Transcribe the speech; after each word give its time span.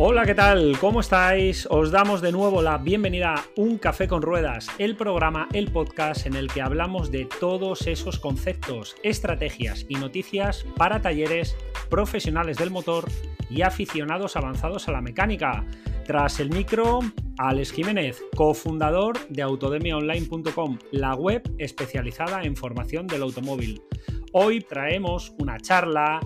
Hola, 0.00 0.24
¿qué 0.24 0.34
tal? 0.36 0.78
¿Cómo 0.78 1.00
estáis? 1.00 1.66
Os 1.68 1.90
damos 1.90 2.20
de 2.20 2.30
nuevo 2.30 2.62
la 2.62 2.78
bienvenida 2.78 3.34
a 3.34 3.44
Un 3.56 3.78
Café 3.78 4.06
con 4.06 4.22
Ruedas, 4.22 4.68
el 4.78 4.94
programa, 4.94 5.48
el 5.52 5.72
podcast 5.72 6.24
en 6.24 6.36
el 6.36 6.46
que 6.46 6.62
hablamos 6.62 7.10
de 7.10 7.24
todos 7.24 7.84
esos 7.88 8.20
conceptos, 8.20 8.94
estrategias 9.02 9.86
y 9.88 9.96
noticias 9.96 10.64
para 10.76 11.02
talleres, 11.02 11.56
profesionales 11.90 12.58
del 12.58 12.70
motor 12.70 13.08
y 13.50 13.62
aficionados 13.62 14.36
avanzados 14.36 14.86
a 14.86 14.92
la 14.92 15.00
mecánica. 15.00 15.66
Tras 16.06 16.38
el 16.38 16.50
micro, 16.50 17.00
Alex 17.36 17.72
Jiménez, 17.72 18.22
cofundador 18.36 19.18
de 19.28 19.42
autodemiaonline.com, 19.42 20.78
la 20.92 21.16
web 21.16 21.42
especializada 21.58 22.44
en 22.44 22.54
formación 22.54 23.08
del 23.08 23.22
automóvil. 23.22 23.82
Hoy 24.30 24.60
traemos 24.60 25.34
una 25.40 25.58
charla 25.58 26.20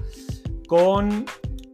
con 0.66 1.24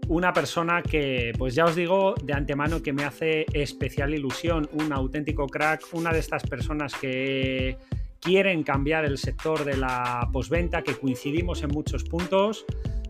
una 0.08 0.32
persona 0.32 0.82
que, 0.82 1.32
pues 1.36 1.54
ya 1.54 1.66
os 1.66 1.76
digo 1.76 2.14
de 2.22 2.32
antemano 2.32 2.82
que 2.82 2.92
me 2.92 3.04
hace 3.04 3.44
especial 3.52 4.14
ilusión, 4.14 4.68
un 4.72 4.92
auténtico 4.92 5.46
crack, 5.46 5.84
una 5.92 6.12
de 6.12 6.18
estas 6.18 6.42
personas 6.44 6.94
que 6.94 7.76
quieren 8.20 8.62
cambiar 8.62 9.04
el 9.04 9.18
sector 9.18 9.64
de 9.64 9.76
la 9.76 10.28
posventa, 10.32 10.82
que 10.82 10.96
coincidimos 10.96 11.62
en 11.62 11.68
muchos 11.68 12.04
puntos, 12.04 12.64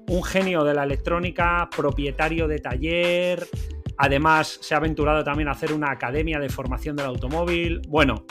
un 0.09 0.25
genio 0.25 0.65
de 0.65 0.75
la 0.75 0.85
electrónica, 0.85 1.69
propietario 1.75 2.49
de 2.49 2.59
taller, 2.59 3.47
además 3.97 4.59
se 4.61 4.75
ha 4.75 4.79
aventurado 4.79 5.23
también 5.23 5.49
a 5.49 5.53
hacer 5.53 5.73
una 5.73 5.93
academia 5.93 6.41
de 6.41 6.49
formación 6.49 6.97
del 6.97 7.07
automóvil, 7.07 7.81
bueno, 7.89 8.25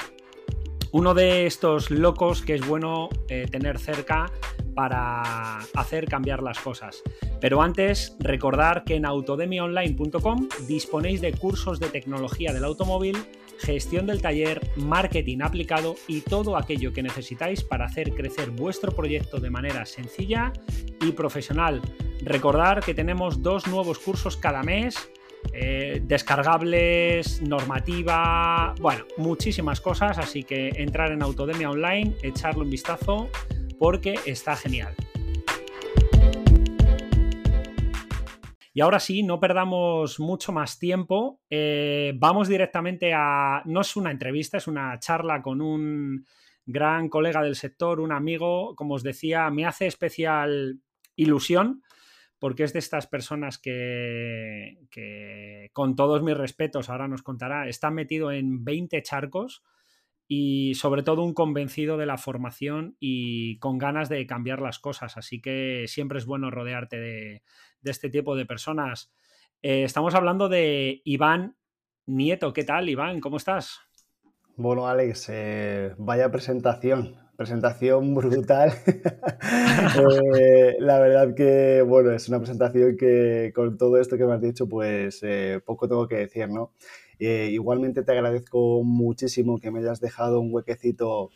uno 0.91 1.13
de 1.13 1.45
estos 1.45 1.90
locos 1.90 2.41
que 2.41 2.55
es 2.55 2.68
bueno 2.68 3.09
eh, 3.29 3.48
tener 3.49 3.79
cerca 3.79 4.31
para 4.77 5.58
hacer 5.73 6.05
cambiar 6.05 6.44
las 6.44 6.59
cosas. 6.59 7.02
Pero 7.41 7.63
antes, 7.63 8.16
recordar 8.20 8.84
que 8.84 8.94
en 8.94 9.08
autodemiaonline.com 9.08 10.49
disponéis 10.68 11.20
de 11.20 11.34
cursos 11.34 11.79
de 11.79 11.88
tecnología 11.88 12.54
del 12.54 12.63
automóvil, 12.63 13.18
gestión 13.57 14.05
del 14.05 14.21
taller, 14.21 14.62
marketing 14.76 15.40
aplicado 15.41 15.96
y 16.07 16.21
todo 16.21 16.57
aquello 16.57 16.93
que 16.93 17.01
necesitáis 17.01 17.63
para 17.63 17.85
hacer 17.85 18.13
crecer 18.13 18.51
vuestro 18.51 18.91
proyecto 18.91 19.40
de 19.40 19.49
manera 19.49 19.84
sencilla 19.88 20.54
y 21.01 21.12
profesional. 21.13 21.82
Recordar 22.21 22.84
que 22.84 22.94
tenemos 22.94 23.41
dos 23.41 23.66
nuevos 23.66 23.98
cursos 23.98 24.38
cada 24.38 24.62
mes 24.62 25.10
eh, 25.54 26.04
descargables, 26.04 27.41
normativa, 27.41 28.76
bueno, 28.79 29.05
muchísimas 29.18 29.82
cosas, 29.82 30.20
así 30.20 30.44
que 30.44 30.70
entrar 30.76 31.12
en 31.12 31.23
Autodemia 31.23 31.71
Online, 31.71 32.16
echarle 32.21 32.62
un 32.62 32.70
vistazo 32.70 33.29
porque 33.79 34.15
está 34.25 34.55
genial. 34.55 34.95
Y 38.73 38.81
ahora 38.81 38.99
sí, 38.99 39.23
no 39.23 39.39
perdamos 39.39 40.20
mucho 40.20 40.51
más 40.51 40.77
tiempo. 40.77 41.41
Eh, 41.49 42.13
vamos 42.15 42.48
directamente 42.48 43.11
a. 43.11 43.63
No 43.65 43.81
es 43.81 43.95
una 43.95 44.11
entrevista, 44.11 44.57
es 44.57 44.67
una 44.67 44.99
charla 44.99 45.41
con 45.41 45.61
un 45.61 46.25
gran 46.63 47.09
colega 47.09 47.41
del 47.41 47.55
sector, 47.55 47.99
un 47.99 48.11
amigo. 48.11 48.75
Como 48.75 48.93
os 48.93 49.01
decía, 49.01 49.49
me 49.49 49.65
hace 49.65 49.87
especial 49.87 50.79
ilusión 51.15 51.81
porque 52.39 52.63
es 52.63 52.73
de 52.73 52.77
estas 52.77 53.07
personas 53.07 53.57
que, 53.57 54.77
que, 54.91 55.71
con 55.73 55.95
todos 55.95 56.21
mis 56.21 56.37
respetos, 56.37 56.89
ahora 56.89 57.07
nos 57.07 57.23
contará, 57.23 57.67
está 57.67 57.89
metido 57.89 58.31
en 58.31 58.63
20 58.63 59.01
charcos 59.01 59.63
y 60.27 60.75
sobre 60.75 61.03
todo 61.03 61.23
un 61.23 61.33
convencido 61.33 61.97
de 61.97 62.05
la 62.05 62.17
formación 62.17 62.97
y 62.99 63.57
con 63.59 63.77
ganas 63.77 64.09
de 64.09 64.28
cambiar 64.28 64.61
las 64.61 64.79
cosas. 64.79 65.16
Así 65.17 65.41
que 65.41 65.85
siempre 65.88 66.19
es 66.19 66.25
bueno 66.25 66.51
rodearte 66.51 67.00
de, 67.00 67.44
este 67.83 68.09
tipo 68.09 68.35
de 68.35 68.45
personas. 68.45 69.13
Eh, 69.61 69.83
estamos 69.83 70.13
hablando 70.16 70.50
de 70.50 71.01
Iván 71.05 71.55
Nieto. 72.05 72.51
¿Qué 72.51 72.66
tal, 72.66 72.89
Iván? 72.89 73.22
¿Cómo 73.22 73.38
estás? 73.38 73.79
Bueno, 74.57 74.87
Alex, 74.87 75.29
eh, 75.29 75.93
vaya 75.97 76.29
presentación, 76.29 77.16
presentación 77.37 78.13
brutal. 78.13 78.73
Eh, 80.39 80.75
la 80.79 80.99
verdad 80.99 81.33
que, 81.35 81.81
bueno, 81.81 82.11
es 82.11 82.27
una 82.27 82.39
presentación 82.39 82.97
que 82.97 83.51
con 83.55 83.77
todo 83.77 83.97
esto 83.99 84.17
que 84.17 84.25
me 84.25 84.33
has 84.33 84.41
dicho, 84.41 84.67
pues 84.67 85.21
poco 85.66 85.87
tengo 85.87 86.07
que 86.07 86.17
decir, 86.17 86.49
¿no? 86.49 86.73
Eh, 87.19 87.50
igualmente 87.51 88.03
te 88.03 88.11
agradezco 88.11 88.83
muchísimo 88.83 89.59
que 89.59 89.72
me 89.72 89.79
hayas 89.79 90.00
dejado 90.00 90.39
un 90.39 90.53
huequecito 90.53 91.29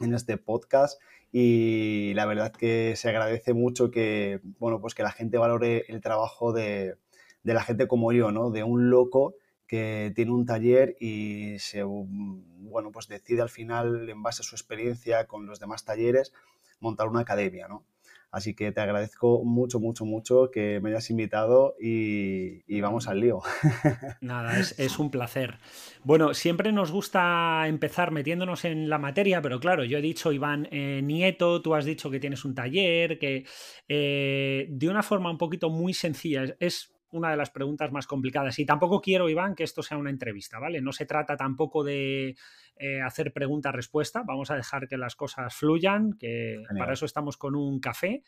en 0.00 0.14
este 0.14 0.36
podcast 0.36 1.00
y 1.32 2.12
la 2.14 2.26
verdad 2.26 2.52
que 2.52 2.94
se 2.96 3.08
agradece 3.08 3.54
mucho 3.54 3.90
que, 3.90 4.40
bueno, 4.58 4.80
pues 4.80 4.94
que 4.94 5.02
la 5.02 5.10
gente 5.10 5.38
valore 5.38 5.84
el 5.88 6.00
trabajo 6.00 6.52
de, 6.52 6.96
la 7.42 7.62
gente 7.62 7.88
como 7.88 8.12
yo, 8.12 8.30
¿no? 8.30 8.50
De 8.50 8.62
un 8.62 8.90
loco 8.90 9.34
que 9.66 10.12
tiene 10.14 10.32
un 10.32 10.46
taller 10.46 10.96
y 11.00 11.58
se, 11.58 11.82
bueno, 11.82 12.92
pues 12.92 13.08
decide 13.08 13.42
al 13.42 13.48
final, 13.48 14.08
en 14.08 14.22
base 14.22 14.42
a 14.42 14.44
su 14.44 14.54
experiencia 14.54 15.26
con 15.26 15.46
los 15.46 15.58
demás 15.58 15.84
talleres, 15.84 16.32
montar 16.80 17.08
una 17.08 17.20
academia, 17.20 17.66
¿no? 17.66 17.84
Así 18.34 18.52
que 18.54 18.72
te 18.72 18.80
agradezco 18.80 19.44
mucho, 19.44 19.78
mucho, 19.78 20.04
mucho 20.04 20.50
que 20.50 20.80
me 20.80 20.90
hayas 20.90 21.08
invitado 21.08 21.76
y, 21.80 22.80
vamos 22.80 23.06
al 23.06 23.20
lío. 23.20 23.42
Nada, 24.20 24.58
es, 24.58 24.98
un 24.98 25.12
placer. 25.12 25.58
Bueno, 26.02 26.34
siempre 26.34 26.72
nos 26.72 26.90
gusta 26.90 27.62
empezar 27.68 28.10
metiéndonos 28.10 28.64
en 28.64 28.88
la 28.88 28.98
materia, 28.98 29.40
pero 29.40 29.60
claro, 29.60 29.84
yo 29.84 29.98
he 29.98 30.02
dicho, 30.02 30.32
Iván 30.32 30.66
eh, 30.72 31.00
Nieto, 31.04 31.62
tú 31.62 31.76
has 31.76 31.84
dicho 31.84 32.10
que 32.10 32.18
tienes 32.18 32.44
un 32.44 32.56
taller, 32.56 33.20
que 33.20 33.46
eh, 33.88 34.66
de 34.68 34.88
una 34.88 35.04
forma 35.04 35.30
un 35.30 35.38
poquito 35.38 35.70
muy 35.70 35.94
sencilla, 35.94 36.56
es 36.58 36.93
una 37.14 37.30
de 37.30 37.36
las 37.36 37.50
preguntas 37.50 37.92
más 37.92 38.06
complicadas. 38.06 38.58
Y 38.58 38.66
tampoco 38.66 39.00
quiero, 39.00 39.28
Iván, 39.28 39.54
que 39.54 39.64
esto 39.64 39.82
sea 39.82 39.96
una 39.96 40.10
entrevista, 40.10 40.58
¿vale? 40.58 40.80
No 40.80 40.92
se 40.92 41.06
trata 41.06 41.36
tampoco 41.36 41.84
de 41.84 42.36
eh, 42.76 43.00
hacer 43.00 43.32
pregunta-respuesta. 43.32 44.22
Vamos 44.26 44.50
a 44.50 44.56
dejar 44.56 44.88
que 44.88 44.96
las 44.96 45.16
cosas 45.16 45.54
fluyan, 45.54 46.14
que 46.18 46.62
para 46.76 46.92
eso 46.92 47.06
estamos 47.06 47.36
con 47.36 47.54
un 47.54 47.80
café. 47.80 48.24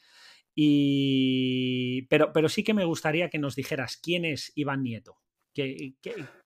Y... 0.54 2.06
Pero, 2.08 2.32
pero 2.32 2.48
sí 2.48 2.64
que 2.64 2.74
me 2.74 2.84
gustaría 2.84 3.28
que 3.28 3.38
nos 3.38 3.56
dijeras 3.56 3.96
quién 3.96 4.24
es 4.24 4.52
Iván 4.54 4.82
Nieto. 4.82 5.18
¿Qué, 5.52 5.94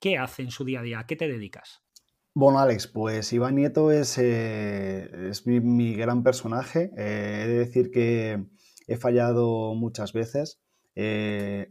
qué, 0.01 0.19
hace 0.19 0.43
en 0.43 0.51
su 0.51 0.65
día 0.65 0.81
a 0.81 0.83
día? 0.83 0.99
¿A 1.01 1.07
qué 1.07 1.17
te 1.17 1.27
dedicas? 1.27 1.83
Bueno, 2.33 2.61
Alex, 2.61 2.87
pues 2.87 3.33
Iván 3.33 3.57
Nieto 3.57 3.91
es, 3.91 4.17
eh, 4.19 5.29
es 5.31 5.47
mi, 5.47 5.95
gran 5.95 6.23
personaje. 6.23 6.93
Eh, 6.97 7.43
he 7.45 7.49
de 7.49 7.59
decir 7.59 7.91
que 7.91 8.47
he 8.87 8.97
fallado 8.97 9.75
muchas 9.75 10.13
veces. 10.13 10.61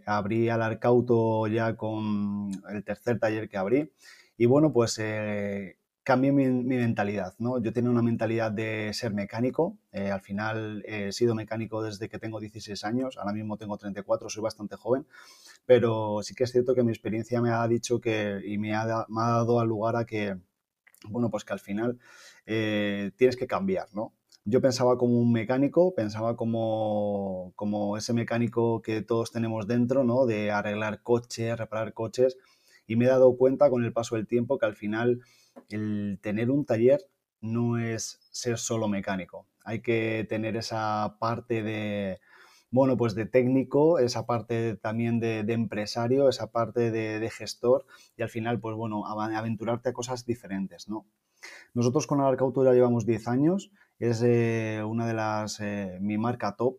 Abrí 0.06 0.50
al 0.50 0.62
Arcauto 0.62 1.48
ya 1.48 1.76
con 1.76 2.52
el 2.70 2.84
tercer 2.84 3.20
taller 3.20 3.50
que 3.50 3.58
abrí. 3.58 3.92
Y 4.38 4.46
bueno, 4.46 4.72
pues 4.72 5.00
cambié 6.10 6.32
mi, 6.32 6.48
mentalidad, 6.48 7.36
¿no? 7.38 7.62
Yo 7.62 7.72
tenía 7.72 7.92
una 7.92 8.02
mentalidad 8.02 8.52
de 8.52 8.92
ser 8.96 9.14
mecánico, 9.14 9.78
eh, 9.92 10.10
al 10.10 10.22
final 10.22 10.84
he 10.88 11.12
sido 11.12 11.36
mecánico 11.36 11.84
desde 11.84 12.10
que 12.10 12.18
tengo 12.18 12.40
16 12.40 12.84
años, 12.84 13.18
ahora 13.18 13.32
mismo 13.32 13.58
tengo 13.58 13.78
34, 13.78 14.28
soy 14.28 14.42
bastante 14.42 14.76
joven, 14.76 15.06
pero 15.68 16.22
sí 16.24 16.34
que 16.34 16.46
es 16.46 16.52
cierto 16.52 16.74
que 16.74 16.82
mi 16.82 16.92
experiencia 16.92 17.42
me 17.42 17.52
ha 17.52 17.68
dicho 17.68 18.02
que, 18.02 18.42
y 18.44 18.58
me 18.58 18.74
ha, 18.74 18.88
dado 18.88 19.60
al 19.60 19.68
lugar 19.68 19.98
a 19.98 20.06
que, 20.06 20.36
bueno, 21.08 21.30
pues 21.30 21.46
que 21.46 21.54
al 21.54 21.60
final 21.60 22.00
eh, 22.48 23.12
tienes 23.16 23.36
que 23.38 23.46
cambiar, 23.46 23.90
¿no? 23.94 24.16
Yo 24.50 24.62
pensaba 24.62 24.98
como 24.98 25.20
un 25.20 25.32
mecánico, 25.32 25.94
pensaba 25.94 26.36
como, 26.36 27.54
como 27.56 27.98
ese 27.98 28.14
mecánico 28.14 28.82
que 28.82 29.04
todos 29.04 29.32
tenemos 29.32 29.68
dentro, 29.68 30.04
¿no? 30.04 30.26
De 30.26 30.50
arreglar 30.50 31.04
coches, 31.04 31.56
reparar 31.56 31.94
coches, 31.94 32.36
y 32.88 32.96
me 32.96 33.06
he 33.06 33.10
dado 33.10 33.38
cuenta 33.38 33.70
con 33.70 33.86
el 33.86 33.94
paso 33.94 34.16
del 34.16 34.26
tiempo 34.26 34.58
que 34.58 34.66
al 34.66 34.76
final 34.76 35.22
el 35.70 36.18
tener 36.24 36.50
un 36.50 36.66
taller 36.66 37.00
no 37.42 37.78
es 37.78 38.22
ser 38.32 38.58
solo 38.58 38.88
mecánico. 38.88 39.46
Hay 39.66 39.82
que 39.82 40.26
tener 40.28 40.58
esa 40.58 41.18
parte 41.20 41.62
de, 41.62 42.20
bueno, 42.72 42.98
pues 42.98 43.14
de 43.14 43.28
técnico, 43.28 44.00
esa 44.00 44.26
parte 44.26 44.78
también 44.78 45.20
de, 45.20 45.42
empresario, 45.42 46.28
esa 46.28 46.52
parte 46.52 46.90
de, 46.90 47.30
gestor 47.30 47.86
y 48.18 48.24
al 48.24 48.30
final, 48.30 48.60
pues 48.60 48.76
bueno, 48.76 49.06
aventurarte 49.06 49.90
a 49.90 49.94
cosas 49.94 50.26
diferentes, 50.26 50.90
¿no? 50.90 51.06
Nosotros 51.76 52.08
con 52.08 52.20
Arcauto 52.20 52.64
ya 52.64 52.74
llevamos 52.74 53.06
10 53.06 53.28
años, 53.28 53.72
es 54.00 54.24
eh, 54.24 54.82
una 54.86 55.06
de 55.06 55.14
las, 55.14 55.60
eh, 55.60 55.98
mi 56.02 56.18
marca 56.18 56.56
top 56.56 56.78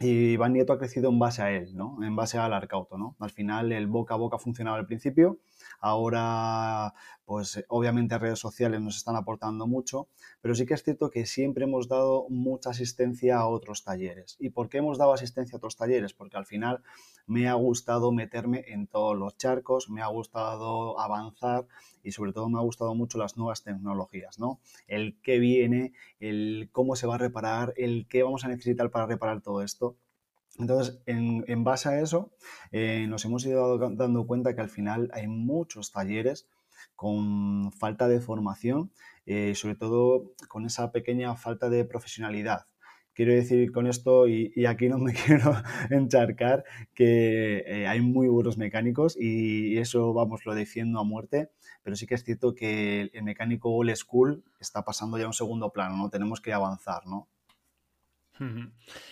y 0.00 0.32
Iván 0.32 0.52
Nieto 0.52 0.72
ha 0.72 0.78
crecido 0.78 1.10
en 1.10 1.18
base 1.18 1.42
a 1.42 1.50
él, 1.52 1.76
¿no? 1.76 2.02
En 2.02 2.16
base 2.16 2.38
al 2.38 2.52
Arcauto, 2.52 2.98
¿no? 2.98 3.16
Al 3.20 3.30
final 3.30 3.72
el 3.72 3.86
boca 3.86 4.14
a 4.14 4.16
boca 4.16 4.38
funcionaba 4.38 4.76
al 4.76 4.86
principio, 4.86 5.38
ahora 5.80 6.94
pues 7.24 7.64
obviamente 7.68 8.18
redes 8.18 8.38
sociales 8.38 8.80
nos 8.80 8.96
están 8.96 9.16
aportando 9.16 9.66
mucho, 9.66 10.08
pero 10.40 10.54
sí 10.54 10.66
que 10.66 10.74
es 10.74 10.82
cierto 10.82 11.10
que 11.10 11.24
siempre 11.26 11.64
hemos 11.64 11.88
dado 11.88 12.26
mucha 12.28 12.70
asistencia 12.70 13.38
a 13.38 13.48
otros 13.48 13.82
talleres. 13.82 14.36
¿Y 14.38 14.50
por 14.50 14.68
qué 14.68 14.78
hemos 14.78 14.98
dado 14.98 15.14
asistencia 15.14 15.56
a 15.56 15.58
otros 15.58 15.76
talleres? 15.76 16.12
Porque 16.12 16.36
al 16.36 16.44
final 16.44 16.82
me 17.26 17.48
ha 17.48 17.54
gustado 17.54 18.12
meterme 18.12 18.64
en 18.68 18.86
todos 18.86 19.16
los 19.16 19.36
charcos, 19.38 19.88
me 19.88 20.02
ha 20.02 20.06
gustado 20.08 21.00
avanzar 21.00 21.66
y 22.02 22.12
sobre 22.12 22.32
todo 22.32 22.48
me 22.50 22.58
ha 22.58 22.62
gustado 22.62 22.94
mucho 22.94 23.16
las 23.16 23.36
nuevas 23.36 23.62
tecnologías, 23.62 24.38
¿no? 24.38 24.60
El 24.86 25.18
qué 25.22 25.38
viene, 25.38 25.92
el 26.20 26.68
cómo 26.72 26.96
se 26.96 27.06
va 27.06 27.14
a 27.14 27.18
reparar, 27.18 27.72
el 27.76 28.06
qué 28.08 28.22
vamos 28.22 28.44
a 28.44 28.48
necesitar 28.48 28.90
para 28.90 29.06
reparar 29.06 29.40
todo 29.40 29.62
esto. 29.62 29.96
Entonces, 30.58 31.00
en, 31.06 31.64
base 31.64 31.88
a 31.88 32.00
eso, 32.00 32.32
eh, 32.70 33.06
nos 33.08 33.24
hemos 33.24 33.44
ido 33.44 33.78
dando 33.78 34.26
cuenta 34.26 34.54
que 34.54 34.60
al 34.60 34.70
final 34.70 35.10
hay 35.12 35.26
muchos 35.26 35.90
talleres 35.90 36.48
con 36.96 37.72
falta 37.72 38.08
de 38.08 38.20
formación, 38.20 38.92
eh, 39.26 39.54
sobre 39.54 39.74
todo 39.74 40.32
con 40.48 40.64
esa 40.66 40.92
pequeña 40.92 41.34
falta 41.36 41.70
de 41.70 41.84
profesionalidad. 41.84 42.66
Quiero 43.14 43.32
decir 43.32 43.70
con 43.70 43.86
esto, 43.86 44.26
y, 44.28 44.66
aquí 44.66 44.88
no 44.88 44.98
me 44.98 45.12
quiero 45.26 45.54
encharcar, 45.90 46.64
que 46.94 47.64
eh, 47.66 47.86
hay 47.86 48.00
muy 48.00 48.28
buenos 48.28 48.58
mecánicos 48.58 49.16
y 49.18 49.78
eso, 49.78 50.12
vamos, 50.12 50.44
lo 50.46 50.54
defiendo 50.54 50.98
a 51.00 51.04
muerte, 51.04 51.50
pero 51.82 51.96
sí 51.96 52.06
que 52.06 52.14
es 52.14 52.24
cierto 52.24 52.54
que 52.54 53.10
el 53.12 53.22
mecánico 53.22 53.70
old 53.70 53.94
school 53.96 54.44
está 54.60 54.84
pasando 54.84 55.18
ya 55.18 55.24
a 55.24 55.28
un 55.28 55.32
segundo 55.32 55.70
plano, 55.72 55.96
¿no? 55.96 56.10
Tenemos 56.10 56.40
que 56.40 56.52
avanzar, 56.52 57.06
¿no? 57.06 57.28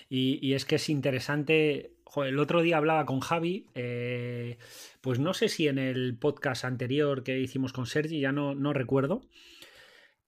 Y, 0.08 0.54
es 0.54 0.64
que 0.64 0.76
es 0.76 0.88
interesante. 0.88 1.96
el 2.16 2.38
otro 2.38 2.62
día 2.62 2.76
hablaba 2.76 3.06
con 3.06 3.20
Javi, 3.20 3.70
eh, 3.74 4.58
pues 5.00 5.18
no 5.18 5.34
sé 5.34 5.48
si 5.48 5.68
en 5.68 5.78
el 5.78 6.18
podcast 6.18 6.64
anterior 6.64 7.22
que 7.22 7.38
hicimos 7.38 7.72
con 7.72 7.86
Sergi, 7.86 8.20
ya 8.20 8.32
no, 8.32 8.54
no 8.54 8.72
recuerdo. 8.72 9.22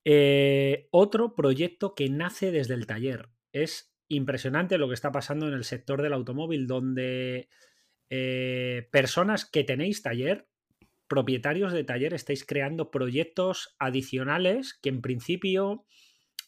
Eh, 0.04 0.88
otro 0.90 1.34
proyecto 1.34 1.94
que 1.94 2.08
nace 2.10 2.50
desde 2.50 2.74
el 2.74 2.86
taller. 2.86 3.30
Es 3.52 3.94
impresionante 4.08 4.78
lo 4.78 4.88
que 4.88 4.94
está 4.94 5.12
pasando 5.12 5.48
en 5.48 5.54
el 5.54 5.64
sector 5.64 6.02
del 6.02 6.12
automóvil, 6.12 6.66
donde 6.66 7.48
eh, 8.10 8.88
personas 8.92 9.44
que 9.44 9.64
tenéis 9.64 10.02
taller, 10.02 10.46
propietarios 11.08 11.72
de 11.72 11.84
taller, 11.84 12.14
estáis 12.14 12.44
creando 12.44 12.90
proyectos 12.90 13.74
adicionales 13.78 14.74
que 14.74 14.90
en 14.90 15.00
principio 15.00 15.86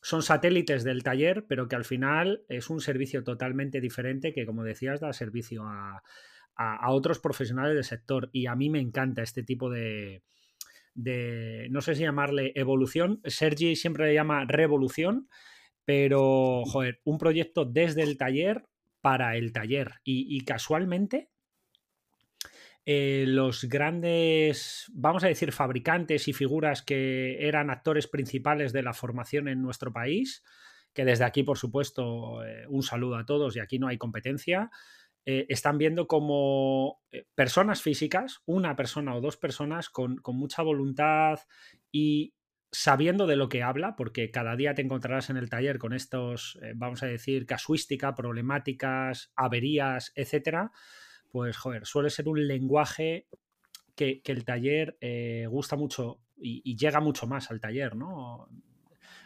son 0.06 0.22
satélites 0.22 0.84
del 0.84 1.02
taller, 1.02 1.46
pero 1.48 1.66
que 1.66 1.74
al 1.74 1.84
final 1.84 2.44
es 2.48 2.70
un 2.70 2.80
servicio 2.80 3.24
totalmente 3.24 3.80
diferente 3.80 4.32
que, 4.32 4.46
como 4.46 4.62
decías, 4.62 5.00
da 5.00 5.12
servicio 5.12 5.64
a, 5.66 6.00
otros 6.90 7.18
profesionales 7.18 7.74
del 7.74 7.82
sector. 7.82 8.30
Y 8.32 8.46
a 8.46 8.54
mí 8.54 8.70
me 8.70 8.78
encanta 8.78 9.24
este 9.24 9.42
tipo 9.42 9.68
de, 9.68 10.22
no 11.70 11.80
sé 11.80 11.96
si 11.96 12.02
llamarle 12.02 12.52
evolución. 12.54 13.20
Sergi 13.24 13.74
siempre 13.74 14.06
le 14.06 14.14
llama 14.14 14.44
revolución, 14.44 15.28
pero, 15.84 16.62
joder, 16.66 17.00
un 17.02 17.18
proyecto 17.18 17.64
desde 17.64 18.04
el 18.04 18.16
taller 18.16 18.64
para 19.00 19.36
el 19.36 19.52
taller. 19.52 19.94
y 20.04 20.40
casualmente 20.44 21.30
eh, 22.88 23.24
los 23.26 23.64
grandes, 23.64 24.86
vamos 24.94 25.24
a 25.24 25.26
decir, 25.26 25.50
fabricantes 25.50 26.28
y 26.28 26.32
figuras 26.32 26.82
que 26.82 27.48
eran 27.48 27.68
actores 27.68 28.06
principales 28.06 28.72
de 28.72 28.84
la 28.84 28.94
formación 28.94 29.48
en 29.48 29.60
nuestro 29.60 29.92
país, 29.92 30.44
que 30.94 31.04
desde 31.04 31.24
aquí, 31.24 31.42
por 31.42 31.58
supuesto, 31.58 32.44
eh, 32.44 32.64
un 32.68 32.84
saludo 32.84 33.16
a 33.16 33.26
todos 33.26 33.56
y 33.56 33.58
aquí 33.58 33.80
no 33.80 33.88
hay 33.88 33.98
competencia, 33.98 34.70
eh, 35.24 35.46
están 35.48 35.78
viendo 35.78 36.06
como 36.06 37.00
personas 37.34 37.82
físicas, 37.82 38.42
una 38.46 38.76
persona 38.76 39.16
o 39.16 39.20
dos 39.20 39.36
personas 39.36 39.90
con, 39.90 40.22
mucha 40.24 40.62
voluntad 40.62 41.40
y 41.90 42.34
sabiendo 42.70 43.26
de 43.26 43.34
lo 43.34 43.48
que 43.48 43.64
habla, 43.64 43.96
porque 43.96 44.30
cada 44.30 44.54
día 44.54 44.74
te 44.74 44.82
encontrarás 44.82 45.28
en 45.28 45.38
el 45.38 45.50
taller 45.50 45.78
con 45.78 45.92
estos, 45.92 46.56
vamos 46.76 47.02
a 47.02 47.06
decir, 47.06 47.46
casuística, 47.46 48.14
problemáticas, 48.14 49.32
averías, 49.34 50.12
etcétera 50.14 50.70
pues 51.36 51.58
joder, 51.58 51.84
suele 51.84 52.08
ser 52.08 52.30
un 52.30 52.48
lenguaje 52.48 53.26
que, 53.94 54.22
el 54.24 54.42
taller 54.46 54.96
eh, 55.02 55.46
gusta 55.50 55.76
mucho 55.76 56.18
y, 56.34 56.74
llega 56.78 56.98
mucho 57.00 57.26
más 57.26 57.50
al 57.50 57.60
taller, 57.60 57.94
¿no? 57.94 58.48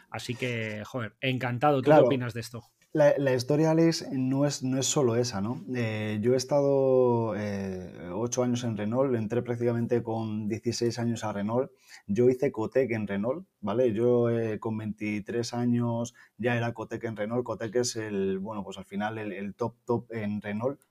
Así 0.09 0.35
que, 0.35 0.83
joder, 0.83 1.15
encantado. 1.21 1.81
¿Tú 1.81 1.89
qué 1.89 1.95
opinas 1.95 2.33
de 2.33 2.41
esto? 2.41 2.63
La, 2.91 3.33
historia, 3.33 3.71
Alex, 3.71 4.11
no 4.11 4.45
es, 4.45 4.61
no 4.61 4.77
es 4.77 4.87
solo 4.87 5.15
esa, 5.15 5.39
¿no? 5.39 5.63
Eh, 5.73 6.19
yo 6.21 6.33
he 6.33 6.35
estado 6.35 7.33
eh, 7.37 8.09
ocho 8.13 8.43
años 8.43 8.65
en 8.65 8.75
Renault, 8.75 9.15
entré 9.15 9.41
prácticamente 9.41 10.03
con 10.03 10.49
16 10.49 10.99
años 10.99 11.23
a 11.23 11.31
Renault. 11.31 11.71
Yo 12.07 12.29
hice 12.29 12.51
Cotec 12.51 12.91
en 12.91 13.07
Renault, 13.07 13.47
¿vale? 13.61 13.93
Yo 13.93 14.27
con 14.59 14.77
23 14.77 15.53
años 15.53 16.13
ya 16.37 16.57
era 16.57 16.73
Cotec 16.73 17.05
en 17.05 17.15
Renault. 17.15 17.45
Cotec 17.45 17.73
es 17.77 17.95
el, 17.95 18.39
bueno, 18.39 18.65
pues 18.65 18.77
al 18.77 18.85
final 18.85 19.17
el 19.17 19.55
top 19.55 19.75
top 19.85 20.11
en 20.11 20.41
Renault. 20.41 20.81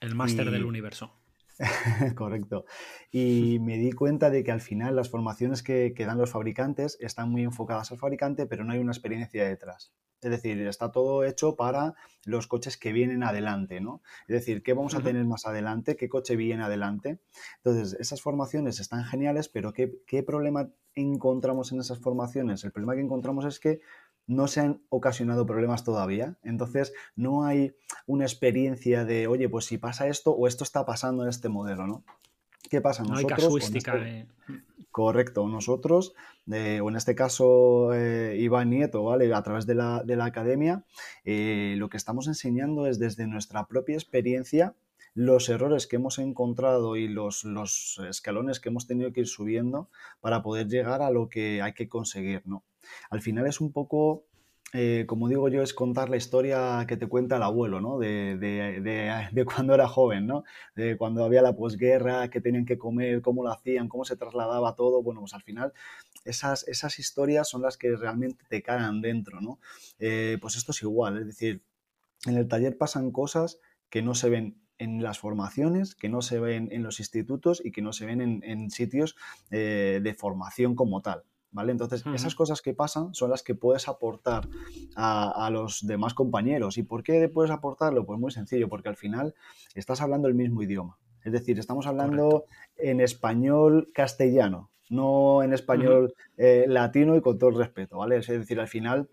El 0.00 0.14
máster 0.14 0.50
del 0.50 0.64
universo. 0.64 1.20
Correcto. 2.16 2.64
Y 3.10 3.58
me 3.60 3.76
di 3.76 3.92
cuenta 3.92 4.30
de 4.30 4.42
que 4.42 4.50
al 4.50 4.60
final 4.60 4.96
las 4.96 5.10
formaciones 5.10 5.62
que, 5.62 5.92
dan 5.94 6.18
los 6.18 6.30
fabricantes 6.30 6.96
están 7.00 7.30
muy 7.30 7.42
enfocadas 7.42 7.92
al 7.92 7.98
fabricante, 7.98 8.46
pero 8.46 8.64
no 8.64 8.72
hay 8.72 8.78
una 8.78 8.92
experiencia 8.92 9.46
detrás. 9.46 9.92
Es 10.22 10.30
decir, 10.30 10.60
está 10.66 10.90
todo 10.90 11.24
hecho 11.24 11.56
para 11.56 11.94
los 12.24 12.46
coches 12.46 12.76
que 12.76 12.92
vienen 12.92 13.22
adelante, 13.22 13.80
¿no? 13.80 14.02
Es 14.28 14.34
decir, 14.34 14.62
¿qué 14.62 14.74
vamos 14.74 14.94
a 14.94 15.00
tener 15.00 15.24
más 15.24 15.46
adelante? 15.46 15.96
¿Qué 15.96 16.10
coche 16.10 16.36
viene 16.36 16.62
adelante? 16.62 17.20
Entonces, 17.64 17.98
esas 17.98 18.20
formaciones 18.20 18.80
están 18.80 19.04
geniales, 19.04 19.48
pero 19.48 19.72
¿qué, 19.72 19.92
¿qué 20.06 20.22
problema 20.22 20.68
encontramos 20.94 21.72
en 21.72 21.80
esas 21.80 22.00
formaciones? 22.00 22.64
El 22.64 22.72
problema 22.72 22.94
que 22.94 23.00
encontramos 23.00 23.46
es 23.46 23.60
que 23.60 23.80
no 24.30 24.46
se 24.46 24.60
han 24.60 24.80
ocasionado 24.90 25.44
problemas 25.44 25.82
todavía. 25.82 26.36
Entonces, 26.44 26.92
no 27.16 27.44
hay 27.44 27.74
una 28.06 28.24
experiencia 28.24 29.04
de, 29.04 29.26
oye, 29.26 29.48
pues 29.48 29.64
si 29.64 29.76
pasa 29.76 30.06
esto 30.06 30.30
o 30.30 30.46
esto 30.46 30.62
está 30.62 30.86
pasando 30.86 31.24
en 31.24 31.30
este 31.30 31.48
modelo, 31.48 31.88
¿no? 31.88 32.04
¿Qué 32.70 32.80
pasa? 32.80 33.02
No 33.02 33.16
hay 33.16 33.24
casuística. 33.26 33.96
Este 33.96 34.28
correcto, 34.92 35.48
nosotros, 35.48 36.14
o 36.46 36.52
en 36.88 36.96
este 36.96 37.14
caso 37.16 37.92
eh, 37.92 38.36
Iván 38.38 38.70
Nieto, 38.70 39.02
¿vale? 39.02 39.32
A 39.34 39.42
través 39.42 39.66
de 39.66 39.74
la, 39.74 40.24
academia, 40.24 40.84
eh, 41.24 41.74
lo 41.78 41.88
que 41.88 41.96
estamos 41.96 42.28
enseñando 42.28 42.86
es 42.86 42.98
desde 43.00 43.26
nuestra 43.26 43.66
propia 43.66 43.94
experiencia 43.94 44.74
los 45.14 45.48
errores 45.48 45.88
que 45.88 45.96
hemos 45.96 46.20
encontrado 46.20 46.96
y 46.96 47.08
los, 47.08 47.42
los 47.42 48.00
escalones 48.08 48.60
que 48.60 48.68
hemos 48.68 48.86
tenido 48.86 49.12
que 49.12 49.20
ir 49.20 49.26
subiendo 49.26 49.90
para 50.20 50.42
poder 50.42 50.68
llegar 50.68 51.02
a 51.02 51.10
lo 51.10 51.28
que 51.28 51.62
hay 51.62 51.72
que 51.72 51.88
conseguir, 51.88 52.42
¿no? 52.46 52.64
Al 53.10 53.22
final 53.22 53.46
es 53.46 53.60
un 53.60 53.72
poco 53.72 54.26
eh, 54.72 55.04
como 55.08 55.28
digo 55.28 55.48
yo, 55.48 55.62
es 55.62 55.74
contar 55.74 56.08
la 56.10 56.16
historia 56.16 56.84
que 56.86 56.96
te 56.96 57.08
cuenta 57.08 57.36
el 57.36 57.42
abuelo, 57.42 57.80
¿no? 57.80 57.98
De, 57.98 58.36
de, 58.36 59.44
cuando 59.44 59.74
era 59.74 59.88
joven, 59.88 60.26
¿no? 60.26 60.44
De 60.76 60.96
cuando 60.96 61.24
había 61.24 61.42
la 61.42 61.56
posguerra, 61.56 62.30
qué 62.30 62.40
tenían 62.40 62.66
que 62.66 62.78
comer, 62.78 63.20
cómo 63.20 63.42
lo 63.42 63.50
hacían, 63.50 63.88
cómo 63.88 64.04
se 64.04 64.16
trasladaba 64.16 64.76
todo. 64.76 65.02
Bueno, 65.02 65.20
pues 65.20 65.34
al 65.34 65.42
final 65.42 65.72
esas, 66.24 66.68
esas 66.68 66.98
historias 66.98 67.48
son 67.48 67.62
las 67.62 67.76
que 67.76 67.96
realmente 67.96 68.44
te 68.48 68.62
caen 68.62 69.00
dentro, 69.00 69.40
¿no? 69.40 69.58
Eh, 69.98 70.38
pues 70.40 70.56
esto 70.56 70.70
es 70.72 70.82
igual, 70.82 71.18
es 71.18 71.26
decir, 71.26 71.64
en 72.26 72.36
el 72.36 72.46
taller 72.46 72.76
pasan 72.78 73.10
cosas 73.10 73.58
que 73.88 74.02
no 74.02 74.14
se 74.14 74.30
ven 74.30 74.60
en 74.78 75.02
las 75.02 75.18
formaciones, 75.18 75.94
que 75.94 76.08
no 76.08 76.22
se 76.22 76.38
ven 76.38 76.68
en 76.70 76.82
los 76.82 77.00
institutos 77.00 77.60
y 77.64 77.72
que 77.72 77.82
no 77.82 77.92
se 77.92 78.06
ven 78.06 78.42
en, 78.42 78.70
sitios 78.70 79.16
eh, 79.50 80.00
de 80.02 80.14
formación 80.14 80.74
como 80.74 81.02
tal. 81.02 81.24
¿Vale? 81.52 81.72
Entonces, 81.72 82.04
esas 82.14 82.34
cosas 82.34 82.62
que 82.62 82.74
pasan 82.74 83.14
son 83.14 83.30
las 83.30 83.42
que 83.42 83.54
puedes 83.54 83.88
aportar 83.88 84.48
a, 84.96 85.50
los 85.52 85.86
demás 85.86 86.14
compañeros. 86.14 86.78
¿Y 86.78 86.82
por 86.82 87.02
qué 87.02 87.28
puedes 87.28 87.50
aportarlo? 87.50 88.04
Pues 88.06 88.18
muy 88.18 88.30
sencillo, 88.30 88.68
porque 88.68 88.88
al 88.88 88.96
final 88.96 89.34
estás 89.74 90.00
hablando 90.00 90.28
el 90.28 90.34
mismo 90.34 90.62
idioma. 90.62 90.98
Es 91.24 91.32
decir, 91.32 91.58
estamos 91.58 91.86
hablando 91.86 92.46
en 92.76 93.00
español 93.00 93.90
castellano, 93.92 94.70
no 94.88 95.42
en 95.42 95.52
español 95.52 96.14
eh, 96.38 96.64
latino 96.66 97.14
y 97.16 97.20
con 97.20 97.38
todo 97.38 97.50
el 97.50 97.56
respeto, 97.56 97.98
¿vale? 97.98 98.16
Es 98.16 98.26
decir, 98.26 98.58
al 98.58 98.68
final 98.68 99.08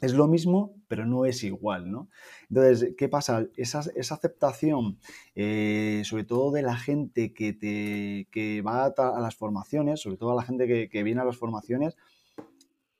es 0.00 0.14
lo 0.14 0.28
mismo, 0.28 0.76
pero 0.86 1.06
no 1.06 1.24
es 1.24 1.42
igual, 1.44 1.90
¿no? 1.90 2.08
Entonces, 2.48 2.94
¿qué 2.96 3.08
pasa? 3.08 3.46
Esa, 3.56 3.80
aceptación, 3.80 4.98
eh, 5.34 6.02
sobre 6.04 6.24
todo 6.24 6.50
de 6.52 6.62
la 6.62 6.76
gente 6.76 7.32
que, 7.32 7.52
te, 7.52 8.62
va 8.62 8.86
a, 8.86 9.20
las 9.20 9.36
formaciones, 9.36 10.00
sobre 10.00 10.16
todo 10.16 10.32
a 10.32 10.36
la 10.36 10.42
gente 10.42 10.88
que, 10.88 11.02
viene 11.02 11.20
a 11.20 11.24
las 11.24 11.36
formaciones, 11.36 11.96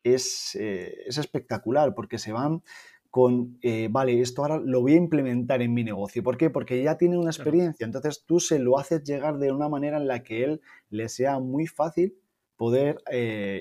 es, 0.02 0.57
eh, 0.59 1.05
es 1.07 1.19
espectacular 1.19 1.95
porque 1.95 2.19
se 2.19 2.33
van 2.33 2.62
con, 3.11 3.59
eh, 3.62 3.88
vale, 3.90 4.21
esto 4.21 4.43
ahora 4.43 4.59
lo 4.59 4.83
voy 4.83 4.93
a 4.93 4.97
implementar 4.97 5.62
en 5.62 5.73
mi 5.73 5.83
negocio. 5.85 6.23
¿Por 6.23 6.37
qué? 6.37 6.50
Porque 6.50 6.83
ya 6.83 6.99
tiene 6.99 7.17
una 7.17 7.31
experiencia, 7.31 7.85
entonces 7.87 8.25
tú 8.26 8.38
se 8.38 8.59
lo 8.59 8.78
haces 8.78 9.02
llegar 9.02 9.38
de 9.38 9.52
una 9.52 9.69
manera 9.69 9.97
en 9.97 10.09
la 10.09 10.23
que 10.23 10.45
él 10.45 10.61
le 10.90 11.09
sea 11.09 11.38
muy 11.38 11.67
fácil 11.67 12.17
poder 12.57 12.99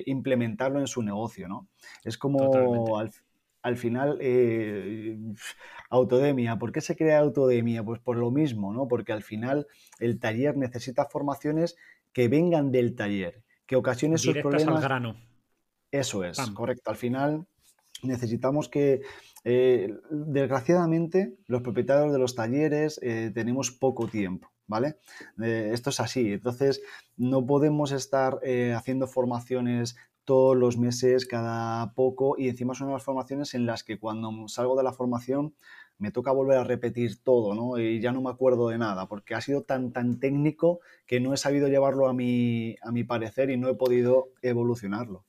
implementarlo 0.07 0.79
en 0.79 0.87
su 0.87 1.03
negocio, 1.03 1.47
¿no? 1.47 1.69
Es 2.03 2.17
como 2.17 2.99
al, 3.67 3.73
al 3.73 3.77
final, 3.77 4.17
eh, 4.21 5.17
autodemia. 5.89 6.57
¿Por 6.57 6.71
qué 6.71 6.81
se 6.81 6.95
crea 6.95 7.19
autodemia? 7.19 7.83
Pues 7.83 7.99
por 7.99 8.17
lo 8.17 8.31
mismo, 8.31 8.73
¿no? 8.73 8.87
Porque 8.87 9.13
al 9.13 9.23
final 9.23 9.67
el 9.99 10.19
taller 10.19 10.57
necesita 10.57 11.05
formaciones 11.05 11.75
que 12.13 12.27
vengan 12.27 12.71
del 12.71 12.95
taller, 12.95 13.43
que 13.65 13.75
ocasionen 13.75 14.17
sus 14.17 14.37
problemas. 14.37 14.77
al 14.77 14.81
grano. 14.81 15.15
Eso 15.91 16.23
es, 16.23 16.39
correcto. 16.51 16.89
Al 16.89 16.97
final 16.97 17.45
necesitamos 18.03 18.69
que, 18.69 19.01
eh, 19.43 19.93
desgraciadamente, 20.09 21.35
los 21.47 21.61
propietarios 21.61 22.11
de 22.11 22.19
los 22.19 22.35
talleres 22.35 22.99
eh, 23.03 23.31
tenemos 23.33 23.71
poco 23.71 24.07
tiempo. 24.07 24.49
¿Vale? 24.69 24.97
esto 25.41 25.91
es 25.91 25.99
así. 26.01 26.33
Entonces, 26.33 26.81
no 27.15 27.45
podemos 27.45 27.93
estar 27.93 28.41
haciendo 28.75 29.07
formaciones 29.07 29.95
todos 30.27 30.57
los 30.57 30.77
meses, 30.77 31.25
cada 31.25 31.93
poco, 31.93 32.35
y 32.37 32.49
encima 32.49 32.75
son 32.75 32.89
unas 32.89 33.01
formaciones 33.01 33.53
en 33.53 33.65
las 33.65 33.85
que 33.85 33.97
cuando 33.97 34.29
salgo 34.49 34.75
de 34.75 34.83
la 34.83 34.91
formación 34.91 35.55
me 35.99 36.11
toca 36.11 36.33
volver 36.33 36.57
a 36.57 36.65
repetir 36.65 37.23
todo, 37.23 37.55
¿no? 37.55 37.79
Y 37.79 38.01
ya 38.01 38.11
no 38.11 38.21
me 38.21 38.29
acuerdo 38.29 38.67
de 38.67 38.77
nada, 38.77 39.07
porque 39.07 39.35
ha 39.35 39.41
sido 39.41 39.63
tan, 39.63 39.93
tan 39.93 40.19
técnico 40.19 40.81
que 41.05 41.21
no 41.21 41.33
he 41.33 41.37
sabido 41.37 41.69
llevarlo 41.69 42.09
a 42.09 42.13
mi, 42.13 42.75
a 42.81 42.91
mi 42.91 43.05
parecer 43.05 43.49
y 43.51 43.55
no 43.55 43.69
he 43.69 43.75
podido 43.75 44.33
evolucionarlo. 44.41 45.23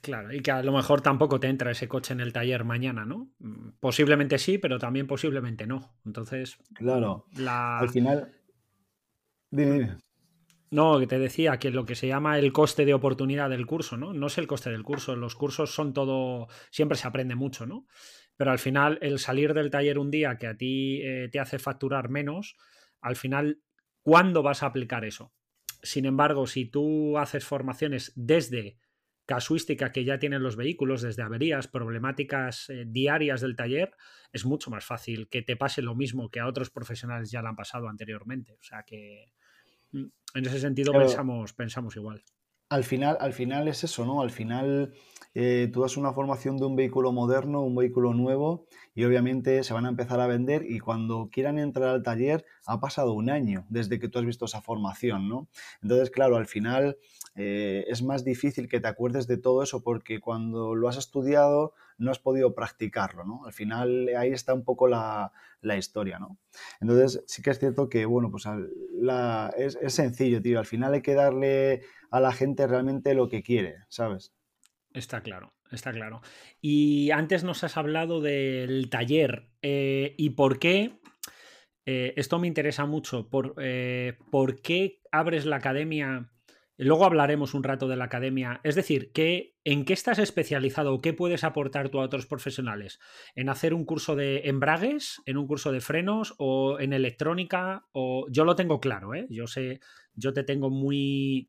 Claro, 0.00 0.32
y 0.32 0.40
que 0.40 0.52
a 0.52 0.62
lo 0.62 0.70
mejor 0.70 1.00
tampoco 1.00 1.40
te 1.40 1.48
entra 1.48 1.72
ese 1.72 1.88
coche 1.88 2.12
en 2.12 2.20
el 2.20 2.32
taller 2.32 2.62
mañana, 2.62 3.04
¿no? 3.04 3.28
Mm, 3.40 3.70
posiblemente 3.80 4.38
sí, 4.38 4.58
pero 4.58 4.78
también 4.78 5.08
posiblemente 5.08 5.66
no. 5.66 5.90
Entonces. 6.04 6.56
Claro. 6.74 7.26
Al 7.48 7.88
final. 7.88 8.32
Dime, 9.50 9.96
No, 10.70 10.98
que 10.98 11.06
te 11.06 11.18
decía 11.18 11.58
que 11.58 11.70
lo 11.70 11.84
que 11.84 11.94
se 11.94 12.08
llama 12.08 12.38
el 12.38 12.52
coste 12.52 12.84
de 12.84 12.94
oportunidad 12.94 13.50
del 13.50 13.66
curso, 13.66 13.96
¿no? 13.96 14.12
No 14.12 14.26
es 14.26 14.38
el 14.38 14.46
coste 14.46 14.70
del 14.70 14.82
curso. 14.82 15.14
Los 15.14 15.36
cursos 15.36 15.72
son 15.74 15.92
todo. 15.92 16.48
Siempre 16.70 16.98
se 16.98 17.06
aprende 17.06 17.36
mucho, 17.36 17.66
¿no? 17.66 17.86
Pero 18.36 18.50
al 18.50 18.58
final, 18.58 18.98
el 19.00 19.18
salir 19.18 19.54
del 19.54 19.70
taller 19.70 19.98
un 19.98 20.10
día 20.10 20.36
que 20.38 20.46
a 20.46 20.56
ti 20.56 21.00
eh, 21.02 21.28
te 21.30 21.40
hace 21.40 21.58
facturar 21.58 22.08
menos, 22.08 22.56
al 23.00 23.16
final, 23.16 23.60
¿cuándo 24.02 24.42
vas 24.42 24.62
a 24.62 24.66
aplicar 24.66 25.04
eso? 25.04 25.32
Sin 25.82 26.04
embargo, 26.04 26.46
si 26.46 26.66
tú 26.66 27.16
haces 27.18 27.44
formaciones 27.44 28.12
desde 28.16 28.78
casuística 29.26 29.90
que 29.90 30.04
ya 30.04 30.18
tienen 30.18 30.42
los 30.42 30.56
vehículos, 30.56 31.02
desde 31.02 31.22
averías, 31.22 31.66
problemáticas 31.66 32.70
eh, 32.70 32.84
diarias 32.86 33.40
del 33.40 33.56
taller, 33.56 33.90
es 34.32 34.44
mucho 34.44 34.70
más 34.70 34.84
fácil 34.84 35.28
que 35.28 35.42
te 35.42 35.56
pase 35.56 35.82
lo 35.82 35.94
mismo 35.94 36.30
que 36.30 36.40
a 36.40 36.46
otros 36.46 36.70
profesionales 36.70 37.30
ya 37.30 37.42
lo 37.42 37.48
han 37.48 37.56
pasado 37.56 37.88
anteriormente. 37.88 38.52
O 38.54 38.62
sea 38.62 38.84
que 38.84 39.32
mm, 39.92 40.06
en 40.36 40.46
ese 40.46 40.60
sentido 40.60 40.92
pensamos, 40.92 41.52
pensamos 41.52 41.96
igual. 41.96 42.22
Al 42.68 42.82
final, 42.82 43.16
al 43.20 43.32
final 43.32 43.68
es 43.68 43.84
eso, 43.84 44.04
¿no? 44.04 44.22
Al 44.22 44.30
final 44.30 44.92
eh, 45.34 45.70
tú 45.72 45.82
das 45.82 45.96
una 45.96 46.12
formación 46.12 46.56
de 46.56 46.64
un 46.64 46.74
vehículo 46.74 47.12
moderno, 47.12 47.60
un 47.60 47.76
vehículo 47.76 48.12
nuevo, 48.12 48.66
y 48.92 49.04
obviamente 49.04 49.62
se 49.62 49.72
van 49.72 49.86
a 49.86 49.90
empezar 49.90 50.18
a 50.18 50.26
vender 50.26 50.64
y 50.68 50.80
cuando 50.80 51.28
quieran 51.30 51.58
entrar 51.58 51.90
al 51.90 52.02
taller 52.02 52.44
ha 52.66 52.80
pasado 52.80 53.12
un 53.12 53.30
año 53.30 53.66
desde 53.68 54.00
que 54.00 54.08
tú 54.08 54.18
has 54.18 54.24
visto 54.24 54.46
esa 54.46 54.62
formación, 54.62 55.28
¿no? 55.28 55.48
Entonces, 55.80 56.10
claro, 56.10 56.36
al 56.36 56.46
final 56.46 56.96
eh, 57.36 57.84
es 57.86 58.02
más 58.02 58.24
difícil 58.24 58.68
que 58.68 58.80
te 58.80 58.88
acuerdes 58.88 59.28
de 59.28 59.38
todo 59.38 59.62
eso 59.62 59.82
porque 59.82 60.20
cuando 60.20 60.74
lo 60.74 60.88
has 60.88 60.96
estudiado 60.96 61.74
no 61.98 62.10
has 62.10 62.18
podido 62.18 62.54
practicarlo, 62.54 63.24
¿no? 63.24 63.44
Al 63.46 63.52
final 63.52 64.10
ahí 64.16 64.32
está 64.32 64.54
un 64.54 64.64
poco 64.64 64.88
la, 64.88 65.32
historia, 65.76 66.18
¿no? 66.18 66.38
Entonces 66.80 67.24
sí 67.26 67.42
que 67.42 67.50
es 67.50 67.58
cierto 67.58 67.88
que, 67.88 68.06
bueno, 68.06 68.30
pues 68.30 68.44
es, 69.56 69.76
es 69.80 69.94
sencillo, 69.94 70.40
tío. 70.40 70.58
Al 70.58 70.66
final 70.66 70.94
hay 70.94 71.02
que 71.02 71.14
darle 71.14 71.82
a 72.10 72.20
la 72.20 72.32
gente 72.32 72.66
realmente 72.66 73.14
lo 73.14 73.28
que 73.28 73.42
quiere, 73.42 73.76
¿sabes? 73.88 74.32
Está 74.92 75.20
claro, 75.20 75.54
está 75.70 75.92
claro. 75.92 76.22
Y 76.60 77.10
antes 77.10 77.44
nos 77.44 77.62
has 77.64 77.76
hablado 77.76 78.20
del 78.20 78.88
taller 78.88 79.50
eh, 79.60 80.14
y 80.16 80.30
por 80.30 80.58
qué, 80.58 80.98
eh, 81.84 82.14
esto 82.16 82.38
me 82.38 82.48
interesa 82.48 82.86
mucho, 82.86 83.28
por, 83.28 83.54
eh, 83.58 84.16
por 84.30 84.62
qué 84.62 85.02
abres 85.12 85.44
la 85.44 85.56
academia, 85.56 86.32
luego 86.84 87.04
hablaremos 87.04 87.54
un 87.54 87.62
rato 87.62 87.88
de 87.88 87.96
la 87.96 88.04
academia, 88.04 88.60
es 88.64 88.74
decir, 88.74 89.12
¿qué, 89.12 89.54
¿en 89.64 89.84
qué 89.84 89.92
estás 89.92 90.18
especializado 90.18 90.94
o 90.94 91.00
qué 91.00 91.12
puedes 91.12 91.44
aportar 91.44 91.88
tú 91.88 92.00
a 92.00 92.04
otros 92.04 92.26
profesionales? 92.26 92.98
¿En 93.34 93.48
hacer 93.48 93.74
un 93.74 93.84
curso 93.84 94.16
de 94.16 94.42
embragues, 94.44 95.22
en 95.26 95.36
un 95.36 95.46
curso 95.46 95.72
de 95.72 95.80
frenos 95.80 96.34
o 96.38 96.78
en 96.78 96.92
electrónica? 96.92 97.86
O, 97.92 98.26
yo 98.30 98.44
lo 98.44 98.56
tengo 98.56 98.80
claro, 98.80 99.14
¿eh? 99.14 99.26
yo 99.30 99.46
sé, 99.46 99.80
yo 100.14 100.32
te 100.32 100.44
tengo 100.44 100.70
muy 100.70 101.48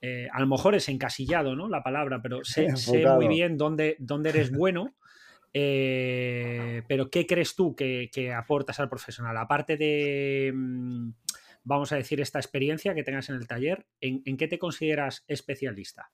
eh, 0.00 0.28
a 0.32 0.40
lo 0.40 0.46
mejor 0.46 0.74
es 0.74 0.88
encasillado, 0.88 1.56
¿no? 1.56 1.68
La 1.68 1.82
palabra, 1.82 2.20
pero 2.22 2.44
sé, 2.44 2.68
muy 3.16 3.28
bien 3.28 3.56
dónde, 3.56 3.96
dónde 3.98 4.30
eres 4.30 4.50
bueno. 4.56 4.94
Eh, 5.58 6.82
pero 6.86 7.08
¿qué 7.08 7.26
crees 7.26 7.56
tú 7.56 7.74
que, 7.74 8.10
aportas 8.36 8.78
al 8.78 8.90
profesional? 8.90 9.36
Aparte 9.38 9.76
de, 9.76 10.52
mm, 10.54 11.10
vamos 11.66 11.92
a 11.92 11.96
decir, 11.96 12.20
esta 12.20 12.38
experiencia 12.38 12.94
que 12.94 13.02
tengas 13.02 13.28
en 13.28 13.34
el 13.34 13.46
taller, 13.46 13.86
¿en, 14.00 14.36
qué 14.36 14.48
te 14.48 14.58
consideras 14.58 15.24
especialista? 15.26 16.10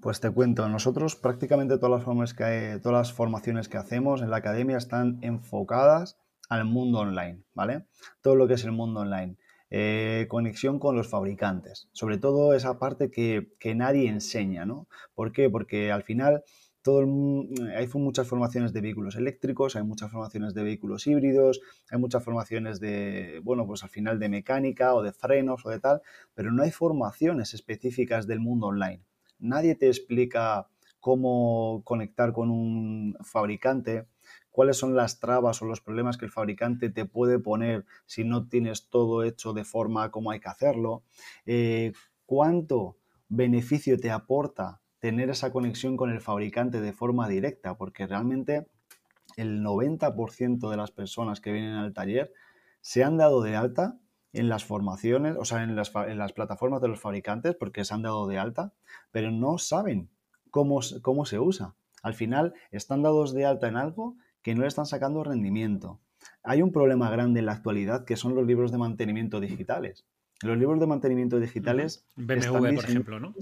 Pues 0.00 0.20
te 0.20 0.30
cuento, 0.30 0.68
nosotros 0.68 1.16
prácticamente 1.16 1.78
todas 1.78 2.06
las, 2.06 2.34
que 2.34 2.78
todas 2.80 3.08
las 3.08 3.12
formaciones 3.12 3.68
que 3.68 3.76
hacemos 3.76 4.22
en 4.22 4.30
la 4.30 4.36
academia 4.36 4.78
están 4.78 5.18
enfocadas 5.22 6.16
al 6.48 6.64
mundo 6.64 7.00
online, 7.00 7.42
¿vale? 7.52 7.86
Todo 8.22 8.36
lo 8.36 8.46
que 8.46 8.54
es 8.54 8.64
el 8.64 8.72
mundo 8.72 9.00
online. 9.00 9.36
Eh, 9.70 10.26
conexión 10.30 10.78
con 10.78 10.96
los 10.96 11.08
fabricantes, 11.08 11.88
sobre 11.92 12.16
todo 12.16 12.54
esa 12.54 12.78
parte 12.78 13.10
que, 13.10 13.74
nadie 13.74 14.08
enseña, 14.08 14.64
¿no? 14.64 14.88
¿Por 15.14 15.32
qué? 15.32 15.50
Porque 15.50 15.90
al 15.90 16.04
final 16.04 16.44
todo 16.82 17.00
hay 17.76 17.88
muchas 17.94 18.26
formaciones 18.26 18.72
de 18.72 18.80
vehículos 18.80 19.16
eléctricos, 19.16 19.76
hay 19.76 19.82
muchas 19.82 20.10
formaciones 20.10 20.54
de 20.54 20.62
vehículos 20.62 21.06
híbridos, 21.06 21.60
hay 21.90 21.98
muchas 21.98 22.24
formaciones 22.24 22.80
de, 22.80 23.40
bueno, 23.42 23.66
pues 23.66 23.82
al 23.82 23.90
final 23.90 24.18
de 24.18 24.28
mecánica 24.28 24.94
o 24.94 25.02
de 25.02 25.12
frenos 25.12 25.66
o 25.66 25.70
de 25.70 25.80
tal, 25.80 26.02
pero 26.34 26.52
no 26.52 26.62
hay 26.62 26.70
formaciones 26.70 27.54
específicas 27.54 28.26
del 28.26 28.40
mundo 28.40 28.68
online. 28.68 29.02
Nadie 29.38 29.74
te 29.74 29.88
explica 29.88 30.68
cómo 31.00 31.82
conectar 31.84 32.32
con 32.32 32.50
un 32.50 33.16
fabricante, 33.22 34.06
cuáles 34.50 34.76
son 34.76 34.94
las 34.96 35.20
trabas 35.20 35.62
o 35.62 35.64
los 35.64 35.80
problemas 35.80 36.16
que 36.16 36.24
el 36.24 36.32
fabricante 36.32 36.90
te 36.90 37.04
puede 37.04 37.38
poner 37.38 37.84
si 38.06 38.24
no 38.24 38.48
tienes 38.48 38.88
todo 38.88 39.22
hecho 39.22 39.52
de 39.52 39.64
forma 39.64 40.10
como 40.10 40.30
hay 40.30 40.40
que 40.40 40.48
hacerlo, 40.48 41.02
eh, 41.46 41.92
cuánto 42.26 42.96
beneficio 43.28 43.98
te 43.98 44.10
aporta 44.10 44.80
tener 45.00 45.30
esa 45.30 45.52
conexión 45.52 45.96
con 45.96 46.10
el 46.10 46.20
fabricante 46.20 46.80
de 46.80 46.92
forma 46.92 47.28
directa, 47.28 47.76
porque 47.76 48.06
realmente 48.06 48.66
el 49.36 49.62
90% 49.62 50.70
de 50.70 50.76
las 50.76 50.90
personas 50.90 51.40
que 51.40 51.52
vienen 51.52 51.74
al 51.74 51.92
taller 51.92 52.32
se 52.80 53.04
han 53.04 53.16
dado 53.16 53.42
de 53.42 53.56
alta 53.56 53.98
en 54.32 54.48
las 54.48 54.64
formaciones, 54.64 55.36
o 55.38 55.44
sea, 55.44 55.62
en 55.62 55.74
las, 55.74 55.92
en 55.94 56.18
las 56.18 56.32
plataformas 56.32 56.80
de 56.80 56.88
los 56.88 57.00
fabricantes, 57.00 57.54
porque 57.54 57.84
se 57.84 57.94
han 57.94 58.02
dado 58.02 58.26
de 58.26 58.38
alta, 58.38 58.72
pero 59.10 59.30
no 59.30 59.58
saben 59.58 60.10
cómo, 60.50 60.80
cómo 61.02 61.24
se 61.24 61.38
usa. 61.38 61.74
Al 62.02 62.14
final 62.14 62.54
están 62.70 63.02
dados 63.02 63.34
de 63.34 63.46
alta 63.46 63.68
en 63.68 63.76
algo 63.76 64.16
que 64.42 64.54
no 64.54 64.62
le 64.62 64.68
están 64.68 64.86
sacando 64.86 65.24
rendimiento. 65.24 66.00
Hay 66.42 66.62
un 66.62 66.72
problema 66.72 67.10
grande 67.10 67.40
en 67.40 67.46
la 67.46 67.52
actualidad 67.52 68.04
que 68.04 68.16
son 68.16 68.34
los 68.34 68.46
libros 68.46 68.72
de 68.72 68.78
mantenimiento 68.78 69.40
digitales. 69.40 70.04
Los 70.42 70.56
libros 70.56 70.78
de 70.78 70.86
mantenimiento 70.86 71.40
digitales. 71.40 72.06
BMW, 72.16 72.74
por 72.74 72.84
ejemplo, 72.84 73.20
¿no? 73.20 73.34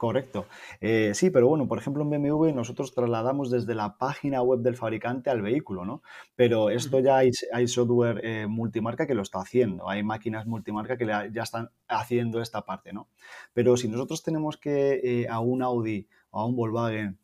Correcto. 0.00 0.46
Eh, 0.80 1.12
sí, 1.12 1.28
pero 1.28 1.46
bueno, 1.46 1.68
por 1.68 1.76
ejemplo, 1.76 2.02
en 2.02 2.08
BMW 2.08 2.54
nosotros 2.54 2.94
trasladamos 2.94 3.50
desde 3.50 3.74
la 3.74 3.98
página 3.98 4.40
web 4.40 4.60
del 4.60 4.74
fabricante 4.74 5.28
al 5.28 5.42
vehículo, 5.42 5.84
¿no? 5.84 6.00
Pero 6.34 6.70
esto 6.70 7.00
ya 7.00 7.18
hay, 7.18 7.32
software 7.68 8.18
eh, 8.24 8.46
multimarca 8.46 9.06
que 9.06 9.14
lo 9.14 9.20
está 9.20 9.40
haciendo, 9.40 9.90
hay 9.90 10.02
máquinas 10.02 10.46
multimarca 10.46 10.96
que 10.96 11.04
ya 11.04 11.42
están 11.42 11.68
haciendo 11.86 12.40
esta 12.40 12.62
parte, 12.62 12.94
¿no? 12.94 13.08
Pero 13.52 13.76
si 13.76 13.88
nosotros 13.88 14.22
tenemos 14.22 14.56
que 14.56 15.00
eh, 15.04 15.28
a 15.28 15.40
un 15.40 15.62
Audi 15.62 16.08
a 16.32 16.46
un 16.46 16.56
Volkswagen 16.56 17.18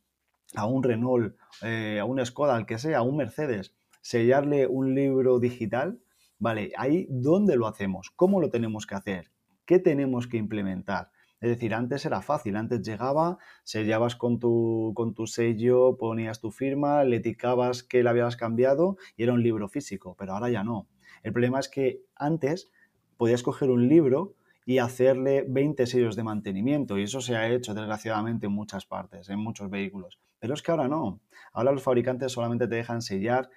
a 0.54 0.66
un 0.66 0.82
Renault, 0.82 1.34
a 1.62 2.04
un 2.04 2.26
Skoda, 2.26 2.56
al 2.56 2.66
que 2.66 2.76
sea, 2.76 2.98
a 2.98 3.02
un 3.02 3.16
Mercedes, 3.16 3.74
sellarle 4.02 4.66
un 4.66 4.94
libro 4.94 5.40
digital, 5.40 5.98
vale, 6.38 6.72
ahí 6.76 7.06
dónde 7.08 7.56
lo 7.56 7.68
hacemos, 7.68 8.10
cómo 8.10 8.38
lo 8.38 8.50
tenemos 8.50 8.86
que 8.86 8.96
hacer, 8.96 9.30
qué 9.64 9.78
tenemos 9.78 10.26
que 10.26 10.36
implementar. 10.36 11.15
Es 11.40 11.50
decir, 11.50 11.74
antes 11.74 12.04
era 12.06 12.22
fácil, 12.22 12.56
antes 12.56 12.82
llegaba, 12.82 13.38
sellabas 13.62 14.16
con 14.16 14.38
tu, 14.38 14.92
con 14.94 15.14
tu 15.14 15.26
sello, 15.26 15.96
ponías 15.98 16.40
tu 16.40 16.50
firma, 16.50 17.04
le 17.04 17.20
ticabas 17.20 17.82
que 17.82 18.02
la 18.02 18.10
habías 18.10 18.36
cambiado 18.36 18.96
y 19.16 19.24
era 19.24 19.34
un 19.34 19.42
libro 19.42 19.68
físico, 19.68 20.16
pero 20.18 20.32
ahora 20.32 20.48
ya 20.48 20.64
no. 20.64 20.88
El 21.22 21.32
problema 21.32 21.60
es 21.60 21.68
que 21.68 22.02
antes 22.14 22.70
podías 23.16 23.42
coger 23.42 23.70
un 23.70 23.88
libro 23.88 24.34
y 24.64 24.78
hacerle 24.78 25.44
20 25.46 25.86
sellos 25.86 26.16
de 26.16 26.24
mantenimiento 26.24 26.98
y 26.98 27.04
eso 27.04 27.20
se 27.20 27.36
ha 27.36 27.48
hecho 27.48 27.74
desgraciadamente 27.74 28.46
en 28.46 28.52
muchas 28.52 28.86
partes, 28.86 29.28
en 29.28 29.38
muchos 29.38 29.70
vehículos. 29.70 30.18
Pero 30.38 30.54
es 30.54 30.62
que 30.62 30.70
ahora 30.70 30.88
no. 30.88 31.20
Ahora 31.52 31.72
los 31.72 31.82
fabricantes 31.82 32.32
solamente 32.32 32.66
te 32.66 32.74
dejan 32.74 33.02
sellar 33.02 33.50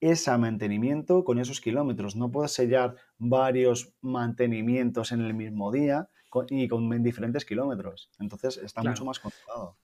ese 0.00 0.36
mantenimiento 0.36 1.24
con 1.24 1.38
esos 1.38 1.60
kilómetros. 1.60 2.16
No 2.16 2.30
puedes 2.30 2.52
sellar 2.52 2.96
varios 3.18 3.94
mantenimientos 4.02 5.12
en 5.12 5.22
el 5.22 5.32
mismo 5.32 5.72
día 5.72 6.10
y 6.48 6.68
con 6.68 7.02
diferentes 7.02 7.44
kilómetros. 7.44 8.10
Entonces 8.18 8.56
está 8.58 8.82
mucho 8.82 9.04
más 9.04 9.18
controlado. 9.18 9.76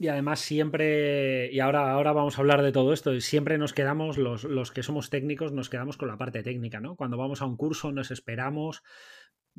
Y 0.00 0.06
además 0.06 0.38
siempre, 0.38 1.50
y 1.52 1.58
ahora, 1.58 1.90
ahora 1.90 2.12
vamos 2.12 2.38
a 2.38 2.40
hablar 2.40 2.62
de 2.62 2.70
todo 2.70 2.92
esto, 2.92 3.12
y 3.14 3.20
siempre 3.20 3.58
nos 3.58 3.72
quedamos, 3.72 4.16
los, 4.16 4.44
los, 4.44 4.70
que 4.70 4.84
somos 4.84 5.10
técnicos, 5.10 5.52
nos 5.52 5.68
quedamos 5.68 5.96
con 5.96 6.06
la 6.06 6.16
parte 6.16 6.44
técnica, 6.44 6.78
¿no? 6.78 6.94
Cuando 6.94 7.16
vamos 7.16 7.42
a 7.42 7.46
un 7.46 7.56
curso 7.56 7.90
nos 7.90 8.12
esperamos 8.12 8.84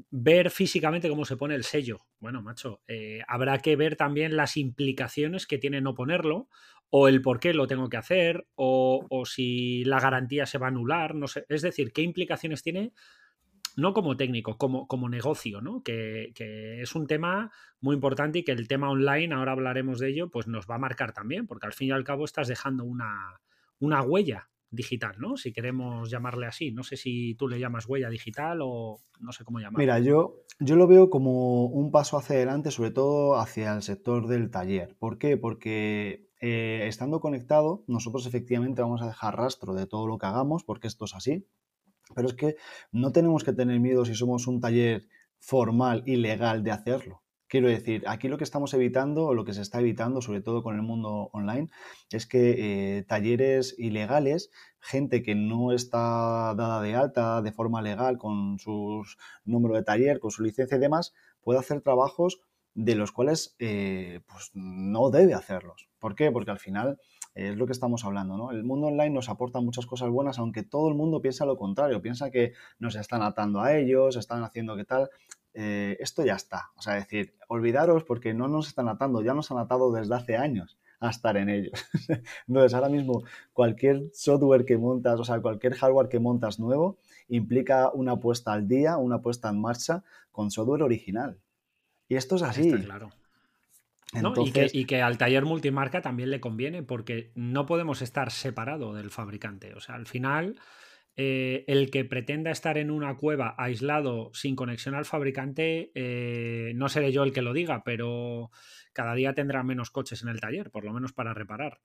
ver 0.09 0.49
físicamente 0.49 1.09
cómo 1.09 1.25
se 1.25 1.37
pone 1.37 1.55
el 1.55 1.63
sello. 1.63 1.99
Bueno, 2.19 2.41
macho, 2.41 2.81
eh, 2.87 3.21
habrá 3.27 3.59
que 3.59 3.75
ver 3.75 3.95
también 3.95 4.35
las 4.35 4.57
implicaciones 4.57 5.45
que 5.47 5.57
tiene 5.57 5.81
no 5.81 5.95
ponerlo, 5.95 6.47
o 6.89 7.07
el 7.07 7.21
por 7.21 7.39
qué 7.39 7.53
lo 7.53 7.67
tengo 7.67 7.89
que 7.89 7.97
hacer, 7.97 8.47
o, 8.55 9.05
si 9.25 9.83
la 9.83 9.99
garantía 9.99 10.45
se 10.45 10.57
va 10.57 10.67
a 10.67 10.69
anular, 10.69 11.15
no 11.15 11.27
sé. 11.27 11.45
Es 11.49 11.61
decir, 11.61 11.91
qué 11.93 12.01
implicaciones 12.01 12.63
tiene, 12.63 12.93
no 13.79 13.93
como 13.93 14.17
técnico, 14.17 14.57
como, 14.57 14.87
como 14.87 15.09
negocio, 15.09 15.61
¿no? 15.61 15.83
Que, 15.83 16.31
es 16.81 16.95
un 16.95 17.07
tema 17.07 17.51
muy 17.81 17.95
importante 17.95 18.39
y 18.39 18.43
que 18.43 18.51
el 18.51 18.67
tema 18.67 18.89
online, 18.89 19.33
ahora 19.33 19.53
hablaremos 19.53 19.99
de 19.99 20.09
ello, 20.09 20.29
pues 20.29 20.47
nos 20.47 20.67
va 20.69 20.75
a 20.75 20.79
marcar 20.79 21.13
también, 21.13 21.47
porque 21.47 21.67
al 21.67 21.73
fin 21.73 21.89
y 21.89 21.91
al 21.91 22.03
cabo 22.03 22.25
estás 22.25 22.47
dejando 22.47 22.83
una, 22.83 23.41
una 23.79 24.01
huella 24.01 24.49
digital, 24.71 25.15
¿no? 25.17 25.35
Si 25.37 25.51
queremos 25.51 26.09
llamarle 26.09 26.45
así. 26.45 26.71
No 26.71 26.83
sé 26.83 26.95
si 26.95 27.35
tú 27.35 27.47
le 27.47 27.59
llamas 27.59 27.87
huella 27.87 28.09
digital 28.09 28.59
o 28.61 29.01
no 29.19 29.31
sé 29.31 29.43
cómo 29.43 29.59
llamarlo. 29.59 29.79
Mira, 29.79 29.99
yo, 29.99 30.43
yo 30.59 30.75
lo 30.75 30.87
veo 30.87 31.09
como 31.09 31.65
un 31.65 31.91
paso 31.91 32.17
hacia 32.17 32.35
adelante, 32.35 32.71
sobre 32.71 32.91
todo 32.91 33.37
hacia 33.37 33.73
el 33.73 33.81
sector 33.81 34.27
del 34.27 34.51
taller. 34.51 34.95
¿Por 34.99 35.17
qué? 35.17 35.37
Porque 35.37 36.29
eh, 36.41 36.85
estando 36.87 37.19
conectado, 37.19 37.83
nosotros 37.87 38.25
efectivamente 38.25 38.81
vamos 38.81 39.01
a 39.01 39.07
dejar 39.07 39.35
rastro 39.35 39.73
de 39.73 39.87
todo 39.87 40.07
lo 40.07 40.17
que 40.17 40.27
hagamos, 40.27 40.63
porque 40.63 40.87
esto 40.87 41.05
es 41.05 41.15
así. 41.15 41.47
Pero 42.15 42.27
es 42.27 42.33
que 42.33 42.55
no 42.91 43.11
tenemos 43.11 43.43
que 43.43 43.53
tener 43.53 43.79
miedo 43.79 44.05
si 44.05 44.15
somos 44.15 44.47
un 44.47 44.59
taller 44.59 45.07
formal 45.37 46.03
y 46.05 46.17
legal 46.17 46.63
de 46.63 46.71
hacerlo. 46.71 47.23
Quiero 47.49 47.67
decir, 47.67 48.03
aquí 48.07 48.27
lo 48.27 48.37
que 48.37 48.43
estamos 48.43 48.75
evitando, 48.75 49.25
o 49.25 49.33
lo 49.33 49.43
que 49.43 49.53
se 49.53 49.63
está 49.63 49.79
evitando, 49.79 50.21
sobre 50.21 50.41
todo 50.41 50.61
con 50.61 50.75
el 50.75 50.83
mundo 50.83 51.31
online, 51.33 51.69
es 52.11 52.27
que 52.27 52.97
eh, 52.99 53.03
talleres 53.03 53.73
ilegales, 53.79 54.51
gente 54.79 55.23
que 55.23 55.33
no 55.33 55.71
está 55.71 56.53
dada 56.55 56.79
de 56.83 56.93
alta 56.95 57.41
de 57.41 57.51
forma 57.51 57.81
legal 57.81 58.19
con 58.19 58.59
su 58.59 59.03
número 59.45 59.73
de 59.73 59.83
taller, 59.83 60.19
con 60.19 60.29
su 60.29 60.43
licencia 60.43 60.77
y 60.77 60.79
demás, 60.79 61.15
pueda 61.41 61.61
hacer 61.61 61.81
trabajos 61.81 62.39
de 62.75 62.93
los 62.93 63.11
cuales 63.11 63.55
eh, 63.57 64.21
pues 64.27 64.51
no 64.53 65.09
debe 65.09 65.33
hacerlos. 65.33 65.89
¿Por 65.97 66.13
qué? 66.13 66.31
Porque 66.31 66.51
al 66.51 66.59
final 66.59 66.99
es 67.33 67.55
lo 67.55 67.65
que 67.65 67.71
estamos 67.71 68.05
hablando, 68.05 68.37
¿no? 68.37 68.51
El 68.51 68.63
mundo 68.63 68.87
online 68.87 69.11
nos 69.11 69.29
aporta 69.29 69.61
muchas 69.61 69.85
cosas 69.85 70.09
buenas, 70.09 70.39
aunque 70.39 70.63
todo 70.63 70.89
el 70.89 70.95
mundo 70.95 71.21
piensa 71.21 71.45
lo 71.45 71.57
contrario, 71.57 72.01
piensa 72.01 72.31
que 72.31 72.53
nos 72.79 72.95
están 72.95 73.21
atando 73.21 73.61
a 73.61 73.75
ellos, 73.77 74.15
están 74.15 74.43
haciendo 74.43 74.75
que 74.75 74.85
tal. 74.85 75.09
Eh, 75.53 75.97
esto 75.99 76.23
ya 76.23 76.35
está. 76.35 76.71
O 76.75 76.81
sea, 76.81 76.95
decir, 76.95 77.35
olvidaros 77.47 78.03
porque 78.03 78.33
no 78.33 78.47
nos 78.47 78.67
están 78.67 78.87
atando, 78.87 79.21
ya 79.21 79.33
nos 79.33 79.51
han 79.51 79.57
atado 79.57 79.91
desde 79.91 80.15
hace 80.15 80.37
años 80.37 80.77
a 80.99 81.09
estar 81.09 81.37
en 81.37 81.49
ellos. 81.49 81.73
Entonces, 82.47 82.73
ahora 82.73 82.89
mismo, 82.89 83.23
cualquier 83.53 84.09
software 84.13 84.65
que 84.65 84.77
montas, 84.77 85.19
o 85.19 85.23
sea, 85.23 85.41
cualquier 85.41 85.75
hardware 85.75 86.09
que 86.09 86.19
montas 86.19 86.59
nuevo, 86.59 86.97
implica 87.27 87.89
una 87.91 88.19
puesta 88.19 88.53
al 88.53 88.67
día, 88.67 88.97
una 88.97 89.21
puesta 89.21 89.49
en 89.49 89.61
marcha 89.61 90.03
con 90.31 90.51
software 90.51 90.83
original. 90.83 91.39
Y 92.07 92.15
esto 92.15 92.35
es 92.35 92.43
así. 92.43 92.71
claro. 92.83 93.11
Y, 94.13 94.51
que, 94.51 94.69
y, 94.73 94.85
que, 94.85 95.01
al 95.01 95.17
taller 95.17 95.45
multimarca 95.45 96.01
también 96.01 96.31
le 96.31 96.39
conviene 96.39 96.83
porque 96.83 97.31
no 97.35 97.65
podemos 97.65 98.01
estar 98.01 98.31
separado 98.31 98.93
del 98.93 99.11
fabricante. 99.11 99.73
O 99.75 99.79
sea, 99.79 99.95
al 99.95 100.07
final 100.07 100.55
eh, 101.21 101.65
el 101.67 101.91
que 101.91 102.05
pretenda 102.05 102.49
estar 102.49 102.77
en 102.77 102.89
una 102.89 103.17
cueva 103.17 103.53
aislado 103.57 104.31
sin 104.33 104.55
conexión 104.55 104.95
al 104.95 105.03
fabricante, 105.03 105.91
eh, 105.93 106.71
no 106.75 106.87
seré 106.87 107.11
yo 107.11 107.23
el 107.23 107.33
que 107.33 107.41
lo 107.41 107.51
diga, 107.51 107.83
pero 107.83 108.51
cada 108.93 109.15
día 109.15 109.33
tendrá 109.33 109.61
menos 109.63 109.91
coches 109.91 110.21
en 110.23 110.29
el 110.29 110.39
taller, 110.39 110.71
por 110.71 110.85
lo 110.85 110.93
menos 110.93 111.11
para 111.11 111.33
reparar. 111.33 111.81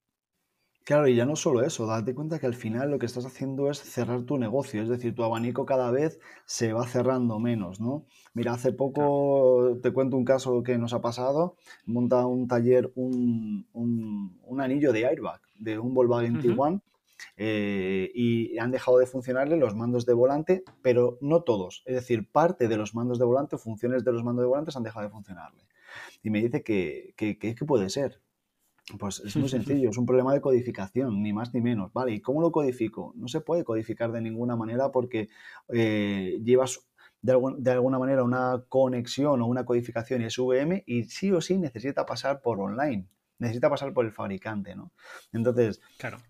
Claro, 0.84 1.08
y 1.08 1.16
ya 1.16 1.24
no 1.24 1.34
solo 1.34 1.62
eso, 1.62 1.86
date 1.86 2.14
cuenta 2.14 2.38
que 2.38 2.46
al 2.46 2.54
final 2.54 2.90
lo 2.90 2.98
que 2.98 3.06
estás 3.06 3.24
haciendo 3.24 3.70
es 3.70 3.78
cerrar 3.78 4.24
tu 4.24 4.36
negocio, 4.36 4.82
es 4.82 4.88
decir, 4.90 5.14
tu 5.14 5.24
abanico 5.24 5.64
cada 5.64 5.90
vez 5.90 6.20
se 6.44 6.74
va 6.74 6.86
cerrando 6.86 7.38
menos, 7.38 7.80
¿no? 7.80 8.04
Mira, 8.34 8.52
hace 8.52 8.70
poco 8.70 9.78
te 9.82 9.92
cuento 9.92 10.18
un 10.18 10.26
caso 10.26 10.62
que 10.62 10.76
nos 10.76 10.92
ha 10.92 11.00
pasado, 11.00 11.56
monta 11.86 12.26
un 12.26 12.48
taller 12.48 12.92
un, 12.96 13.66
anillo 14.60 14.92
de 14.92 15.06
airbag 15.06 15.40
de 15.58 15.78
un 15.78 15.94
Volkswagen 15.94 16.42
T1 16.42 16.82
eh, 17.38 18.10
y 18.14 18.58
han 18.58 18.70
dejado 18.70 18.98
de 18.98 19.06
funcionarle 19.06 19.56
los 19.56 19.74
mandos 19.74 20.04
de 20.04 20.12
volante, 20.12 20.64
pero 20.82 21.16
no 21.22 21.42
todos. 21.42 21.82
Es 21.86 21.94
decir, 21.94 22.30
parte 22.30 22.68
de 22.68 22.76
los 22.76 22.94
mandos 22.94 23.18
de 23.18 23.24
volante, 23.24 23.56
funciones 23.56 24.04
de 24.04 24.12
los 24.12 24.22
mandos 24.22 24.42
de 24.42 24.48
volante 24.48 24.72
han 24.74 24.82
dejado 24.82 25.06
de 25.06 25.12
funcionarle. 25.12 25.62
Y 26.22 26.30
me 26.30 26.42
dice 26.42 26.62
que, 26.62 27.14
que, 27.16 27.54
puede 27.66 27.88
ser. 27.88 28.20
Pues 28.98 29.20
es 29.20 29.36
muy 29.36 29.48
sencillo, 29.48 29.90
es 29.90 29.98
un 29.98 30.06
problema 30.06 30.32
de 30.32 30.40
codificación, 30.40 31.22
ni 31.22 31.32
más 31.32 31.54
ni 31.54 31.60
menos. 31.60 31.92
¿Vale? 31.92 32.12
¿Y 32.12 32.20
cómo 32.20 32.40
lo 32.40 32.52
codifico? 32.52 33.12
No 33.16 33.28
se 33.28 33.40
puede 33.40 33.64
codificar 33.64 34.12
de 34.12 34.20
ninguna 34.20 34.56
manera 34.56 34.90
porque 34.90 35.28
eh, 35.68 36.40
llevas 36.42 36.80
de, 37.22 37.38
de, 37.58 37.70
alguna 37.70 37.98
manera 37.98 38.22
una 38.22 38.64
conexión 38.68 39.40
o 39.40 39.46
una 39.46 39.64
codificación 39.64 40.28
SVM 40.28 40.82
y 40.86 41.04
sí 41.04 41.32
o 41.32 41.40
sí 41.40 41.58
necesita 41.58 42.04
pasar 42.04 42.42
por 42.42 42.60
online 42.60 43.08
necesita 43.38 43.70
pasar 43.70 43.92
por 43.92 44.04
el 44.04 44.12
fabricante, 44.12 44.75
¿no? 44.75 44.92
Entonces, 45.32 45.80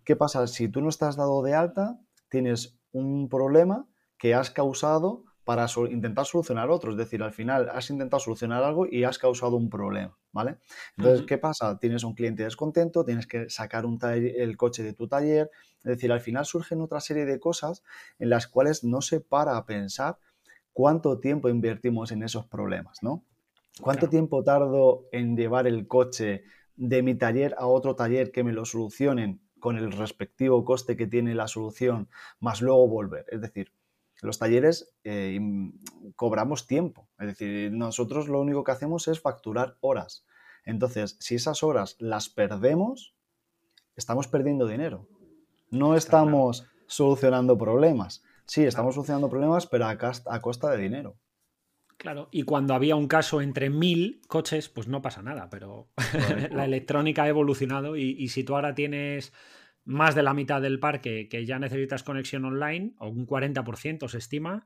¿qué 0.04 0.16
pasa? 0.16 0.46
Si 0.46 0.68
tú 0.68 0.80
no 0.80 0.88
estás 0.88 1.16
dado 1.16 1.42
de 1.42 1.54
alta, 1.54 1.98
tienes 2.28 2.78
un 2.92 3.28
problema 3.28 3.86
que 4.18 4.34
has 4.34 4.50
causado 4.50 5.24
para 5.44 5.66
intentar 5.90 6.26
solucionar 6.26 6.70
otro. 6.70 6.92
Es 6.92 6.96
decir, 6.96 7.22
al 7.22 7.32
final 7.32 7.68
has 7.70 7.90
intentado 7.90 8.20
solucionar 8.20 8.62
algo 8.62 8.86
y 8.90 9.04
has 9.04 9.18
causado 9.18 9.56
un 9.56 9.68
problema, 9.68 10.16
¿vale? 10.32 10.56
Entonces, 10.96 11.26
¿qué 11.26 11.38
pasa? 11.38 11.78
Tienes 11.78 12.02
un 12.04 12.14
cliente 12.14 12.44
descontento, 12.44 13.04
tienes 13.04 13.26
que 13.26 13.48
sacar 13.50 13.86
un 13.86 13.98
el 14.02 14.56
coche 14.56 14.82
de 14.82 14.92
tu 14.92 15.06
taller. 15.06 15.50
Es 15.78 15.84
decir, 15.84 16.10
al 16.12 16.20
final 16.20 16.46
surgen 16.46 16.80
otra 16.80 17.00
serie 17.00 17.26
de 17.26 17.38
cosas 17.38 17.82
en 18.18 18.30
las 18.30 18.46
cuales 18.46 18.84
no 18.84 19.00
se 19.00 19.20
para 19.20 19.56
a 19.56 19.66
pensar 19.66 20.18
cuánto 20.72 21.20
tiempo 21.20 21.48
invertimos 21.48 22.10
en 22.12 22.22
esos 22.22 22.46
problemas, 22.46 23.02
¿no? 23.02 23.24
¿Cuánto 23.80 24.08
tiempo 24.08 24.44
tardo 24.44 25.06
en 25.12 25.36
llevar 25.36 25.66
el 25.66 25.86
coche 25.88 26.44
de 26.76 27.02
mi 27.02 27.14
taller 27.14 27.54
a 27.58 27.66
otro 27.66 27.94
taller 27.96 28.30
que 28.30 28.44
me 28.44 28.52
lo 28.52 28.64
solucionen 28.64 29.40
con 29.64 29.78
el 29.78 29.92
respectivo 29.92 30.62
coste 30.62 30.94
que 30.94 31.06
tiene 31.06 31.34
la 31.34 31.48
solución, 31.48 32.10
más 32.38 32.60
luego 32.60 32.86
volver. 32.86 33.24
Es 33.30 33.40
decir, 33.40 33.72
los 34.24 34.38
talleres 34.38 34.94
eh, 35.04 35.38
cobramos 36.16 36.66
tiempo. 36.66 37.08
Es 37.18 37.26
decir, 37.26 37.72
nosotros 37.72 38.28
lo 38.28 38.40
único 38.40 38.64
que 38.64 38.72
hacemos 38.72 39.08
es 39.08 39.20
facturar 39.20 39.76
horas. 39.80 40.26
Entonces, 40.64 41.16
si 41.20 41.34
esas 41.34 41.62
horas 41.62 41.96
las 41.98 42.28
perdemos, 42.28 43.14
estamos 43.96 44.28
perdiendo 44.28 44.66
dinero. 44.66 45.08
No 45.70 45.96
estamos 45.96 46.66
solucionando 46.86 47.58
problemas. 47.58 48.22
Sí, 48.46 48.64
estamos 48.64 48.94
solucionando 48.94 49.28
problemas, 49.28 49.66
pero 49.66 49.86
a 49.86 50.40
costa 50.40 50.70
de 50.70 50.78
dinero. 50.78 51.18
Claro, 51.96 52.28
y 52.30 52.42
cuando 52.42 52.74
había 52.74 52.96
un 52.96 53.08
caso 53.08 53.40
entre 53.40 53.70
mil 53.70 54.20
coches, 54.28 54.68
pues 54.68 54.88
no 54.88 55.00
pasa 55.00 55.22
nada, 55.22 55.48
pero 55.50 55.88
la 56.50 56.64
electrónica 56.64 57.22
ha 57.22 57.28
evolucionado 57.28 57.96
y, 57.96 58.28
si 58.28 58.44
tú 58.44 58.54
ahora 58.54 58.74
tienes 58.74 59.32
más 59.84 60.14
de 60.14 60.22
la 60.22 60.34
mitad 60.34 60.62
del 60.62 60.80
parque 60.80 61.28
que 61.28 61.44
ya 61.44 61.58
necesitas 61.58 62.02
conexión 62.02 62.44
online, 62.44 62.94
o 62.98 63.08
un 63.08 63.26
40% 63.26 64.08
se 64.08 64.18
estima, 64.18 64.64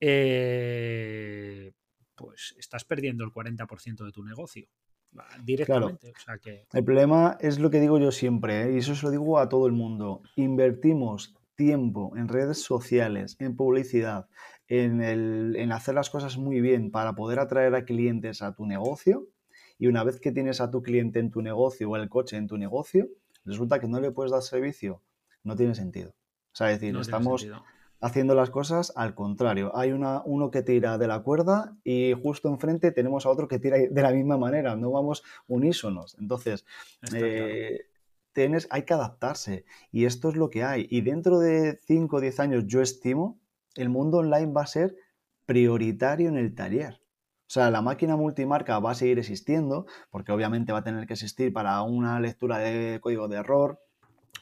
eh, 0.00 1.72
pues 2.14 2.54
estás 2.58 2.84
perdiendo 2.84 3.24
el 3.24 3.30
40% 3.30 4.04
de 4.04 4.12
tu 4.12 4.22
negocio 4.22 4.68
directamente. 5.42 6.12
El 6.72 6.84
problema 6.84 7.36
es 7.40 7.58
lo 7.58 7.70
que 7.70 7.80
digo 7.80 7.98
yo 7.98 8.12
siempre, 8.12 8.64
¿eh? 8.64 8.74
y 8.74 8.78
eso 8.78 8.94
se 8.94 9.04
lo 9.06 9.10
digo 9.10 9.38
a 9.38 9.48
todo 9.48 9.66
el 9.66 9.72
mundo. 9.72 10.22
Invertimos 10.36 11.34
tiempo 11.54 12.12
en 12.16 12.28
redes 12.28 12.62
sociales, 12.62 13.36
en 13.38 13.56
publicidad, 13.56 14.28
en, 14.68 15.72
hacer 15.72 15.94
las 15.94 16.10
cosas 16.10 16.36
muy 16.36 16.60
bien 16.60 16.90
para 16.90 17.14
poder 17.14 17.38
atraer 17.38 17.74
a 17.74 17.84
clientes 17.84 18.42
a 18.42 18.54
tu 18.54 18.66
negocio 18.66 19.26
y 19.78 19.86
una 19.86 20.04
vez 20.04 20.20
que 20.20 20.32
tienes 20.32 20.60
a 20.60 20.70
tu 20.70 20.82
cliente 20.82 21.18
en 21.18 21.30
tu 21.30 21.42
negocio 21.42 21.90
o 21.90 21.96
el 21.96 22.08
coche 22.08 22.36
en 22.36 22.46
tu 22.46 22.58
negocio, 22.58 23.08
resulta 23.46 23.80
que 23.80 23.88
no 23.88 24.00
le 24.00 24.10
puedes 24.10 24.32
dar 24.32 24.42
servicio, 24.42 25.02
no 25.42 25.56
tiene 25.56 25.74
sentido. 25.74 26.10
O 26.10 26.56
sea, 26.56 26.72
es 26.72 26.80
decir, 26.80 26.96
estamos 26.96 27.46
haciendo 28.00 28.34
las 28.34 28.50
cosas 28.50 28.92
al 28.96 29.14
contrario. 29.14 29.76
Hay 29.76 29.92
una, 29.92 30.22
uno 30.24 30.50
que 30.50 30.62
tira 30.62 30.98
de 30.98 31.06
la 31.06 31.22
cuerda 31.22 31.76
y 31.84 32.12
justo 32.22 32.48
enfrente 32.48 32.92
tenemos 32.92 33.26
a 33.26 33.30
otro 33.30 33.48
que 33.48 33.58
tira 33.58 33.78
de 33.78 34.02
la 34.02 34.10
misma 34.10 34.36
manera, 34.36 34.76
no 34.76 34.90
vamos 34.90 35.22
unísonos. 35.46 36.16
Entonces, 36.18 36.66
eh, 37.14 37.86
tienes, 38.32 38.68
hay 38.70 38.82
que 38.82 38.94
adaptarse 38.94 39.64
y 39.90 40.04
esto 40.04 40.28
es 40.28 40.36
lo 40.36 40.50
que 40.50 40.64
hay. 40.64 40.86
Y 40.90 41.00
dentro 41.00 41.38
de 41.38 41.78
5 41.86 42.16
o 42.16 42.20
10 42.20 42.40
años 42.40 42.64
yo 42.66 42.82
estimo 42.82 43.40
el 43.76 43.88
mundo 43.88 44.18
online 44.18 44.52
va 44.52 44.62
a 44.62 44.66
ser 44.66 44.96
prioritario 45.44 46.28
en 46.28 46.36
el 46.36 46.54
taller. 46.54 47.00
O 47.46 47.48
sea, 47.48 47.70
la 47.70 47.80
máquina 47.80 48.16
multimarca 48.16 48.80
va 48.80 48.90
a 48.90 48.94
seguir 48.94 49.20
existiendo, 49.20 49.86
porque 50.10 50.32
obviamente 50.32 50.72
va 50.72 50.80
a 50.80 50.84
tener 50.84 51.06
que 51.06 51.12
existir 51.12 51.52
para 51.52 51.80
una 51.82 52.18
lectura 52.18 52.58
de 52.58 52.98
código 53.00 53.28
de 53.28 53.36
error, 53.36 53.80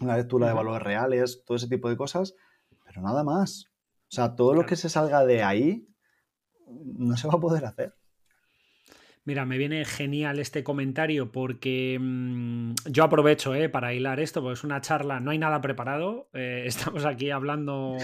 una 0.01 0.17
lectura 0.17 0.49
de 0.49 0.55
valores 0.55 0.83
reales, 0.83 1.43
todo 1.45 1.57
ese 1.57 1.69
tipo 1.69 1.91
de 1.91 1.97
cosas, 1.97 2.35
pero 2.85 3.03
nada 3.03 3.23
más. 3.23 3.67
O 4.09 4.15
sea, 4.15 4.37
todo 4.37 4.55
lo 4.55 4.65
que 4.65 4.77
se 4.77 4.89
salga 4.89 5.27
de 5.27 5.43
ahí 5.43 5.87
no 6.67 7.17
se 7.17 7.29
va 7.29 7.35
a 7.35 7.41
poder 7.41 7.67
hacer. 7.67 7.95
Mira, 9.27 9.47
me 9.47 9.57
viene 9.57 9.85
genial 9.87 10.39
este 10.39 10.63
comentario 10.63 11.33
porque 11.33 11.99
mm, 11.99 12.75
yo 12.91 13.05
aprovecho 13.05 13.55
eh, 13.55 13.71
para 13.71 13.95
hilar 13.95 14.21
esto, 14.21 14.43
porque 14.43 14.55
es 14.55 14.65
una 14.65 14.83
charla, 14.83 15.19
no 15.21 15.31
hay 15.31 15.39
nada 15.39 15.61
preparado, 15.63 16.29
eh, 16.35 16.65
estamos 16.67 17.05
aquí 17.05 17.31
hablando 17.31 17.97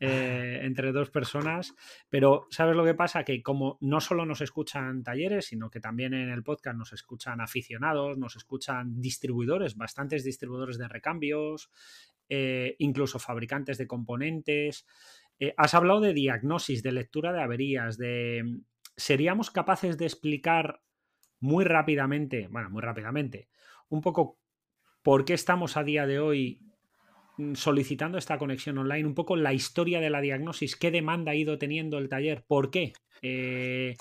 eh, 0.00 0.60
entre 0.62 0.92
dos 0.92 1.10
personas. 1.10 1.74
Pero, 2.08 2.46
¿sabes 2.50 2.76
lo 2.76 2.84
que 2.84 2.94
pasa? 2.94 3.24
Que 3.24 3.42
como 3.42 3.78
no 3.80 4.00
solo 4.00 4.24
nos 4.26 4.40
escuchan 4.40 5.02
talleres, 5.02 5.46
sino 5.46 5.70
que 5.70 5.80
también 5.80 6.14
en 6.14 6.28
el 6.28 6.44
podcast 6.44 6.76
nos 6.76 6.92
escuchan 6.92 7.40
aficionados, 7.40 8.16
nos 8.16 8.36
escuchan 8.36 9.00
distribuidores, 9.00 9.76
bastantes 9.76 10.22
distribuidores 10.22 10.78
de 10.78 10.88
recambios, 10.88 11.70
eh, 12.28 12.76
incluso 12.78 13.18
fabricantes 13.18 13.78
de 13.78 13.86
componentes. 13.86 14.86
Eh, 15.40 15.54
has 15.56 15.74
hablado 15.74 16.00
de 16.00 16.14
diagnosis, 16.14 16.82
de 16.82 16.92
lectura 16.92 17.32
de 17.32 17.42
averías, 17.42 17.98
de... 17.98 18.60
¿Seríamos 18.96 19.50
capaces 19.50 19.96
de 19.98 20.06
explicar 20.06 20.80
muy 21.40 21.64
rápidamente, 21.64 22.48
bueno, 22.48 22.70
muy 22.70 22.82
rápidamente, 22.82 23.48
un 23.88 24.00
poco 24.00 24.38
por 25.02 25.24
qué 25.24 25.34
estamos 25.34 25.76
a 25.76 25.84
día 25.84 26.06
de 26.06 26.18
hoy 26.18 26.67
solicitando 27.54 28.18
esta 28.18 28.38
conexión 28.38 28.78
online, 28.78 29.06
un 29.06 29.14
poco 29.14 29.36
la 29.36 29.52
historia 29.52 30.00
de 30.00 30.10
la 30.10 30.20
diagnosis, 30.20 30.76
qué 30.76 30.90
demanda 30.90 31.32
ha 31.32 31.34
ido 31.34 31.58
teniendo 31.58 31.98
el 31.98 32.08
taller, 32.08 32.44
por 32.46 32.70
qué. 32.70 32.92
Eh, 33.22 33.96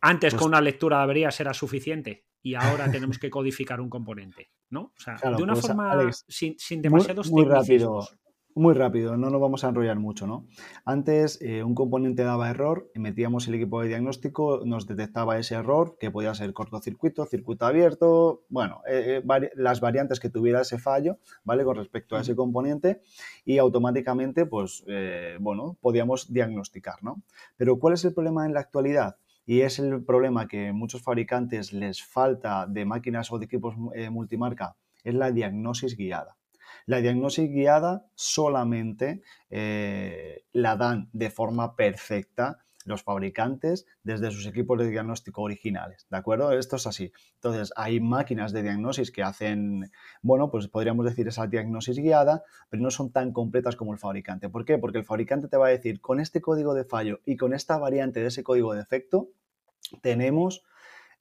antes 0.00 0.34
Pues 0.34 0.42
con 0.42 0.48
una 0.48 0.60
lectura 0.60 0.98
de 0.98 1.02
averías 1.04 1.40
era 1.40 1.54
suficiente 1.54 2.24
y 2.42 2.54
ahora 2.54 2.90
tenemos 2.90 3.18
que 3.18 3.30
codificar 3.30 3.80
un 3.80 3.88
componente, 3.88 4.50
¿no? 4.70 4.92
O 4.96 5.00
sea, 5.00 5.16
Claro, 5.16 5.36
de 5.38 5.42
una 5.42 5.54
pues, 5.54 5.66
forma 5.66 5.92
Alex, 5.92 6.24
sin, 6.28 6.58
sin 6.58 6.82
demasiados 6.82 7.30
muy 7.30 7.44
rápido. 7.44 8.06
Muy 8.54 8.74
rápido, 8.74 9.16
no 9.16 9.30
nos 9.30 9.40
vamos 9.40 9.64
a 9.64 9.68
enrollar 9.68 9.98
mucho, 9.98 10.26
¿no? 10.28 10.46
Antes 10.84 11.40
eh, 11.42 11.64
un 11.64 11.74
componente 11.74 12.22
daba 12.22 12.50
error, 12.50 12.88
metíamos 12.94 13.48
el 13.48 13.54
equipo 13.54 13.82
de 13.82 13.88
diagnóstico, 13.88 14.62
nos 14.64 14.86
detectaba 14.86 15.38
ese 15.38 15.56
error, 15.56 15.96
que 15.98 16.10
podía 16.12 16.34
ser 16.34 16.52
cortocircuito, 16.52 17.26
circuito 17.26 17.66
abierto, 17.66 18.44
bueno, 18.48 18.82
eh, 18.88 19.16
eh, 19.18 19.22
vari- 19.24 19.50
las 19.56 19.80
variantes 19.80 20.20
que 20.20 20.30
tuviera 20.30 20.60
ese 20.60 20.78
fallo, 20.78 21.18
¿vale? 21.42 21.64
Con 21.64 21.76
respecto 21.76 22.16
a 22.16 22.20
ese 22.20 22.36
componente 22.36 23.02
y 23.44 23.58
automáticamente, 23.58 24.46
pues, 24.46 24.84
eh, 24.86 25.36
bueno, 25.40 25.76
podíamos 25.80 26.32
diagnosticar, 26.32 27.02
¿no? 27.02 27.22
Pero 27.56 27.78
¿cuál 27.80 27.94
es 27.94 28.04
el 28.04 28.14
problema 28.14 28.46
en 28.46 28.54
la 28.54 28.60
actualidad? 28.60 29.16
Y 29.46 29.62
es 29.62 29.78
el 29.80 30.04
problema 30.04 30.46
que 30.46 30.72
muchos 30.72 31.02
fabricantes 31.02 31.72
les 31.72 32.02
falta 32.04 32.66
de 32.66 32.84
máquinas 32.84 33.32
o 33.32 33.38
de 33.38 33.46
equipos 33.46 33.74
multimarca, 33.76 34.76
es 35.02 35.14
la 35.14 35.32
diagnosis 35.32 35.96
guiada. 35.96 36.36
La 36.86 37.00
diagnosis 37.00 37.50
guiada 37.50 38.06
solamente 38.14 39.22
eh, 39.50 40.44
la 40.52 40.76
dan 40.76 41.08
de 41.12 41.30
forma 41.30 41.76
perfecta 41.76 42.64
los 42.84 43.02
fabricantes 43.02 43.86
desde 44.02 44.30
sus 44.30 44.46
equipos 44.46 44.78
de 44.78 44.90
diagnóstico 44.90 45.42
originales, 45.42 46.06
¿de 46.10 46.16
acuerdo? 46.16 46.52
Esto 46.52 46.76
es 46.76 46.86
así. 46.86 47.12
Entonces, 47.36 47.72
hay 47.76 48.00
máquinas 48.00 48.52
de 48.52 48.62
diagnosis 48.62 49.10
que 49.10 49.22
hacen, 49.22 49.90
bueno, 50.22 50.50
pues 50.50 50.68
podríamos 50.68 51.06
decir 51.06 51.26
esa 51.26 51.46
diagnosis 51.46 51.98
guiada, 51.98 52.44
pero 52.68 52.82
no 52.82 52.90
son 52.90 53.10
tan 53.10 53.32
completas 53.32 53.76
como 53.76 53.92
el 53.92 53.98
fabricante. 53.98 54.48
¿Por 54.48 54.64
qué? 54.64 54.78
Porque 54.78 54.98
el 54.98 55.04
fabricante 55.04 55.48
te 55.48 55.56
va 55.56 55.68
a 55.68 55.70
decir, 55.70 56.00
con 56.00 56.20
este 56.20 56.40
código 56.40 56.74
de 56.74 56.84
fallo 56.84 57.20
y 57.24 57.36
con 57.36 57.54
esta 57.54 57.78
variante 57.78 58.20
de 58.20 58.26
ese 58.26 58.42
código 58.42 58.72
de 58.72 58.80
defecto, 58.80 59.28
tenemos 60.02 60.62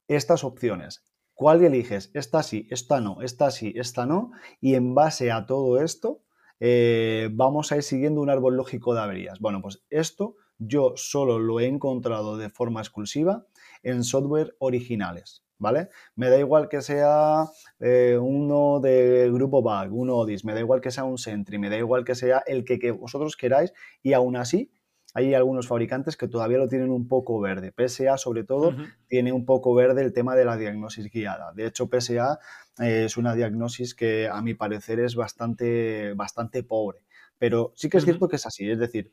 estas 0.07 0.43
opciones. 0.43 1.03
¿Cuál 1.33 1.63
eliges? 1.63 2.11
Esta 2.13 2.43
sí, 2.43 2.67
esta 2.69 3.01
no, 3.01 3.21
esta 3.21 3.49
sí, 3.51 3.73
esta 3.75 4.05
no. 4.05 4.31
Y 4.61 4.75
en 4.75 4.93
base 4.93 5.31
a 5.31 5.45
todo 5.45 5.81
esto, 5.81 6.21
eh, 6.59 7.29
vamos 7.33 7.71
a 7.71 7.77
ir 7.77 7.83
siguiendo 7.83 8.21
un 8.21 8.29
árbol 8.29 8.55
lógico 8.55 8.93
de 8.93 9.01
averías. 9.01 9.39
Bueno, 9.39 9.61
pues 9.61 9.83
esto 9.89 10.35
yo 10.59 10.93
solo 10.95 11.39
lo 11.39 11.59
he 11.59 11.65
encontrado 11.65 12.37
de 12.37 12.49
forma 12.49 12.81
exclusiva 12.81 13.45
en 13.81 14.03
software 14.03 14.55
originales, 14.59 15.43
¿vale? 15.57 15.89
Me 16.15 16.29
da 16.29 16.37
igual 16.37 16.69
que 16.69 16.81
sea 16.81 17.45
eh, 17.79 18.17
uno 18.21 18.79
del 18.79 19.33
grupo 19.33 19.61
BAG, 19.61 19.91
un 19.91 20.11
ODIS, 20.11 20.45
me 20.45 20.53
da 20.53 20.59
igual 20.59 20.81
que 20.81 20.91
sea 20.91 21.03
un 21.03 21.17
Sentry, 21.17 21.57
me 21.57 21.69
da 21.69 21.77
igual 21.77 22.05
que 22.05 22.15
sea 22.15 22.43
el 22.45 22.63
que, 22.63 22.79
que 22.79 22.91
vosotros 22.91 23.35
queráis 23.35 23.73
y 24.01 24.13
aún 24.13 24.35
así 24.35 24.71
hay 25.13 25.33
algunos 25.33 25.67
fabricantes 25.67 26.17
que 26.17 26.27
todavía 26.27 26.57
lo 26.57 26.67
tienen 26.67 26.89
un 26.91 27.07
poco 27.07 27.39
verde. 27.39 27.71
PSA, 27.75 28.17
sobre 28.17 28.43
todo, 28.43 28.71
tiene 29.07 29.31
un 29.31 29.45
poco 29.45 29.73
verde 29.75 30.01
el 30.01 30.11
tema 30.13 30.35
de 30.35 30.45
la 30.45 30.57
diagnosis 30.57 31.11
guiada. 31.11 31.53
De 31.53 31.65
hecho, 31.67 31.87
PSA 31.87 32.39
eh, 32.79 33.05
es 33.05 33.17
una 33.17 33.35
diagnosis 33.35 33.93
que 33.95 34.27
a 34.27 34.41
mi 34.41 34.53
parecer 34.55 34.99
es 34.99 35.15
bastante, 35.15 36.13
bastante 36.15 36.63
pobre. 36.63 37.05
Pero 37.37 37.73
sí 37.75 37.89
que 37.89 37.97
es 37.97 38.05
cierto 38.05 38.27
que 38.27 38.37
es 38.37 38.45
así. 38.45 38.69
Es 38.69 38.79
decir, 38.79 39.11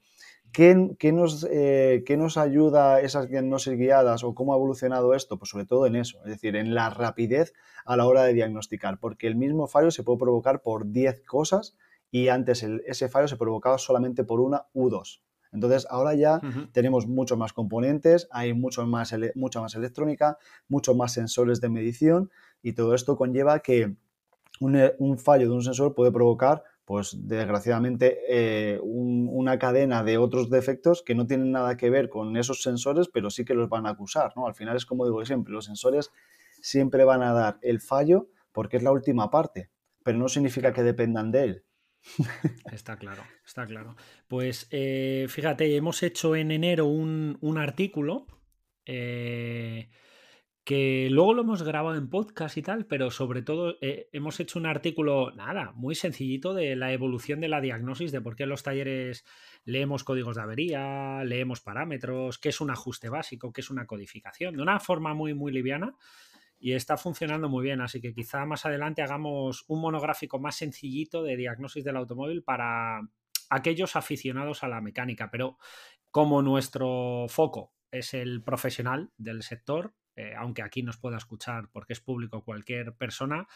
¿qué, 0.53 0.91
qué 0.99 1.13
nos, 1.13 1.47
eh, 1.51 2.03
qué 2.07 2.17
nos 2.17 2.37
ayuda 2.37 3.01
esas 3.01 3.29
diagnosis 3.29 3.77
guiadas 3.77 4.25
o 4.25 4.35
cómo 4.35 4.53
ha 4.53 4.57
evolucionado 4.57 5.15
esto? 5.15 5.39
Pues 5.39 5.51
sobre 5.51 5.67
todo 5.67 5.87
en 5.87 5.97
eso, 5.97 6.19
es 6.25 6.31
decir, 6.31 6.57
en 6.57 6.75
la 6.75 6.91
rapidez 6.91 7.53
a 7.85 7.97
la 7.97 8.07
hora 8.07 8.23
de 8.25 8.35
diagnosticar. 8.35 8.99
Porque 9.01 9.27
el 9.27 9.37
mismo 9.37 9.67
fallo 9.67 9.91
se 9.91 10.03
puede 10.03 10.19
provocar 10.19 10.63
por 10.63 10.91
10 10.93 11.23
cosas 11.23 11.77
y 12.11 12.29
antes 12.29 12.63
el- 12.63 12.83
ese 12.87 13.09
fallo 13.09 13.29
se 13.29 13.37
provocaba 13.37 13.79
solamente 13.79 14.25
por 14.25 14.41
una 14.41 14.67
u 14.73 14.89
dos. 14.91 15.23
Entonces, 15.53 15.87
ahora 15.91 16.15
ya 16.15 16.43
tenemos 16.73 17.07
muchos 17.07 17.37
más 17.39 17.53
componentes, 17.53 18.29
hay 18.31 18.55
mucho 18.55 18.87
más, 18.87 19.15
mucha 19.35 19.61
más 19.61 19.75
electrónica, 19.75 20.39
muchos 20.69 20.97
más 20.97 21.13
sensores 21.13 21.61
de 21.61 21.69
medición 21.69 22.31
y 22.63 22.73
todo 22.75 22.95
esto 22.95 23.17
conlleva 23.17 23.61
que 23.61 23.97
un, 24.61 24.77
e- 24.77 24.95
un 24.99 25.19
fallo 25.19 25.49
de 25.49 25.55
un 25.55 25.63
sensor 25.63 25.95
puede 25.95 26.13
provocar, 26.13 26.63
pues 26.85 27.17
desgraciadamente, 27.19 28.19
eh, 28.29 28.79
un- 28.83 29.29
una 29.33 29.59
cadena 29.59 30.03
de 30.03 30.19
otros 30.19 30.51
defectos 30.51 31.03
que 31.03 31.15
no 31.15 31.27
tienen 31.27 31.53
nada 31.53 31.77
que 31.77 31.91
ver 31.91 32.09
con 32.09 32.37
esos 32.37 32.63
sensores, 32.63 33.09
pero 33.13 33.31
sí 33.31 33.45
que 33.45 33.55
los 33.55 33.69
van 33.69 33.87
a 33.87 33.91
acusar, 33.91 34.33
¿no? 34.37 34.47
Al 34.47 34.55
final 34.55 34.77
es 34.77 34.87
como 34.87 35.05
digo 35.05 35.25
siempre, 35.25 35.53
los 35.53 35.67
sensores 35.67 36.11
siempre 36.61 37.05
van 37.05 37.23
a 37.23 37.33
dar 37.33 37.59
el 37.63 37.81
fallo 37.81 38.29
porque 38.53 38.77
es 38.77 38.83
la 38.83 38.93
última 38.93 39.31
parte, 39.31 39.71
pero 40.05 40.19
no 40.19 40.29
significa 40.29 40.73
que 40.73 40.83
dependan 40.83 41.31
de 41.31 41.45
él. 41.45 41.65
Está 42.73 42.97
claro, 42.97 43.23
está 43.45 43.67
claro. 43.67 43.97
Pues 44.29 44.69
eh, 44.71 45.27
fíjate, 45.29 45.77
hemos 45.77 46.03
hecho 46.03 46.37
en 46.37 46.51
enero 46.51 46.87
un, 46.87 47.39
un 47.41 47.59
artículo 47.59 48.27
eh, 48.87 49.91
que 50.65 51.09
luego 51.11 51.35
lo 51.35 51.43
hemos 51.43 51.63
grabado 51.63 51.97
en 51.97 52.09
podcast 52.09 52.57
y 52.57 52.63
tal, 52.63 52.87
pero 52.87 53.11
sobre 53.11 53.43
todo 53.43 53.77
eh, 53.81 54.09
hemos 54.13 54.39
hecho 54.41 54.59
un 54.59 54.67
artículo, 54.67 55.33
nada, 55.33 55.73
muy 55.75 55.95
sencillito 55.95 56.55
de 56.55 56.77
la 56.77 56.93
evolución 56.93 57.41
de 57.41 57.49
la 57.49 57.61
diagnosis, 57.61 58.13
de 58.13 58.21
por 58.21 58.37
qué 58.37 58.47
los 58.47 58.63
talleres 58.63 59.25
leemos 59.65 60.05
códigos 60.05 60.37
de 60.37 60.43
avería, 60.43 61.25
leemos 61.25 61.61
parámetros, 61.61 62.39
qué 62.39 62.51
es 62.51 62.61
un 62.61 62.71
ajuste 62.71 63.09
básico, 63.09 63.53
qué 63.53 63.63
es 63.63 63.71
una 63.71 63.87
codificación, 63.87 64.57
de 64.57 64.63
una 64.63 64.81
forma 64.81 65.15
muy, 65.15 65.35
muy 65.35 65.51
liviana 65.51 65.97
y 66.61 66.75
está 66.75 66.97
funcionando 66.99 67.49
muy 67.49 67.65
bien. 67.65 67.81
Así 67.81 68.01
que 68.01 68.15
quizá 68.15 68.45
más 68.45 68.67
adelante 68.67 69.03
hagamos 69.03 69.65
un 69.67 69.81
monográfico 69.81 70.39
más 70.39 70.57
sencillito 70.57 71.23
de 71.23 71.37
diagnosis 71.37 71.83
del 71.83 71.97
automóvil 71.97 72.43
para 72.45 73.01
aquellos 73.49 73.97
aficionados 73.97 74.63
a 74.63 74.69
la 74.69 74.83
mecánica. 74.83 75.31
Pero 75.31 75.59
como 76.11 76.43
nuestro 76.43 77.27
foco 77.29 77.73
es 77.91 78.13
el 78.13 78.43
profesional 78.45 79.11
del 79.17 79.43
sector, 79.43 79.95
eh, 80.15 80.35
aunque 80.37 80.63
aquí 80.63 80.83
nos 80.83 80.99
pueda 80.99 81.17
escuchar 81.17 81.71
porque 81.73 81.95
es 81.95 82.01
público 82.01 82.45
cualquier 82.45 82.95
persona, 82.95 83.49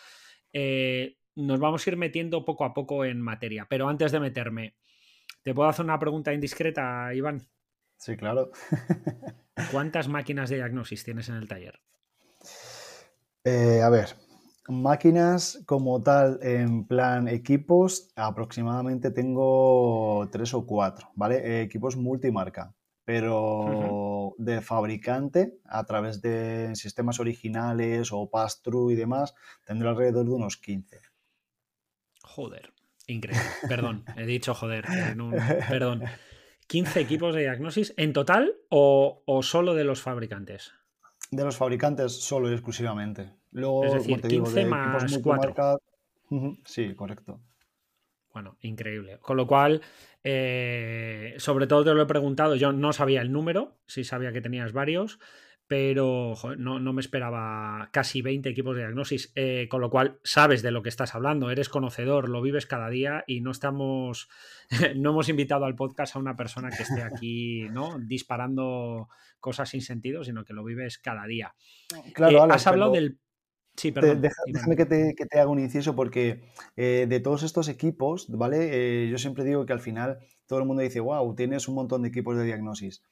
eh, 0.52 1.18
nos 1.36 1.60
vamos 1.60 1.86
a 1.86 1.90
ir 1.90 1.96
metiendo 1.98 2.44
poco 2.44 2.64
a 2.64 2.72
poco 2.72 3.04
en 3.04 3.20
materia. 3.20 3.66
Pero 3.68 3.86
antes 3.86 4.12
de 4.12 4.20
meterme, 4.20 4.76
¿te 5.42 5.52
puedo 5.52 5.68
hacer 5.68 5.84
una 5.84 5.98
pregunta 5.98 6.32
indiscreta, 6.32 7.12
Iván? 7.14 7.42
Sí, 7.98 8.16
claro. 8.16 8.50
¿Cuántas 9.70 10.08
máquinas 10.08 10.48
de 10.48 10.56
diagnosis 10.56 11.04
tienes 11.04 11.28
en 11.28 11.36
el 11.36 11.48
taller? 11.48 11.80
Eh, 13.44 13.82
a 13.82 13.90
ver, 13.90 14.16
máquinas 14.68 15.62
como 15.66 16.02
tal, 16.02 16.38
en 16.42 16.86
plan 16.86 17.28
equipos, 17.28 18.08
aproximadamente 18.16 19.10
tengo 19.10 20.26
tres 20.32 20.54
o 20.54 20.64
cuatro, 20.64 21.10
¿vale? 21.14 21.36
Eh, 21.36 21.62
equipos 21.62 21.96
multimarca, 21.96 22.74
pero 23.04 24.34
de 24.38 24.62
fabricante, 24.62 25.58
a 25.66 25.84
través 25.84 26.22
de 26.22 26.74
sistemas 26.74 27.20
originales 27.20 28.10
o 28.12 28.30
pass-through 28.30 28.92
y 28.92 28.94
demás, 28.94 29.34
tendré 29.66 29.88
alrededor 29.90 30.24
de 30.24 30.32
unos 30.32 30.56
15. 30.56 31.00
Joder, 32.22 32.72
increíble. 33.06 33.44
Perdón, 33.68 34.04
he 34.16 34.24
dicho 34.24 34.54
joder. 34.54 34.86
en 34.88 35.20
un- 35.20 35.36
Perdón. 35.68 36.02
¿15 36.66 36.96
equipos 37.02 37.34
de 37.34 37.42
diagnosis 37.42 37.92
en 37.98 38.14
total 38.14 38.54
o, 38.70 39.22
o 39.26 39.42
solo 39.42 39.74
de 39.74 39.84
los 39.84 40.00
fabricantes? 40.00 40.72
De 41.34 41.44
los 41.44 41.56
fabricantes 41.56 42.12
solo 42.12 42.48
y 42.50 42.52
exclusivamente. 42.52 43.34
Luego, 43.50 43.84
Es 43.86 43.94
decir, 43.94 44.20
te 44.20 44.28
digo, 44.28 44.44
15 44.44 44.60
de 44.60 44.70
equipos 44.70 45.02
más 45.02 45.12
multimarca. 45.12 45.76
Ujú, 46.30 46.56
Sí, 46.64 46.94
correcto. 46.94 47.40
Bueno, 48.32 48.56
increíble. 48.60 49.18
Con 49.20 49.36
lo 49.36 49.46
cual, 49.46 49.80
eh, 50.24 51.34
sobre 51.38 51.66
todo 51.66 51.84
te 51.84 51.94
lo 51.94 52.02
he 52.02 52.06
preguntado, 52.06 52.56
yo 52.56 52.72
no 52.72 52.92
sabía 52.92 53.22
el 53.22 53.30
número, 53.32 53.78
sí 53.86 54.02
sabía 54.02 54.32
que 54.32 54.40
tenías 54.40 54.72
varios, 54.72 55.18
pero 55.76 56.36
joder, 56.36 56.60
no, 56.60 56.78
no 56.78 56.92
me 56.92 57.00
esperaba 57.00 57.88
casi 57.92 58.22
20 58.22 58.48
equipos 58.48 58.76
de 58.76 58.82
diagnosis, 58.82 59.32
eh, 59.34 59.66
con 59.68 59.80
lo 59.80 59.90
cual 59.90 60.20
sabes 60.22 60.62
de 60.62 60.70
lo 60.70 60.84
que 60.84 60.88
estás 60.88 61.16
hablando, 61.16 61.50
eres 61.50 61.68
conocedor, 61.68 62.28
lo 62.28 62.40
vives 62.42 62.64
cada 62.66 62.88
día 62.90 63.24
y 63.26 63.40
no 63.40 63.50
estamos, 63.50 64.28
no 64.96 65.10
hemos 65.10 65.28
invitado 65.28 65.64
al 65.64 65.74
podcast 65.74 66.14
a 66.14 66.20
una 66.20 66.36
persona 66.36 66.70
que 66.70 66.84
esté 66.84 67.02
aquí, 67.02 67.68
¿no? 67.72 67.98
Disparando 67.98 69.08
cosas 69.40 69.68
sin 69.70 69.80
sentido, 69.82 70.22
sino 70.22 70.44
que 70.44 70.52
lo 70.52 70.62
vives 70.62 70.98
cada 70.98 71.26
día. 71.26 71.56
Claro, 72.14 72.36
Eh, 72.38 72.40
Alex, 72.42 72.54
has 72.54 72.66
hablado 72.68 72.92
del... 72.92 73.18
Sí, 73.76 73.90
Te- 73.90 74.00
perdón. 74.00 74.20
deja- 74.20 74.42
déjame 74.46 74.76
que 74.76 74.86
te, 74.86 75.14
que 75.16 75.26
te 75.26 75.40
haga 75.40 75.50
un 75.50 75.58
inciso 75.58 75.96
porque 75.96 76.44
eh, 76.76 77.06
de 77.08 77.18
todos 77.18 77.42
estos 77.42 77.66
equipos, 77.68 78.26
¿vale? 78.28 78.68
Eh, 79.06 79.08
yo 79.10 79.18
siempre 79.18 79.42
digo 79.42 79.66
que 79.66 79.72
al 79.72 79.80
final 79.80 80.18
todo 80.46 80.60
el 80.60 80.66
mundo 80.66 80.82
dice, 80.82 81.00
wow, 81.00 81.34
tienes 81.34 81.66
un 81.66 81.74
montón 81.74 82.02
de 82.02 82.10
equipos 82.10 82.36
de 82.36 82.44
diagnosis. 82.44 83.02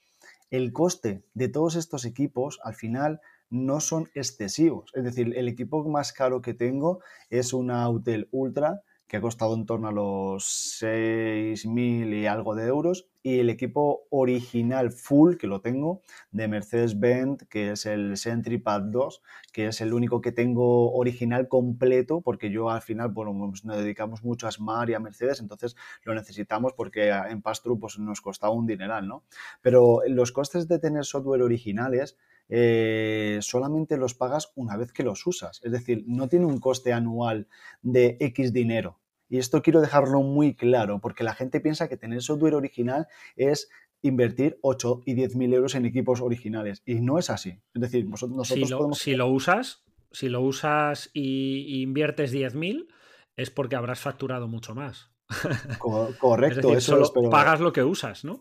El 0.52 0.74
coste 0.74 1.24
de 1.32 1.48
todos 1.48 1.76
estos 1.76 2.04
equipos 2.04 2.60
al 2.62 2.74
final 2.74 3.22
no 3.48 3.80
son 3.80 4.10
excesivos. 4.14 4.90
Es 4.92 5.02
decir, 5.02 5.34
el 5.34 5.48
equipo 5.48 5.82
más 5.88 6.12
caro 6.12 6.42
que 6.42 6.52
tengo 6.52 7.00
es 7.30 7.54
una 7.54 7.82
Autel 7.84 8.28
Ultra 8.32 8.82
que 9.12 9.18
ha 9.18 9.20
costado 9.20 9.54
en 9.54 9.66
torno 9.66 9.88
a 9.88 9.92
los 9.92 10.80
6.000 10.80 12.14
y 12.14 12.26
algo 12.26 12.54
de 12.54 12.66
euros, 12.66 13.10
y 13.22 13.40
el 13.40 13.50
equipo 13.50 14.04
original 14.08 14.90
full, 14.90 15.36
que 15.36 15.46
lo 15.46 15.60
tengo, 15.60 16.00
de 16.30 16.48
Mercedes-Benz, 16.48 17.46
que 17.50 17.72
es 17.72 17.84
el 17.84 18.16
Sentry 18.16 18.56
Pad 18.56 18.84
2, 18.84 19.22
que 19.52 19.66
es 19.66 19.82
el 19.82 19.92
único 19.92 20.22
que 20.22 20.32
tengo 20.32 20.94
original 20.94 21.46
completo, 21.48 22.22
porque 22.22 22.50
yo 22.50 22.70
al 22.70 22.80
final, 22.80 23.10
bueno, 23.10 23.34
nos 23.34 23.62
dedicamos 23.62 24.24
mucho 24.24 24.48
a 24.48 24.50
Smart 24.50 24.88
y 24.88 24.94
a 24.94 24.98
Mercedes, 24.98 25.40
entonces 25.40 25.76
lo 26.04 26.14
necesitamos 26.14 26.72
porque 26.72 27.10
en 27.10 27.42
Pastru 27.42 27.78
pues, 27.78 27.98
nos 27.98 28.22
costaba 28.22 28.54
un 28.54 28.66
dineral, 28.66 29.06
¿no? 29.06 29.24
Pero 29.60 30.00
los 30.08 30.32
costes 30.32 30.68
de 30.68 30.78
tener 30.78 31.04
software 31.04 31.42
originales 31.42 32.16
eh, 32.48 33.38
solamente 33.42 33.98
los 33.98 34.14
pagas 34.14 34.52
una 34.56 34.78
vez 34.78 34.90
que 34.90 35.02
los 35.02 35.26
usas. 35.26 35.60
Es 35.62 35.70
decir, 35.70 36.04
no 36.06 36.28
tiene 36.28 36.46
un 36.46 36.60
coste 36.60 36.94
anual 36.94 37.46
de 37.82 38.16
X 38.20 38.54
dinero. 38.54 39.01
Y 39.32 39.38
esto 39.38 39.62
quiero 39.62 39.80
dejarlo 39.80 40.20
muy 40.20 40.54
claro, 40.54 41.00
porque 41.00 41.24
la 41.24 41.34
gente 41.34 41.58
piensa 41.58 41.88
que 41.88 41.96
tener 41.96 42.20
software 42.20 42.54
original 42.54 43.08
es 43.34 43.70
invertir 44.02 44.58
8 44.60 45.04
y 45.06 45.14
10 45.14 45.36
mil 45.36 45.54
euros 45.54 45.74
en 45.74 45.86
equipos 45.86 46.20
originales. 46.20 46.82
Y 46.84 46.96
no 46.96 47.18
es 47.18 47.30
así. 47.30 47.58
Es 47.72 47.80
decir, 47.80 48.06
nosotros 48.06 48.46
si 48.46 48.66
lo, 48.66 48.92
si 48.92 49.14
lo 49.14 49.28
usas, 49.28 49.84
si 50.10 50.28
lo 50.28 50.42
usas 50.42 51.08
y, 51.14 51.80
inviertes 51.80 52.30
10 52.30 52.56
mil, 52.56 52.88
es 53.34 53.48
porque 53.48 53.74
habrás 53.74 54.00
facturado 54.00 54.48
mucho 54.48 54.74
más. 54.74 55.10
correcto, 55.78 56.76
eso 56.76 57.10
pagas 57.30 57.58
lo 57.60 57.72
que 57.72 57.84
usas, 57.84 58.26
¿no? 58.26 58.38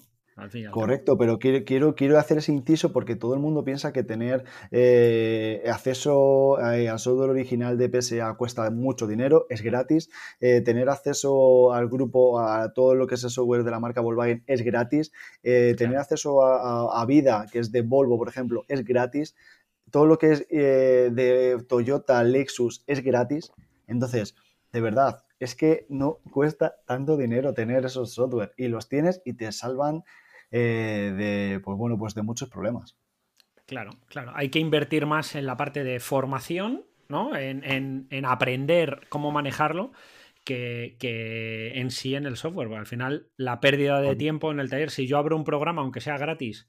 Correcto, 0.71 1.17
pero 1.17 1.39
quiero, 1.39 1.63
quiero, 1.65 1.95
quiero, 1.95 2.17
hacer 2.17 2.39
ese 2.39 2.51
inciso 2.51 2.91
porque 2.91 3.15
todo 3.15 3.33
el 3.33 3.39
mundo 3.39 3.63
piensa 3.63 3.93
que 3.93 4.03
tener 4.03 4.43
eh, 4.71 5.63
acceso 5.71 6.59
eh, 6.59 6.89
al 6.89 6.99
software 6.99 7.29
original 7.29 7.77
de 7.77 8.01
PSA 8.01 8.33
cuesta 8.35 8.69
mucho 8.71 9.07
dinero, 9.07 9.45
es 9.49 9.61
gratis. 9.61 10.09
Eh, 10.39 10.61
tener 10.61 10.89
acceso 10.89 11.73
al 11.73 11.89
grupo, 11.89 12.39
a 12.39 12.73
todo 12.73 12.95
lo 12.95 13.07
que 13.07 13.15
es 13.15 13.23
el 13.23 13.29
software 13.29 13.63
de 13.63 13.71
la 13.71 13.79
marca 13.79 14.01
Volkswagen 14.01 14.43
es 14.47 14.63
gratis. 14.63 15.11
Tener 15.41 15.97
acceso 15.97 16.43
a, 16.43 17.05
Vida, 17.05 17.45
que 17.51 17.59
es 17.59 17.71
de 17.71 17.81
Volvo, 17.81 18.17
por 18.17 18.29
ejemplo, 18.29 18.63
es 18.67 18.83
gratis. 18.83 19.35
Todo 19.91 20.05
lo 20.05 20.17
que 20.17 20.31
es 20.31 20.47
de 20.47 21.57
Toyota, 21.67 22.23
Lexus 22.23 22.83
es 22.87 23.03
gratis. 23.03 23.51
Entonces, 23.87 24.35
de 24.71 24.81
verdad, 24.81 25.23
es 25.39 25.55
que 25.55 25.85
no 25.89 26.19
cuesta 26.31 26.75
tanto 26.85 27.17
dinero 27.17 27.53
tener 27.53 27.83
esos 27.83 28.13
software 28.13 28.53
y 28.57 28.67
los 28.67 28.87
tienes 28.87 29.21
y 29.25 29.33
te 29.33 29.51
salvan 29.51 30.03
eh, 30.51 31.13
de, 31.17 31.59
pues 31.61 31.77
bueno, 31.77 31.97
pues 31.97 32.13
de 32.13 32.23
muchos 32.23 32.49
problemas. 32.49 32.97
Claro, 33.65 33.91
claro. 34.07 34.33
Hay 34.35 34.49
que 34.49 34.59
invertir 34.59 35.05
más 35.05 35.35
en 35.35 35.45
la 35.45 35.55
parte 35.57 35.83
de 35.83 35.99
formación, 35.99 36.85
¿no? 37.07 37.35
En, 37.35 38.25
aprender 38.25 39.07
cómo 39.09 39.31
manejarlo. 39.31 39.91
Que, 40.43 41.71
en 41.75 41.91
sí 41.91 42.15
en 42.15 42.25
el 42.25 42.35
software. 42.35 42.73
al 42.73 42.87
final, 42.87 43.29
la 43.37 43.61
pérdida 43.61 44.01
de 44.01 44.15
tiempo 44.15 44.51
en 44.51 44.59
el 44.59 44.69
taller, 44.69 44.89
si 44.89 45.07
yo 45.07 45.17
abro 45.17 45.37
un 45.37 45.45
programa, 45.45 45.81
aunque 45.81 46.01
sea 46.01 46.17
gratis, 46.17 46.67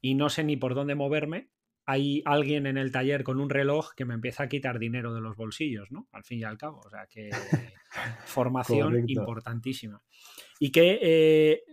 y 0.00 0.14
no 0.14 0.30
sé 0.30 0.44
ni 0.44 0.56
por 0.56 0.74
dónde 0.74 0.94
moverme, 0.94 1.50
hay 1.84 2.22
alguien 2.24 2.66
en 2.66 2.78
el 2.78 2.92
taller 2.92 3.24
con 3.24 3.40
un 3.40 3.50
reloj 3.50 3.92
que 3.94 4.04
me 4.04 4.14
empieza 4.14 4.44
a 4.44 4.48
quitar 4.48 4.78
dinero 4.78 5.12
de 5.14 5.20
los 5.20 5.36
bolsillos, 5.36 5.90
¿no? 5.90 6.08
Al 6.12 6.24
fin 6.24 6.38
y 6.38 6.44
al 6.44 6.56
cabo. 6.56 6.80
O 6.84 6.90
sea 6.90 7.06
que 7.06 7.30
formación 8.24 9.04
importantísima. 9.08 10.00
Y 10.58 10.70
que 10.70 10.98
eh, 11.02 11.64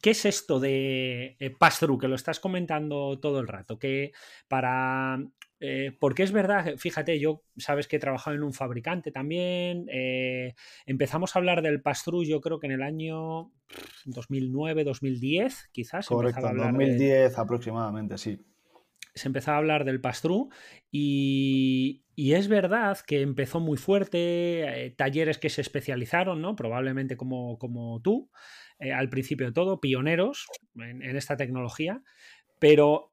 ¿Qué 0.00 0.10
es 0.10 0.24
esto 0.24 0.60
de 0.60 1.36
eh, 1.38 1.50
pass-through? 1.50 2.00
Que 2.00 2.08
lo 2.08 2.14
estás 2.14 2.40
comentando 2.40 3.18
todo 3.20 3.40
el 3.40 3.48
rato. 3.48 3.78
Que 3.78 4.12
para. 4.48 5.18
Eh, 5.62 5.94
porque 6.00 6.22
es 6.22 6.32
verdad, 6.32 6.76
fíjate, 6.78 7.20
yo 7.20 7.42
sabes 7.58 7.86
que 7.86 7.96
he 7.96 7.98
trabajado 7.98 8.34
en 8.34 8.42
un 8.42 8.54
fabricante 8.54 9.12
también. 9.12 9.86
Eh, 9.92 10.54
empezamos 10.86 11.36
a 11.36 11.38
hablar 11.38 11.60
del 11.60 11.82
pass-through, 11.82 12.24
yo 12.24 12.40
creo 12.40 12.58
que 12.58 12.66
en 12.66 12.72
el 12.72 12.82
año 12.82 13.52
2009, 14.06 14.84
2010, 14.84 15.68
quizás. 15.70 16.06
Correcto, 16.06 16.48
en 16.48 16.56
2010 16.56 17.38
aproximadamente, 17.38 18.16
sí. 18.16 18.40
Se 19.14 19.28
empezaba 19.28 19.56
a 19.56 19.58
hablar 19.58 19.84
del 19.84 20.00
pass-through 20.00 20.50
y, 20.90 22.04
y, 22.14 22.32
es 22.34 22.48
verdad 22.48 22.96
que 23.06 23.20
empezó 23.20 23.60
muy 23.60 23.76
fuerte, 23.76 24.94
talleres 24.96 25.36
que 25.36 25.50
se 25.50 25.60
especializaron, 25.60 26.40
¿no? 26.40 26.56
Probablemente 26.56 27.18
como, 27.18 27.58
como 27.58 28.00
tú. 28.00 28.30
Eh, 28.80 28.92
al 28.92 29.10
principio 29.10 29.46
de 29.46 29.52
todo, 29.52 29.80
pioneros 29.80 30.46
en, 30.76 31.02
esta 31.14 31.36
tecnología, 31.36 32.02
pero 32.58 33.12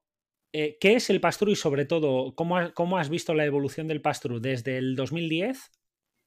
eh, 0.52 0.78
¿qué 0.80 0.94
es 0.94 1.10
el 1.10 1.20
Pastru 1.20 1.50
y 1.50 1.56
sobre 1.56 1.84
todo 1.84 2.34
¿cómo, 2.34 2.98
has 2.98 3.10
visto 3.10 3.34
la 3.34 3.44
evolución 3.44 3.86
del 3.86 4.00
Pastru 4.00 4.40
desde 4.40 4.78
el 4.78 4.96
2010 4.96 5.70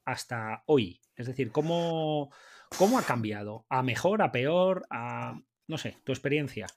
hasta 0.06 0.64
hoy? 0.68 1.02
Es 1.16 1.26
decir, 1.26 1.52
¿cómo, 1.52 2.32
cómo 2.78 3.00
ha 3.00 3.04
cambiado? 3.04 3.66
¿A 3.68 3.82
mejor, 3.82 4.22
a 4.22 4.32
peor, 4.32 4.86
a... 4.92 5.42
no 5.68 5.78
sé, 5.80 5.98
tu 6.04 6.12
experiencia? 6.12 6.68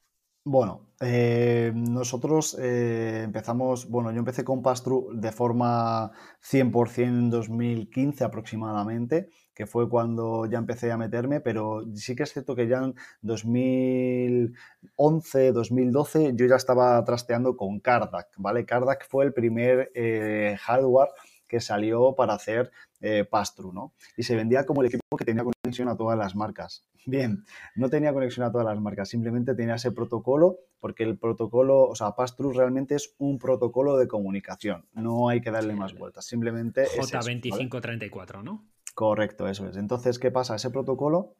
Bueno, 0.46 0.82
eh, 1.00 1.72
nosotros 1.74 2.54
empezamos, 2.60 3.88
bueno, 3.88 4.12
yo 4.12 4.18
empecé 4.18 4.44
con 4.44 4.62
Pastru 4.62 5.08
de 5.14 5.32
forma 5.32 6.12
100% 6.42 6.98
en 6.98 7.30
2015 7.30 8.24
aproximadamente 8.24 9.30
que 9.54 9.66
fue 9.66 9.88
cuando 9.88 10.44
ya 10.46 10.58
empecé 10.58 10.90
a 10.92 10.98
meterme, 10.98 11.40
pero 11.40 11.84
sí 11.94 12.14
que 12.16 12.24
es 12.24 12.32
cierto 12.32 12.56
que 12.56 12.66
ya 12.66 12.78
en 12.78 12.94
2011, 13.22 15.52
2012 15.52 16.32
yo 16.34 16.46
ya 16.46 16.56
estaba 16.56 17.02
trasteando 17.04 17.56
con 17.56 17.78
Cardac, 17.80 18.28
¿vale? 18.36 18.66
Cardac 18.66 19.06
fue 19.08 19.24
el 19.24 19.32
primer 19.32 19.92
eh, 19.94 20.56
hardware 20.60 21.10
que 21.48 21.60
salió 21.60 22.14
para 22.14 22.34
hacer 22.34 22.70
eh, 23.00 23.24
Pastru, 23.24 23.72
¿no? 23.72 23.92
Y 24.16 24.22
se 24.22 24.36
vendía 24.36 24.64
como 24.64 24.82
el 24.82 24.88
equipo 24.88 25.16
que 25.16 25.24
tenía 25.24 25.44
conexión 25.44 25.88
a 25.88 25.96
todas 25.96 26.18
las 26.18 26.34
marcas. 26.34 26.86
Bien, 27.06 27.44
no 27.74 27.90
tenía 27.90 28.12
conexión 28.12 28.46
a 28.46 28.52
todas 28.52 28.66
las 28.66 28.80
marcas, 28.80 29.08
simplemente 29.08 29.54
tenía 29.54 29.74
ese 29.74 29.92
protocolo, 29.92 30.58
porque 30.80 31.04
el 31.04 31.18
protocolo, 31.18 31.82
o 31.82 31.94
sea, 31.94 32.12
Pastru 32.12 32.52
realmente 32.52 32.94
es 32.94 33.14
un 33.18 33.38
protocolo 33.38 33.96
de 33.96 34.08
comunicación, 34.08 34.86
no 34.94 35.28
hay 35.28 35.40
que 35.40 35.50
darle 35.50 35.74
más 35.74 35.94
vueltas, 35.94 36.24
simplemente 36.24 36.86
J2534, 36.86 38.42
¿no? 38.42 38.66
Correcto, 38.94 39.48
eso 39.48 39.66
es. 39.68 39.76
Entonces, 39.76 40.18
¿qué 40.18 40.30
pasa? 40.30 40.54
Ese 40.54 40.70
protocolo 40.70 41.34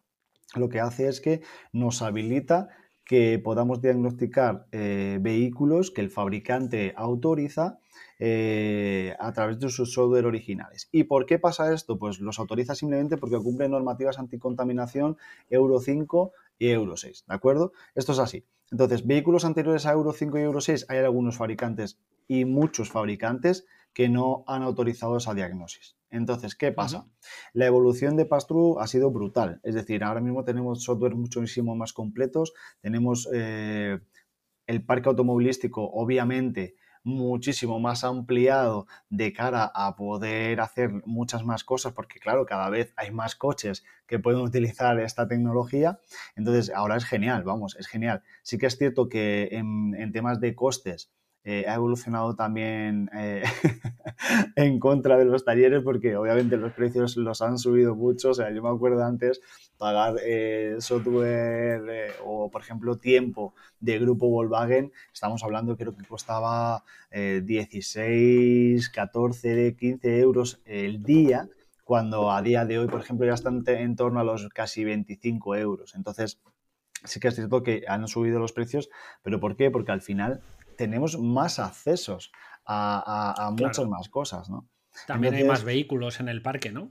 lo 0.54 0.68
que 0.68 0.80
hace 0.80 1.08
es 1.08 1.20
que 1.20 1.42
nos 1.72 2.02
habilita 2.02 2.68
que 3.04 3.38
podamos 3.38 3.80
diagnosticar 3.80 4.66
eh, 4.72 5.18
vehículos 5.20 5.90
que 5.90 6.00
el 6.00 6.10
fabricante 6.10 6.94
autoriza 6.96 7.78
eh, 8.18 9.14
a 9.18 9.32
través 9.32 9.58
de 9.58 9.68
sus 9.68 9.92
software 9.92 10.26
originales. 10.26 10.88
¿Y 10.92 11.04
por 11.04 11.26
qué 11.26 11.38
pasa 11.38 11.72
esto? 11.72 11.98
Pues 11.98 12.20
los 12.20 12.38
autoriza 12.38 12.74
simplemente 12.74 13.16
porque 13.16 13.38
cumplen 13.38 13.72
normativas 13.72 14.18
anticontaminación 14.18 15.16
Euro 15.50 15.80
5 15.80 16.32
y 16.58 16.68
Euro 16.68 16.96
6, 16.96 17.24
¿de 17.28 17.34
acuerdo? 17.34 17.72
Esto 17.94 18.12
es 18.12 18.18
así. 18.18 18.44
Entonces, 18.70 19.06
vehículos 19.06 19.44
anteriores 19.44 19.86
a 19.86 19.92
Euro 19.92 20.12
5 20.12 20.38
y 20.38 20.42
Euro 20.42 20.60
6 20.60 20.86
hay 20.88 20.98
algunos 20.98 21.36
fabricantes 21.36 21.98
y 22.26 22.44
muchos 22.44 22.90
fabricantes 22.90 23.66
que 23.94 24.09
no 24.09 24.44
han 24.46 24.62
autorizado 24.62 25.16
esa 25.16 25.35
diagnosis. 25.35 25.96
Entonces, 26.11 26.54
¿qué 26.54 26.70
pasa? 26.72 27.09
La 27.52 27.66
evolución 27.66 28.16
de 28.16 28.26
Pastru 28.26 28.78
ha 28.78 28.87
sido 28.87 29.11
brutal. 29.11 29.61
Es 29.64 29.74
decir, 29.74 30.04
ahora 30.04 30.20
mismo 30.20 30.44
tenemos 30.44 30.83
software 30.83 31.14
muchísimo 31.14 31.74
más 31.74 31.92
completos, 31.92 32.52
tenemos 32.80 33.28
eh, 33.33 34.00
el 34.66 34.85
parque 34.85 35.09
automovilístico, 35.09 35.90
obviamente, 35.90 36.76
muchísimo 37.02 37.80
más 37.80 38.02
ampliado 38.02 38.87
de 39.11 39.33
cara 39.33 39.70
a 39.74 39.94
poder 39.94 40.61
hacer 40.61 40.90
muchas 41.04 41.44
más 41.44 41.62
cosas, 41.62 41.92
porque 41.92 42.18
claro, 42.18 42.46
cada 42.46 42.70
vez 42.70 42.94
hay 42.96 43.11
más 43.11 43.35
coches 43.35 43.85
que 44.07 44.18
pueden 44.18 44.40
utilizar 44.40 44.98
esta 45.00 45.28
tecnología. 45.28 45.98
Entonces, 46.35 46.72
ahora 46.74 46.96
es 46.96 47.04
genial, 47.04 47.42
vamos, 47.44 47.76
es 47.78 47.88
genial. 47.88 48.22
Sí 48.42 48.57
que 48.57 48.66
es 48.66 48.78
cierto 48.78 49.09
que 49.09 49.48
en 49.50 50.12
temas 50.12 50.40
de 50.40 50.54
costes, 50.54 51.12
eh, 51.46 51.66
ha 51.68 51.74
evolucionado 51.74 52.35
también 52.35 53.11
eh, 53.14 53.42
en 54.57 54.78
contra 54.78 55.18
de 55.18 55.26
los 55.26 55.44
talleres 55.44 55.83
porque 55.83 56.16
obviamente 56.16 56.57
los 56.57 56.72
precios 56.72 57.18
los 57.18 57.42
han 57.42 57.59
subido 57.59 57.94
mucho. 57.94 58.30
O 58.30 58.35
sea, 58.35 58.50
yo 58.50 58.62
me 58.62 58.70
acuerdo 58.70 59.04
antes 59.04 59.42
pagar 59.76 60.16
eh, 60.24 60.76
software 60.78 62.14
o, 62.24 62.50
por 62.50 62.62
ejemplo, 62.62 62.96
tiempo 62.96 63.54
de 63.78 63.98
grupo 63.98 64.30
Volkswagen. 64.30 64.90
Estamos 65.12 65.44
hablando, 65.44 65.76
creo 65.76 65.94
que 65.94 66.04
costaba 66.07 66.83
16, 67.12 68.88
14, 68.88 69.76
15 69.76 70.18
euros 70.18 70.61
el 70.64 71.02
día 71.02 71.48
cuando 71.85 72.33
a 72.33 72.40
día 72.42 72.64
de 72.64 72.78
hoy, 72.78 72.88
por 72.88 73.00
ejemplo, 73.00 73.26
ya 73.26 73.35
están 73.35 73.62
en 73.66 73.94
torno 73.96 74.18
a 74.18 74.24
los 74.24 74.48
casi 74.48 74.85
25 74.85 75.57
euros. 75.57 75.94
Entonces, 75.94 76.40
sí 77.04 77.20
que 77.20 77.28
es 77.28 77.35
cierto 77.35 77.62
que 77.62 77.85
han 77.87 78.09
subido 78.09 78.38
los 78.40 78.52
precios, 78.52 78.88
pero 79.22 79.38
¿por 79.38 79.57
qué? 79.57 79.70
Porque 79.70 79.92
al 79.92 80.00
final 80.00 80.40
tenemos 80.76 81.18
más 81.18 81.58
accesos 81.58 82.32
a, 82.66 83.50
muchas 83.58 83.87
más 83.87 84.08
cosas, 84.08 84.48
¿no? 84.48 84.68
También 85.06 85.34
hay 85.34 85.44
más 85.44 85.64
vehículos 85.64 86.20
en 86.20 86.28
el 86.28 86.40
parque, 86.40 86.70
¿no? 86.70 86.88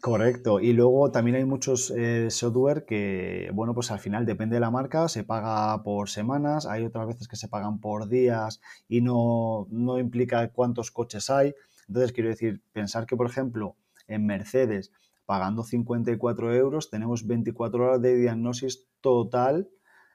Correcto. 0.00 0.60
Y 0.60 0.72
luego 0.72 1.10
también 1.10 1.36
hay 1.36 1.44
muchos 1.44 1.90
eh, 1.90 2.30
software 2.30 2.86
que, 2.86 3.50
bueno, 3.52 3.74
pues 3.74 3.90
al 3.90 3.98
final 3.98 4.24
depende 4.24 4.54
de 4.54 4.60
la 4.60 4.70
marca, 4.70 5.08
se 5.08 5.24
paga 5.24 5.82
por 5.82 6.08
semanas, 6.08 6.66
hay 6.66 6.84
otras 6.84 7.06
veces 7.06 7.28
que 7.28 7.36
se 7.36 7.48
pagan 7.48 7.80
por 7.80 8.08
días 8.08 8.60
y 8.88 9.02
no, 9.02 9.66
no 9.70 9.98
implica 9.98 10.48
cuántos 10.48 10.90
coches 10.90 11.28
hay. 11.28 11.54
Entonces, 11.88 12.12
quiero 12.12 12.30
decir, 12.30 12.62
pensar 12.72 13.04
que, 13.04 13.16
por 13.16 13.28
ejemplo, 13.28 13.76
en 14.06 14.26
Mercedes 14.26 14.92
pagando 15.30 15.62
54 15.62 16.54
euros 16.54 16.90
tenemos 16.90 17.24
24 17.24 17.84
horas 17.84 18.02
de 18.02 18.16
diagnosis 18.16 18.88
total 19.00 19.70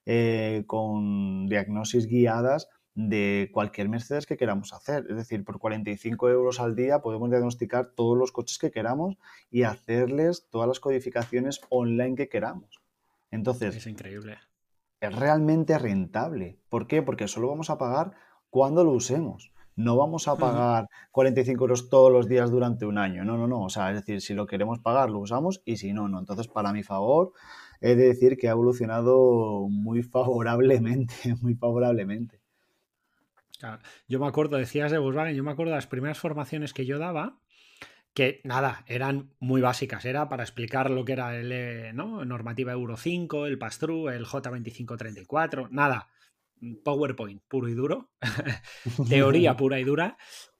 eh, 0.05 0.65
con 0.67 1.47
diagnosis 1.47 2.05
guiadas 2.07 2.67
de 2.95 3.49
cualquier 3.53 3.89
Mercedes 3.89 4.25
que 4.25 4.37
queramos 4.37 4.73
hacer. 4.73 5.05
Es 5.09 5.17
decir, 5.17 5.43
por 5.43 5.59
45 5.59 6.29
euros 6.29 6.59
al 6.59 6.75
día 6.75 7.01
podemos 7.01 7.29
diagnosticar 7.29 7.91
todos 7.93 8.17
los 8.17 8.31
coches 8.31 8.57
que 8.57 8.71
queramos 8.71 9.17
y 9.51 9.63
hacerles 9.63 10.47
todas 10.49 10.67
las 10.67 10.79
codificaciones 10.79 11.61
online 11.69 12.15
que 12.15 12.29
queramos. 12.29 12.81
Entonces, 13.31 13.75
es 13.75 13.87
increíble. 13.87 14.37
Es 15.01 15.13
realmente 15.13 15.77
rentable. 15.77 16.57
¿Por 16.69 16.87
qué? 16.87 17.01
Porque 17.01 17.27
solo 17.27 17.49
vamos 17.49 17.69
a 17.69 17.77
pagar 17.77 18.13
cuando 18.49 18.85
lo 18.85 18.91
usemos. 18.91 19.51
No 19.75 19.97
vamos 19.97 20.29
a 20.29 20.37
pagar 20.37 20.87
45 21.11 21.65
euros 21.65 21.89
todos 21.89 22.09
los 22.09 22.29
días 22.29 22.49
durante 22.49 22.85
un 22.85 22.97
año. 22.97 23.25
No, 23.25 23.37
no, 23.37 23.45
no. 23.45 23.63
O 23.63 23.69
sea, 23.69 23.89
es 23.89 23.97
decir, 23.97 24.21
si 24.21 24.33
lo 24.33 24.47
queremos 24.47 24.79
pagar, 24.79 25.09
lo 25.09 25.19
usamos 25.19 25.61
y 25.65 25.75
si 25.75 25.91
no, 25.91 26.07
no. 26.07 26.17
Entonces, 26.17 26.47
para 26.47 26.71
mi 26.71 26.81
favor, 26.81 27.33
he 27.81 27.95
de 27.95 28.07
decir 28.07 28.37
que 28.37 28.47
ha 28.47 28.51
evolucionado 28.51 29.67
muy 29.69 30.01
favorablemente, 30.01 31.13
muy 31.41 31.55
favorablemente. 31.55 32.44
Yo 34.07 34.19
me 34.19 34.27
acuerdo, 34.27 34.57
decías 34.57 34.91
de 34.91 34.97
Volkswagen, 34.97 35.35
yo 35.35 35.43
me 35.43 35.51
acuerdo 35.51 35.71
de 35.71 35.77
las 35.77 35.87
primeras 35.87 36.17
formaciones 36.17 36.73
que 36.73 36.85
yo 36.85 36.99
daba, 36.99 37.39
que 38.13 38.41
nada, 38.45 38.85
eran 38.87 39.35
muy 39.39 39.61
básicas, 39.61 40.05
era 40.05 40.29
para 40.29 40.43
explicar 40.43 40.89
lo 40.89 41.03
que 41.03 41.13
era 41.13 41.37
el 41.37 41.51
eh, 41.51 41.91
¿no? 41.93 42.23
normativa 42.23 42.71
Euro 42.71 42.95
5, 42.95 43.45
el 43.45 43.57
pass-through, 43.57 44.09
el 44.09 44.25
J2534, 44.25 45.69
nada, 45.69 46.07
PowerPoint 46.83 47.43
puro 47.47 47.67
y 47.67 47.73
duro, 47.73 48.09
teoría 49.09 49.55
pura 49.57 49.79
y 49.79 49.83
dura. 49.83 50.17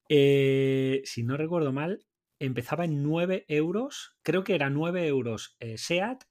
Eh, 0.09 1.01
si 1.05 1.23
no 1.23 1.37
recuerdo 1.37 1.71
mal, 1.71 2.05
empezaba 2.39 2.85
en 2.85 3.01
9 3.01 3.45
euros, 3.47 4.17
creo 4.21 4.43
que 4.43 4.55
era 4.55 4.69
9 4.69 5.07
euros 5.07 5.55
eh, 5.59 5.77
SEAT 5.77 6.25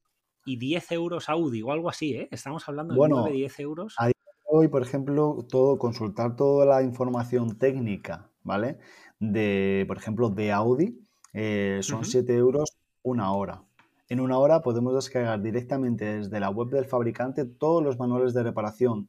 y 0.44 0.58
10 0.58 0.92
euros 0.92 1.28
Audi 1.28 1.62
o 1.62 1.72
algo 1.72 1.88
así, 1.88 2.14
¿eh? 2.14 2.28
Estamos 2.30 2.68
hablando 2.68 2.94
de 2.94 3.08
9, 3.08 3.32
10 3.32 3.60
euros. 3.60 3.94
A 3.98 4.13
hoy, 4.56 4.68
por 4.68 4.82
ejemplo, 4.82 5.44
todo, 5.50 5.78
consultar 5.78 6.36
toda 6.36 6.64
la 6.64 6.82
información 6.84 7.58
técnica, 7.58 8.30
¿vale? 8.44 8.78
De, 9.18 9.84
por 9.88 9.96
ejemplo, 9.96 10.30
de 10.30 10.52
Audi, 10.52 11.04
eh, 11.32 11.80
son 11.82 12.04
7 12.04 12.32
euros 12.36 12.78
una 13.02 13.32
hora. 13.32 13.64
En 14.08 14.20
una 14.20 14.38
hora 14.38 14.62
podemos 14.62 14.94
descargar 14.94 15.42
directamente 15.42 16.04
desde 16.04 16.38
la 16.38 16.50
web 16.50 16.68
del 16.68 16.84
fabricante 16.84 17.44
todos 17.44 17.82
los 17.82 17.98
manuales 17.98 18.32
de 18.32 18.44
reparación, 18.44 19.08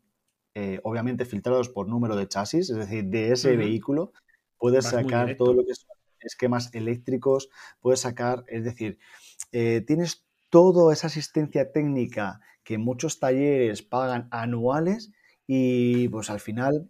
eh, 0.55 0.79
obviamente 0.81 1.25
filtrados 1.25 1.69
por 1.69 1.87
número 1.87 2.15
de 2.15 2.27
chasis, 2.27 2.71
es 2.71 2.77
decir, 2.77 3.05
de 3.05 3.31
ese 3.31 3.55
vehículo. 3.55 4.13
Puedes 4.57 4.85
sacar 4.85 5.37
todo 5.37 5.53
lo 5.53 5.63
que 5.63 5.75
son 5.75 5.89
esquemas 6.21 6.73
eléctricos, 6.73 7.49
puedes 7.81 7.99
sacar, 7.99 8.45
es 8.47 8.63
decir, 8.63 8.97
eh, 9.51 9.83
tienes 9.85 10.25
toda 10.49 10.91
esa 10.91 11.05
asistencia 11.05 11.71
técnica 11.71 12.41
que 12.63 12.79
muchos 12.79 13.19
talleres 13.19 13.83
pagan 13.83 14.27
anuales 14.31 15.11
y 15.47 16.07
pues 16.09 16.29
al 16.29 16.39
final 16.39 16.89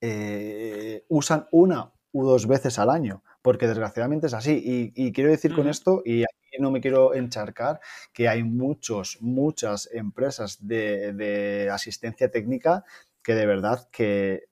eh, 0.00 1.04
usan 1.08 1.46
una 1.52 1.92
u 2.12 2.24
dos 2.24 2.46
veces 2.46 2.78
al 2.78 2.90
año, 2.90 3.22
porque 3.42 3.66
desgraciadamente 3.66 4.26
es 4.28 4.34
así. 4.34 4.92
Y, 4.94 5.12
quiero 5.12 5.30
decir 5.30 5.54
con 5.54 5.68
esto, 5.68 6.02
y 6.04 6.22
aquí 6.22 6.60
no 6.60 6.70
me 6.70 6.80
quiero 6.80 7.14
encharcar, 7.14 7.80
que 8.12 8.28
hay 8.28 8.42
muchos, 8.42 9.18
muchas 9.20 9.88
empresas 9.92 10.66
de, 10.66 11.12
de 11.12 11.70
asistencia 11.70 12.30
técnica 12.30 12.84
que 13.22 13.34
de 13.34 13.46
verdad 13.46 13.88
que 13.90 14.44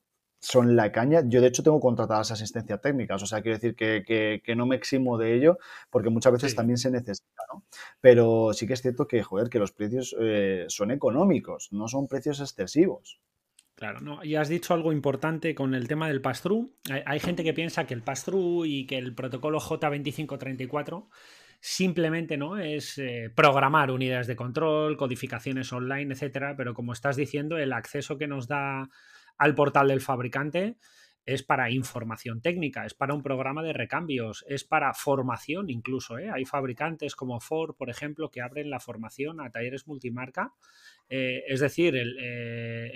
son 0.44 0.76
la 0.76 0.92
caña. 0.92 1.22
Yo, 1.24 1.40
de 1.40 1.48
hecho, 1.48 1.62
tengo 1.62 1.80
contratadas 1.80 2.30
asistencias 2.30 2.80
técnicas, 2.80 3.22
o 3.22 3.26
sea, 3.26 3.40
quiero 3.40 3.57
decir 3.59 3.74
que, 3.74 4.54
no 4.54 4.66
me 4.66 4.76
eximo 4.76 5.16
de 5.16 5.35
ello, 5.35 5.59
porque 5.90 6.11
muchas 6.11 6.33
veces 6.33 6.54
también 6.54 6.76
se 6.76 6.90
necesita, 6.90 7.42
¿no? 7.52 7.64
Pero 8.00 8.52
sí 8.52 8.66
que 8.66 8.74
es 8.74 8.83
cierto 8.83 9.09
que, 9.09 9.22
joder, 9.22 9.48
que 9.48 9.59
los 9.59 9.72
precios 9.72 10.14
eh, 10.20 10.66
son 10.68 10.90
económicos, 10.90 11.72
no 11.72 11.88
son 11.88 12.07
precios 12.07 12.40
excesivos. 12.40 13.20
Claro, 13.74 14.00
no. 14.00 14.22
Y 14.22 14.37
has 14.37 14.48
dicho 14.48 14.74
algo 14.74 14.92
importante 14.92 15.54
con 15.54 15.74
el 15.74 15.88
tema 15.88 16.09
del 16.09 16.20
pass-through. 16.20 16.70
Hay, 17.07 17.18
gente 17.18 17.42
que 17.42 17.54
piensa 17.54 17.87
que 17.87 17.94
el 17.94 18.02
pass-through 18.02 18.66
y 18.66 18.87
que 18.87 18.98
el 18.98 19.14
protocolo 19.14 19.59
J2534 19.59 21.09
simplemente 21.61 22.37
no 22.37 22.59
es 22.59 22.98
eh, 22.98 23.33
programar 23.35 23.90
unidades 23.90 24.26
de 24.26 24.37
control, 24.37 24.96
codificaciones 24.96 25.72
online, 25.72 26.12
etcétera, 26.12 26.54
pero 26.57 26.74
como 26.74 26.92
estás 26.92 27.16
diciendo, 27.16 27.57
el 27.57 27.72
acceso 27.72 28.18
que 28.18 28.28
nos 28.28 28.46
da 28.46 28.90
al 29.38 29.55
portal 29.55 29.88
del 29.88 30.01
fabricante 30.01 30.77
es 31.27 31.42
para 31.42 31.70
información 31.70 32.42
técnica, 32.42 32.85
es 32.85 32.92
para 32.92 33.14
un 33.14 33.23
programa 33.23 33.62
de 33.62 33.73
recambios, 33.73 34.44
es 34.47 34.64
para 34.64 34.92
formación 34.92 35.70
incluso. 35.70 36.18
¿eh? 36.18 36.31
Hay 36.31 36.44
fabricantes 36.44 37.16
como 37.16 37.40
Ford, 37.40 37.75
por 37.77 37.88
ejemplo, 37.88 38.31
que 38.31 38.42
abren 38.42 38.68
la 38.68 38.81
formación 38.81 39.40
a 39.40 39.51
talleres 39.51 39.87
multimarca. 39.87 40.53
Eh, 41.09 41.42
es 41.49 41.61
decir, 41.61 41.97
el, 41.97 42.16
eh, 42.20 42.92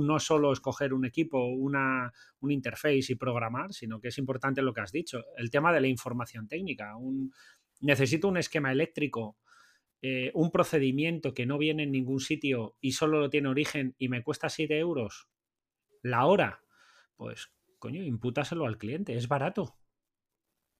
no 0.00 0.16
es 0.16 0.22
solo 0.22 0.52
escoger 0.52 0.92
un 0.92 1.04
equipo, 1.04 1.46
una, 1.46 2.12
un 2.40 2.50
interface 2.50 3.12
y 3.12 3.14
programar, 3.14 3.72
sino 3.72 4.00
que 4.00 4.08
es 4.08 4.18
importante 4.18 4.60
lo 4.60 4.74
que 4.74 4.80
has 4.80 4.92
dicho, 4.92 5.24
el 5.36 5.50
tema 5.50 5.72
de 5.72 5.80
la 5.80 5.88
información 5.88 6.48
técnica. 6.48 6.94
Necesito 7.80 8.26
un 8.26 8.38
esquema 8.38 8.72
eléctrico, 8.72 9.36
un 10.34 10.50
procedimiento 10.50 11.32
que 11.34 11.46
no 11.46 11.58
viene 11.58 11.84
en 11.84 11.92
ningún 11.92 12.20
sitio 12.20 12.76
y 12.80 12.92
solo 12.92 13.20
lo 13.20 13.30
tiene 13.30 13.48
origen 13.48 13.94
y 13.98 14.08
me 14.08 14.22
cuesta 14.22 14.48
7 14.48 14.78
euros 14.78 15.28
la 16.02 16.26
hora, 16.26 16.62
pues, 17.16 17.50
coño, 17.78 18.02
impútaselo 18.02 18.66
al 18.66 18.78
cliente, 18.78 19.16
es 19.16 19.28
barato. 19.28 19.76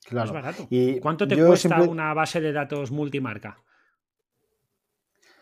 Claro. 0.04 0.26
Es 0.26 0.32
barato. 0.32 0.66
¿Y 0.70 1.00
¿Cuánto 1.00 1.26
te 1.26 1.36
cuesta 1.36 1.82
una 1.82 2.14
base 2.14 2.40
de 2.40 2.52
datos 2.52 2.90
multimarca? 2.90 3.62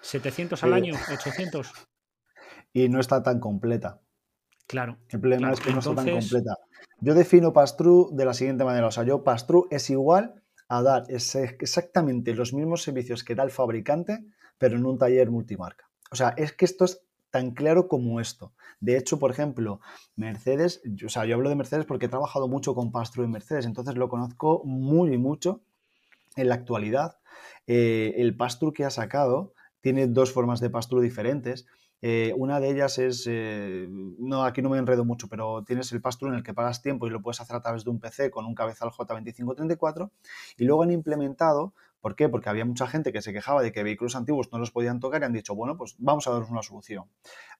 ¿700 0.02 0.62
al 0.62 0.72
año? 0.72 0.94
¿800? 0.94 1.70
Y 2.72 2.90
no 2.90 3.00
está 3.00 3.22
tan 3.22 3.40
completa. 3.40 4.02
Claro. 4.66 4.98
El 5.08 5.20
problema 5.20 5.50
es 5.50 5.60
que 5.60 5.72
no 5.72 5.78
está 5.78 5.94
tan 5.94 6.10
completa. 6.10 6.58
Yo 7.00 7.14
defino 7.14 7.50
pass-through 7.50 8.14
de 8.14 8.24
la 8.26 8.34
siguiente 8.34 8.64
manera. 8.64 8.88
O 8.88 8.90
sea, 8.90 9.04
yo 9.04 9.24
pass-through 9.24 9.68
es 9.70 9.88
igual 9.88 10.42
a 10.68 10.82
dar 10.82 11.04
exactamente 11.08 12.34
los 12.34 12.52
mismos 12.52 12.82
servicios 12.82 13.24
que 13.24 13.34
da 13.34 13.44
el 13.44 13.50
fabricante, 13.50 14.26
pero 14.58 14.76
en 14.76 14.84
un 14.84 14.98
taller 14.98 15.30
multimarca. 15.30 15.88
O 16.10 16.16
sea, 16.16 16.34
es 16.36 16.52
que 16.52 16.66
esto 16.66 16.84
es 16.84 17.05
tan 17.36 17.50
claro 17.50 17.86
como 17.86 18.18
esto. 18.18 18.54
De 18.80 18.96
hecho, 18.96 19.18
por 19.18 19.30
ejemplo, 19.30 19.80
Mercedes, 20.16 20.80
yo, 20.86 21.08
o 21.08 21.10
sea, 21.10 21.26
yo 21.26 21.34
hablo 21.34 21.50
de 21.50 21.54
Mercedes 21.54 21.84
porque 21.84 22.06
he 22.06 22.08
trabajado 22.08 22.48
mucho 22.48 22.74
con 22.74 22.90
Pastro 22.90 23.24
en 23.24 23.30
Mercedes, 23.30 23.66
entonces 23.66 23.94
lo 23.94 24.08
conozco 24.08 24.62
muy 24.64 25.18
mucho 25.18 25.60
en 26.34 26.48
la 26.48 26.54
actualidad. 26.54 27.18
Eh, 27.66 28.14
el 28.16 28.34
Pastro 28.38 28.72
que 28.72 28.86
ha 28.86 28.90
sacado 28.90 29.52
tiene 29.82 30.06
dos 30.06 30.32
formas 30.32 30.60
de 30.60 30.70
Pastro 30.70 31.02
diferentes. 31.02 31.66
Eh, 32.00 32.32
una 32.38 32.58
de 32.58 32.70
ellas 32.70 32.96
es, 32.98 33.26
eh, 33.28 33.86
no, 33.90 34.44
aquí 34.44 34.62
no 34.62 34.70
me 34.70 34.78
enredo 34.78 35.04
mucho, 35.04 35.28
pero 35.28 35.62
tienes 35.62 35.92
el 35.92 36.00
pass 36.00 36.16
en 36.22 36.32
el 36.32 36.42
que 36.42 36.54
pagas 36.54 36.80
tiempo 36.80 37.06
y 37.06 37.10
lo 37.10 37.20
puedes 37.20 37.42
hacer 37.42 37.56
a 37.56 37.60
través 37.60 37.84
de 37.84 37.90
un 37.90 38.00
PC 38.00 38.30
con 38.30 38.46
un 38.46 38.54
cabezal 38.54 38.88
J2534 38.88 40.10
y 40.56 40.64
luego 40.64 40.84
han 40.84 40.90
implementado 40.90 41.74
¿Por 42.06 42.14
qué? 42.14 42.28
Porque 42.28 42.48
había 42.48 42.64
mucha 42.64 42.86
gente 42.86 43.12
que 43.12 43.20
se 43.20 43.32
quejaba 43.32 43.64
de 43.64 43.72
que 43.72 43.82
vehículos 43.82 44.14
antiguos 44.14 44.52
no 44.52 44.60
los 44.60 44.70
podían 44.70 45.00
tocar 45.00 45.22
y 45.22 45.24
han 45.24 45.32
dicho, 45.32 45.56
bueno, 45.56 45.76
pues 45.76 45.96
vamos 45.98 46.28
a 46.28 46.30
daros 46.30 46.50
una 46.50 46.62
solución. 46.62 47.06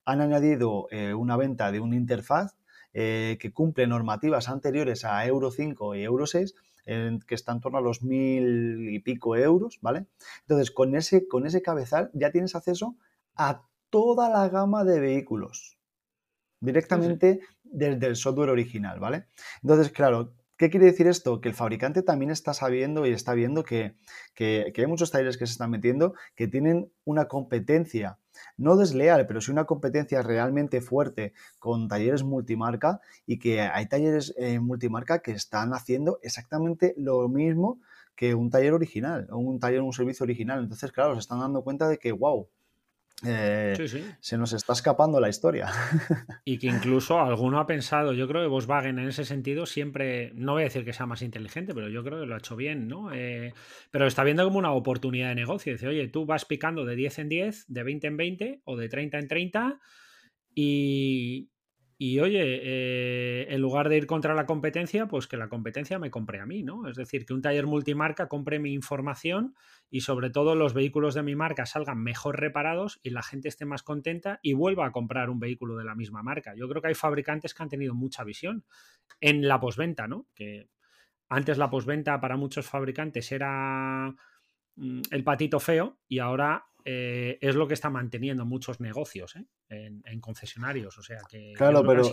Han 0.04 0.20
añadido 0.20 0.87
eh, 0.92 1.14
una 1.14 1.37
venta 1.37 1.72
de 1.72 1.80
una 1.80 1.96
interfaz 1.96 2.54
eh, 2.94 3.38
que 3.40 3.52
cumple 3.52 3.88
normativas 3.88 4.48
anteriores 4.48 5.04
a 5.04 5.26
Euro 5.26 5.50
5 5.50 5.96
y 5.96 6.04
Euro 6.04 6.28
6, 6.28 6.54
que 6.85 7.35
está 7.35 7.50
en 7.50 7.61
torno 7.61 7.78
a 7.78 7.80
los 7.80 8.04
mil 8.04 8.88
y 8.88 9.00
pico 9.00 9.35
euros, 9.35 9.80
¿vale? 9.82 10.06
Entonces, 10.42 10.70
con 10.70 10.94
ese, 10.94 11.26
con 11.26 11.44
ese 11.44 11.61
cabezal 11.61 12.12
ya 12.14 12.30
tienes 12.30 12.54
acceso 12.54 12.94
a 13.35 13.66
toda 13.90 14.30
la 14.30 14.48
gama 14.48 14.85
de 14.85 15.00
vehículos 15.00 15.76
directamente 16.61 17.40
desde 17.64 18.06
el 18.06 18.14
software 18.14 18.50
original, 18.50 19.00
¿vale? 19.00 19.26
Entonces, 19.61 19.90
claro, 19.90 20.37
¿Qué 20.57 20.71
quiere 20.71 20.87
decir 20.87 21.07
esto? 21.07 21.42
Que 21.42 21.51
el 21.51 21.55
fabricante 21.55 22.03
también 22.03 22.31
está 22.31 22.55
sabiendo 22.55 23.05
y 23.05 23.12
está 23.12 23.35
viendo 23.35 23.62
que, 23.62 23.95
hay 24.38 24.87
muchos 24.87 25.11
talleres 25.11 25.37
que 25.37 25.47
se 25.47 25.53
están 25.53 25.71
metiendo 25.71 26.14
que 26.35 26.49
tienen 26.49 26.90
una 27.05 27.29
competencia, 27.29 28.19
no 28.57 28.77
desleal, 28.77 29.27
pero 29.27 29.42
sí 29.42 29.51
una 29.51 29.66
competencia 29.66 30.23
realmente 30.23 30.81
fuerte 30.81 31.35
con 31.59 31.88
talleres 31.88 32.25
multimarca 32.25 33.01
y 33.27 33.38
que 33.38 33.61
hay 33.61 33.87
talleres 33.87 34.35
eh, 34.38 34.59
multimarca 34.59 35.19
que 35.21 35.33
están 35.33 35.75
haciendo 35.75 36.21
exactamente 36.23 36.95
lo 36.97 37.29
mismo 37.29 37.79
que 38.14 38.35
un 38.35 38.48
taller 38.50 38.73
original, 38.73 39.29
o 39.31 39.37
un 39.37 39.61
taller, 39.61 39.83
un 39.83 39.92
servicio 39.92 40.25
original. 40.25 40.61
Entonces, 40.61 40.90
claro, 40.90 41.15
se 41.15 41.21
están 41.21 41.40
dando 41.40 41.63
cuenta 41.63 41.87
de 41.87 41.98
que, 41.98 42.13
wow, 42.13 42.48
eh, 43.25 43.75
se 44.21 44.37
nos 44.37 44.52
está 44.52 44.75
escapando 44.75 45.21
la 45.21 45.29
historia. 45.29 45.71
Y 46.44 46.58
que 46.58 46.69
incluso 46.69 47.19
alguno 47.19 47.58
ha 47.58 47.67
pensado, 47.67 48.12
yo 48.12 48.29
creo 48.29 48.42
que 48.42 48.48
Volkswagen 48.48 48.98
en 48.98 49.08
ese 49.08 49.25
sentido 49.25 49.67
siempre, 49.67 50.33
no 50.35 50.52
voy 50.52 50.62
a 50.62 50.64
decir 50.67 50.85
que 50.85 50.92
sea 50.92 51.06
más 51.06 51.23
inteligente, 51.23 51.75
pero 51.75 51.88
yo 51.88 52.04
creo 52.04 52.21
que 52.21 52.27
lo 52.27 52.35
ha 52.35 52.38
hecho 52.38 52.56
bien, 52.56 52.87
¿no? 52.87 53.12
Eh, 53.12 53.52
pero 53.90 54.06
está 54.06 54.23
viendo 54.23 54.44
como 54.44 54.58
una 54.58 54.73
oportunidad 54.73 55.31
de 55.31 55.35
negocio. 55.35 55.73
Dice, 55.73 55.88
oye, 55.88 56.06
tú 56.08 56.25
vas 56.25 56.44
picando 56.44 56.85
de 56.85 56.94
10 56.94 57.19
en 57.21 57.29
10, 57.29 57.64
de 57.69 57.83
20 57.83 58.06
en 58.06 58.17
20 58.17 58.60
o 58.64 58.77
de 58.77 58.88
30 58.88 59.19
en 59.19 59.29
30 59.29 59.81
y, 60.54 61.50
Y 61.99 62.21
oye, 62.21 62.61
eh, 62.63 63.47
en 63.49 63.61
lugar 63.63 63.88
de 63.88 63.97
ir 63.97 64.07
contra 64.07 64.35
la 64.35 64.44
competencia, 64.44 65.07
pues 65.07 65.27
que 65.27 65.38
la 65.38 65.49
competencia 65.49 65.99
me 65.99 66.11
compre 66.11 66.40
a 66.40 66.47
mí, 66.47 66.63
¿no? 66.63 66.87
Es 66.88 66.97
decir, 66.97 67.25
que 67.25 67.33
un 67.33 67.40
taller 67.40 67.67
multimarca 67.67 68.29
compre 68.29 68.59
mi 68.59 68.75
información 68.75 69.55
y 69.88 70.03
sobre 70.03 70.29
todo 70.29 70.55
los 70.55 70.75
vehículos 70.75 71.15
de 71.15 71.23
mi 71.23 71.35
marca 71.35 71.65
salgan 71.65 72.03
mejor 72.03 72.38
reparados 72.38 73.01
y 73.03 73.11
la 73.11 73.23
gente 73.23 73.49
esté 73.49 73.65
más 73.65 73.83
contenta 73.83 74.40
y 74.42 74.53
vuelva 74.53 74.87
a 74.87 74.92
comprar 74.92 75.31
un 75.31 75.40
vehículo 75.40 75.77
de 75.77 75.85
la 75.85 75.94
misma 75.94 76.23
marca. 76.23 76.55
Yo 76.55 76.69
creo 76.69 76.83
que 76.83 76.88
hay 76.88 76.94
fabricantes 76.94 77.55
que 77.55 77.63
han 77.63 77.71
tenido 77.71 77.94
mucha 77.94 78.25
visión 78.25 78.65
en 79.21 79.49
la 79.49 79.59
posventa, 79.59 80.07
¿no? 80.07 80.27
Que 80.35 80.69
antes 81.31 81.57
la 81.57 81.71
posventa 81.71 82.21
para 82.21 82.37
muchos 82.37 82.67
fabricantes 82.67 83.33
era 83.33 84.15
mm, 84.77 85.01
el 85.11 85.25
patito 85.25 85.61
feo 85.61 85.99
y 86.09 86.19
ahora 86.19 86.67
eh, 86.88 87.37
es 87.40 87.56
lo 87.56 87.66
que 87.66 87.74
está 87.74 87.90
manteniendo 87.90 88.46
muchos 88.46 88.78
negocios 88.78 89.34
¿eh? 89.34 89.44
en, 90.04 90.20
concesionarios. 90.20 90.96
O 90.96 91.02
sea 91.02 91.18
que, 91.28 91.52
claro, 91.56 91.84
pero 91.84 92.04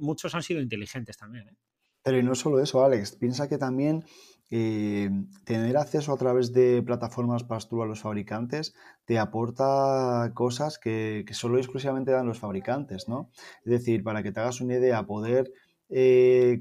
muchos 0.00 0.34
han 0.34 0.42
sido 0.42 0.60
inteligentes 0.60 1.16
también. 1.16 1.46
¿eh? 1.46 1.56
Pero 2.02 2.18
y 2.18 2.24
no 2.24 2.34
solo 2.34 2.58
eso, 2.58 2.84
Alex. 2.84 3.12
Piensa 3.12 3.48
que 3.48 3.56
también 3.56 4.04
tener 4.48 5.76
acceso 5.76 6.12
a 6.12 6.16
través 6.16 6.52
de 6.52 6.82
plataformas 6.82 7.46
tú 7.68 7.84
a 7.84 7.86
los 7.86 8.00
fabricantes 8.00 8.74
te 9.04 9.16
aporta 9.20 10.32
cosas 10.34 10.80
que, 10.80 11.22
que, 11.24 11.34
solo 11.34 11.58
exclusivamente 11.58 12.10
dan 12.10 12.26
los 12.26 12.40
fabricantes, 12.40 13.08
¿no? 13.08 13.30
Es 13.64 13.70
decir, 13.70 14.02
para 14.02 14.24
que 14.24 14.32
te 14.32 14.40
hagas 14.40 14.60
una 14.60 14.74
idea, 14.74 15.06
poder 15.06 15.52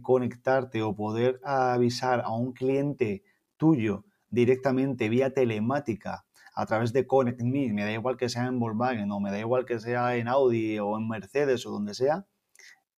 conectarte 0.04 0.84
o 0.84 0.96
poder 0.96 1.40
avisar 1.44 2.22
a 2.22 2.32
un 2.32 2.54
cliente 2.54 3.24
tuyo 3.58 4.06
directamente 4.30 5.10
vía 5.10 5.34
telemática 5.34 6.26
a 6.60 6.66
través 6.66 6.92
de 6.92 7.08
Connect 7.08 7.42
Me, 7.42 7.72
me 7.72 7.84
da 7.86 7.92
igual 7.94 8.18
que 8.18 8.28
sea 8.28 8.46
en 8.46 8.60
Volkswagen 8.60 9.10
o 9.12 9.20
me 9.22 9.32
da 9.32 9.40
igual 9.40 9.66
que 9.66 9.80
sea 9.80 10.18
en 10.18 10.28
Audi 10.28 10.78
o 10.78 10.98
en 10.98 11.08
Mercedes 11.08 11.66
o 11.66 11.72
donde 11.72 11.94
sea, 11.94 12.26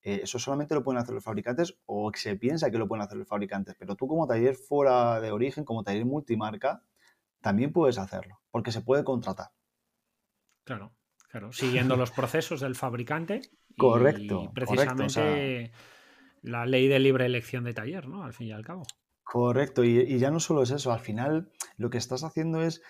eh, 0.01 0.21
eso 0.23 0.39
solamente 0.39 0.73
lo 0.73 0.83
pueden 0.83 0.99
hacer 0.99 1.13
los 1.13 1.23
fabricantes 1.23 1.77
o 1.85 2.11
se 2.15 2.35
piensa 2.37 2.71
que 2.71 2.79
lo 2.79 2.87
pueden 2.87 3.03
hacer 3.03 3.17
los 3.17 3.27
fabricantes, 3.27 3.75
pero 3.77 3.95
tú 3.95 4.07
como 4.07 4.25
taller 4.25 4.55
fuera 4.55 5.21
de 5.21 5.31
origen, 5.31 5.63
como 5.63 5.83
taller 5.83 6.05
multimarca, 6.05 6.81
también 7.39 7.71
puedes 7.71 7.99
hacerlo, 7.99 8.41
porque 8.49 8.71
se 8.71 8.81
puede 8.81 9.03
contratar. 9.03 9.51
Claro, 10.63 10.93
claro, 11.29 11.51
siguiendo 11.51 11.95
los 11.97 12.09
procesos 12.09 12.61
del 12.61 12.73
fabricante. 12.73 13.41
Correcto. 13.77 14.45
Y 14.45 14.47
precisamente 14.49 15.71
la 16.41 16.65
ley 16.65 16.87
de 16.87 16.97
libre 16.97 17.27
elección 17.27 17.63
de 17.63 17.75
taller, 17.75 18.07
¿no? 18.07 18.23
Al 18.23 18.33
fin 18.33 18.47
y 18.47 18.51
al 18.53 18.65
cabo. 18.65 18.83
Correcto, 19.23 19.83
y, 19.83 20.17
ya 20.17 20.29
no 20.29 20.39
solo 20.39 20.63
es 20.63 20.71
eso, 20.71 20.91
al 20.91 20.99
final 20.99 21.51
lo 21.77 21.89
que 21.89 21.97
estás 21.97 22.23
haciendo 22.23 22.61
es 22.63 22.81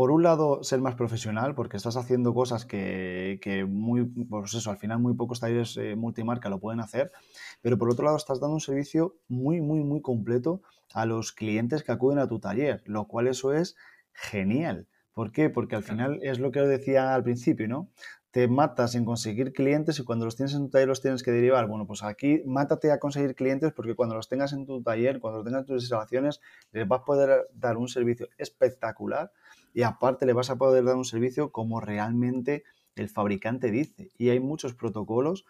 por 0.00 0.12
un 0.12 0.22
lado, 0.22 0.64
ser 0.64 0.80
más 0.80 0.94
profesional, 0.94 1.54
porque 1.54 1.76
estás 1.76 1.98
haciendo 1.98 2.32
cosas 2.32 2.64
que, 2.64 3.66
muy, 3.68 4.06
pues 4.06 4.54
eso, 4.54 4.70
al 4.70 4.78
final 4.78 4.98
muy 4.98 5.12
pocos 5.12 5.40
talleres 5.40 5.76
eh, 5.76 5.94
multimarca 5.94 6.48
lo 6.48 6.58
pueden 6.58 6.80
hacer, 6.80 7.12
pero 7.60 7.76
por 7.76 7.90
otro 7.90 8.06
lado 8.06 8.16
estás 8.16 8.40
dando 8.40 8.54
un 8.54 8.62
servicio 8.62 9.18
muy, 9.28 9.60
muy, 9.60 9.84
muy 9.84 10.00
completo 10.00 10.62
a 10.94 11.04
los 11.04 11.32
clientes 11.32 11.82
que 11.82 11.92
acuden 11.92 12.18
a 12.18 12.28
tu 12.28 12.38
taller, 12.40 12.82
lo 12.86 13.08
cual 13.08 13.26
eso 13.26 13.52
es 13.52 13.76
genial. 14.14 14.86
¿Por 15.12 15.32
qué? 15.32 15.50
Porque 15.50 15.76
al 15.76 15.82
final 15.82 16.18
es 16.22 16.38
lo 16.38 16.50
que 16.50 16.62
os 16.62 16.68
decía 16.70 17.14
al 17.14 17.22
principio, 17.22 17.68
¿no? 17.68 17.90
Te 18.30 18.46
matas 18.46 18.94
en 18.94 19.04
conseguir 19.04 19.52
clientes 19.52 19.98
y 19.98 20.04
cuando 20.04 20.24
los 20.24 20.36
tienes 20.36 20.54
en 20.54 20.62
tu 20.62 20.70
taller 20.70 20.88
los 20.88 21.00
tienes 21.00 21.22
que 21.22 21.32
derivar. 21.32 21.66
Bueno, 21.66 21.86
pues 21.86 22.02
aquí 22.02 22.42
mátate 22.46 22.92
a 22.92 22.98
conseguir 23.00 23.34
clientes 23.34 23.72
porque 23.72 23.94
cuando 23.94 24.14
los 24.14 24.28
tengas 24.28 24.52
en 24.52 24.66
tu 24.66 24.82
taller, 24.82 25.18
cuando 25.18 25.38
los 25.38 25.44
tengas 25.44 25.62
en 25.62 25.66
tus 25.66 25.82
instalaciones, 25.82 26.40
les 26.72 26.86
vas 26.86 27.00
a 27.00 27.04
poder 27.04 27.48
dar 27.54 27.76
un 27.76 27.88
servicio 27.88 28.28
espectacular 28.38 29.32
y 29.74 29.82
aparte 29.82 30.26
le 30.26 30.32
vas 30.32 30.50
a 30.50 30.56
poder 30.56 30.84
dar 30.84 30.96
un 30.96 31.04
servicio 31.04 31.50
como 31.50 31.80
realmente 31.80 32.64
el 32.94 33.08
fabricante 33.08 33.70
dice. 33.70 34.10
Y 34.16 34.30
hay 34.30 34.40
muchos 34.40 34.74
protocolos 34.74 35.44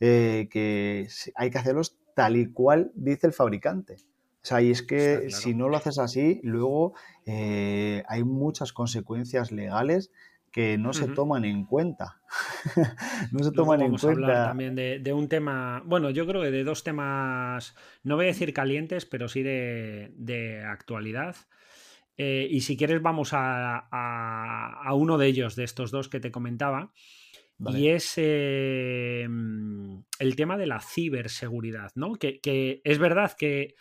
eh, 0.00 0.48
que 0.50 1.08
hay 1.34 1.50
que 1.50 1.58
hacerlos 1.58 1.96
tal 2.14 2.36
y 2.36 2.52
cual 2.52 2.92
dice 2.94 3.26
el 3.26 3.32
fabricante. 3.32 3.96
O 4.42 4.48
sea, 4.48 4.62
y 4.62 4.70
es 4.70 4.82
que 4.82 5.28
si 5.30 5.54
no 5.54 5.68
lo 5.68 5.76
haces 5.76 5.98
así, 5.98 6.40
luego 6.44 6.94
eh, 7.24 8.04
hay 8.06 8.22
muchas 8.22 8.72
consecuencias 8.72 9.50
legales 9.50 10.12
que 10.56 10.78
no 10.78 10.94
se 10.94 11.06
toman 11.08 11.44
en 11.44 11.66
cuenta. 11.66 12.22
no 13.30 13.44
se 13.44 13.52
toman 13.52 13.82
en 13.82 13.90
cuenta. 13.90 14.08
A 14.08 14.12
hablar 14.12 14.48
también 14.48 14.74
de, 14.74 15.12
un 15.12 15.28
tema, 15.28 15.82
bueno, 15.84 16.08
yo 16.08 16.26
creo 16.26 16.40
que 16.40 16.50
de 16.50 16.64
dos 16.64 16.82
temas, 16.82 17.74
no 18.02 18.16
voy 18.16 18.24
a 18.24 18.28
decir 18.28 18.54
calientes, 18.54 19.04
pero 19.04 19.28
sí 19.28 19.42
de, 19.42 20.14
de 20.16 20.64
actualidad. 20.64 21.36
Eh, 22.16 22.48
y 22.50 22.62
si 22.62 22.78
quieres, 22.78 23.02
vamos 23.02 23.32
a, 23.32 24.88
uno 24.94 25.18
de 25.18 25.26
ellos, 25.26 25.56
de 25.56 25.64
estos 25.64 25.90
dos 25.90 26.08
que 26.08 26.20
te 26.20 26.30
comentaba. 26.30 26.90
Y 27.58 27.88
es 27.88 28.14
em, 28.16 30.04
el 30.18 30.36
tema 30.36 30.56
de 30.56 30.66
la 30.66 30.80
ciberseguridad, 30.80 31.92
¿no? 31.96 32.14
Que, 32.14 32.80
es 32.82 32.98
verdad 32.98 33.36
que 33.38 33.74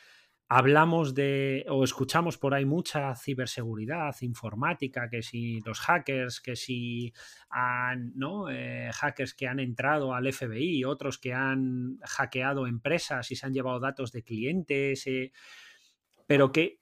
hablamos 0.47 1.15
de 1.15 1.65
o 1.69 1.83
escuchamos 1.83 2.37
por 2.37 2.53
ahí 2.53 2.65
mucha 2.65 3.15
ciberseguridad 3.15 4.15
informática, 4.21 5.09
que 5.09 5.21
si 5.21 5.59
los 5.61 5.79
hackers, 5.79 6.39
que 6.41 6.55
si 6.55 7.13
han, 7.49 8.13
¿no? 8.15 8.49
Eh, 8.49 8.91
hackers 8.93 9.33
que 9.33 9.47
han 9.47 9.59
entrado 9.59 10.13
al 10.13 10.31
FBI, 10.31 10.83
otros 10.83 11.17
que 11.17 11.33
han 11.33 11.97
hackeado 12.03 12.67
empresas 12.67 13.31
y 13.31 13.35
se 13.35 13.45
han 13.45 13.53
llevado 13.53 13.79
datos 13.79 14.11
de 14.11 14.23
clientes, 14.23 15.07
eh, 15.07 15.31
pero 16.27 16.51
que 16.51 16.79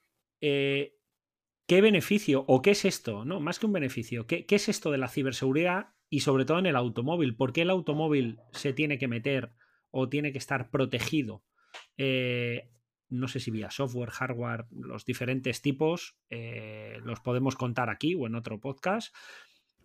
¿qué 1.66 1.80
beneficio 1.80 2.44
o 2.46 2.62
qué 2.62 2.72
es 2.72 2.84
esto? 2.84 3.24
No, 3.24 3.40
más 3.40 3.58
que 3.58 3.66
un 3.66 3.72
beneficio, 3.72 4.26
¿qué, 4.26 4.44
es 4.48 4.68
esto 4.68 4.90
de 4.90 4.98
la 4.98 5.08
ciberseguridad 5.08 5.94
y 6.10 6.20
sobre 6.20 6.44
todo 6.44 6.58
en 6.58 6.66
el 6.66 6.76
automóvil? 6.76 7.36
¿Por 7.36 7.52
qué 7.52 7.62
el 7.62 7.70
automóvil 7.70 8.38
se 8.52 8.72
tiene 8.72 8.98
que 8.98 9.08
meter 9.08 9.52
o 9.90 10.08
tiene 10.08 10.32
que 10.32 10.38
estar 10.38 10.70
protegido? 10.70 11.42
Eh, 11.96 12.70
no 13.14 13.28
sé 13.28 13.40
si 13.40 13.50
vía 13.50 13.70
software, 13.70 14.10
hardware, 14.10 14.66
los 14.70 15.04
diferentes 15.04 15.62
tipos, 15.62 16.16
eh, 16.30 16.98
los 17.04 17.20
podemos 17.20 17.54
contar 17.56 17.90
aquí 17.90 18.14
o 18.14 18.26
en 18.26 18.34
otro 18.34 18.60
podcast. 18.60 19.14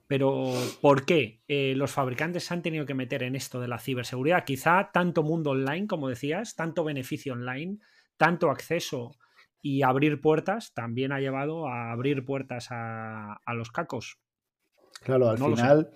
Pero 0.07 0.53
¿por 0.81 1.05
qué 1.05 1.41
eh, 1.47 1.75
los 1.75 1.91
fabricantes 1.91 2.43
se 2.45 2.53
han 2.55 2.63
tenido 2.63 2.87
que 2.87 2.95
meter 2.95 3.21
en 3.21 3.35
esto 3.35 3.61
de 3.61 3.67
la 3.67 3.77
ciberseguridad? 3.77 4.43
Quizá 4.43 4.89
tanto 4.91 5.21
mundo 5.21 5.51
online, 5.51 5.85
como 5.85 6.09
decías, 6.09 6.55
tanto 6.55 6.83
beneficio 6.83 7.33
online, 7.33 7.77
tanto 8.17 8.49
acceso 8.49 9.11
y 9.61 9.83
abrir 9.83 10.19
puertas 10.19 10.73
también 10.73 11.11
ha 11.11 11.19
llevado 11.19 11.67
a 11.67 11.91
abrir 11.91 12.25
puertas 12.25 12.69
a, 12.71 13.39
los 13.53 13.71
cacos. 13.71 14.17
Claro, 15.03 15.29
al 15.29 15.37
final 15.37 15.91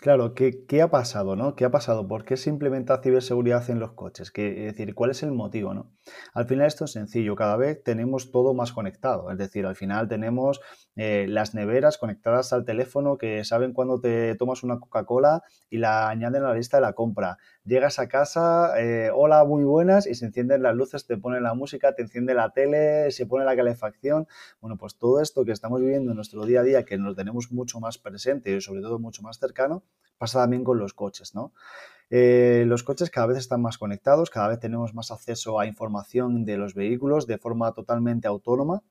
Claro, 0.00 0.34
¿qué, 0.34 0.64
¿qué, 0.66 0.80
ha 0.80 0.88
pasado, 0.90 1.36
no? 1.36 1.54
¿Qué 1.54 1.66
ha 1.66 1.70
pasado? 1.70 2.08
¿Por 2.08 2.24
qué 2.24 2.38
se 2.38 2.48
implementa 2.48 3.02
ciberseguridad 3.02 3.68
en 3.68 3.80
los 3.80 3.92
coches? 3.92 4.30
¿Qué, 4.30 4.66
es 4.66 4.72
decir, 4.72 4.94
¿cuál 4.94 5.10
es 5.10 5.22
el 5.22 5.30
motivo, 5.30 5.74
no? 5.74 5.92
Al 6.32 6.46
final 6.46 6.66
esto 6.66 6.86
es 6.86 6.92
sencillo, 6.92 7.36
cada 7.36 7.58
vez 7.58 7.84
tenemos 7.84 8.30
todo 8.32 8.54
más 8.54 8.72
conectado, 8.72 9.30
es 9.30 9.36
decir, 9.36 9.66
al 9.66 9.76
final 9.76 10.08
tenemos 10.08 10.62
eh, 10.96 11.26
las 11.28 11.54
neveras 11.54 11.98
conectadas 11.98 12.54
al 12.54 12.64
teléfono 12.64 13.18
que 13.18 13.44
saben 13.44 13.74
cuando 13.74 14.00
te 14.00 14.34
tomas 14.36 14.62
una 14.62 14.80
Coca-Cola 14.80 15.42
y 15.68 15.76
la 15.76 16.08
añaden 16.08 16.44
a 16.44 16.48
la 16.48 16.54
lista 16.54 16.78
de 16.78 16.80
la 16.80 16.94
compra. 16.94 17.36
Llegas 17.64 17.98
a 17.98 18.08
casa, 18.08 18.80
eh, 18.80 19.10
hola, 19.14 19.44
muy 19.44 19.64
buenas, 19.64 20.06
y 20.06 20.14
se 20.14 20.24
encienden 20.24 20.62
las 20.62 20.74
luces, 20.74 21.06
te 21.06 21.18
ponen 21.18 21.42
la 21.42 21.52
música, 21.52 21.94
te 21.94 22.00
enciende 22.00 22.32
la 22.32 22.50
tele, 22.50 23.10
se 23.10 23.26
pone 23.26 23.44
la 23.44 23.54
calefacción. 23.54 24.26
Bueno, 24.62 24.78
pues 24.78 24.96
todo 24.96 25.20
esto 25.20 25.44
que 25.44 25.52
estamos 25.52 25.80
viviendo 25.82 26.12
en 26.12 26.16
nuestro 26.16 26.46
día 26.46 26.60
a 26.60 26.62
día, 26.62 26.84
que 26.86 26.96
nos 26.96 27.16
tenemos 27.16 27.52
mucho 27.52 27.80
más 27.80 27.98
presente 27.98 28.50
y 28.56 28.60
sobre 28.62 28.80
todo 28.80 28.98
mucho 28.98 29.22
más 29.22 29.38
cercano, 29.38 29.84
pasa 30.18 30.40
también 30.40 30.64
con 30.64 30.78
los 30.78 30.92
coches, 30.92 31.34
¿no? 31.34 31.52
Eh, 32.10 32.64
los 32.66 32.82
coches 32.82 33.08
cada 33.08 33.28
vez 33.28 33.38
están 33.38 33.62
más 33.62 33.78
conectados, 33.78 34.30
cada 34.30 34.48
vez 34.48 34.58
tenemos 34.58 34.94
más 34.94 35.10
acceso 35.12 35.60
a 35.60 35.66
información 35.66 36.44
de 36.44 36.58
los 36.58 36.74
vehículos 36.74 37.26
de 37.26 37.38
forma 37.38 37.72
totalmente 37.72 38.26
autónoma. 38.26 38.82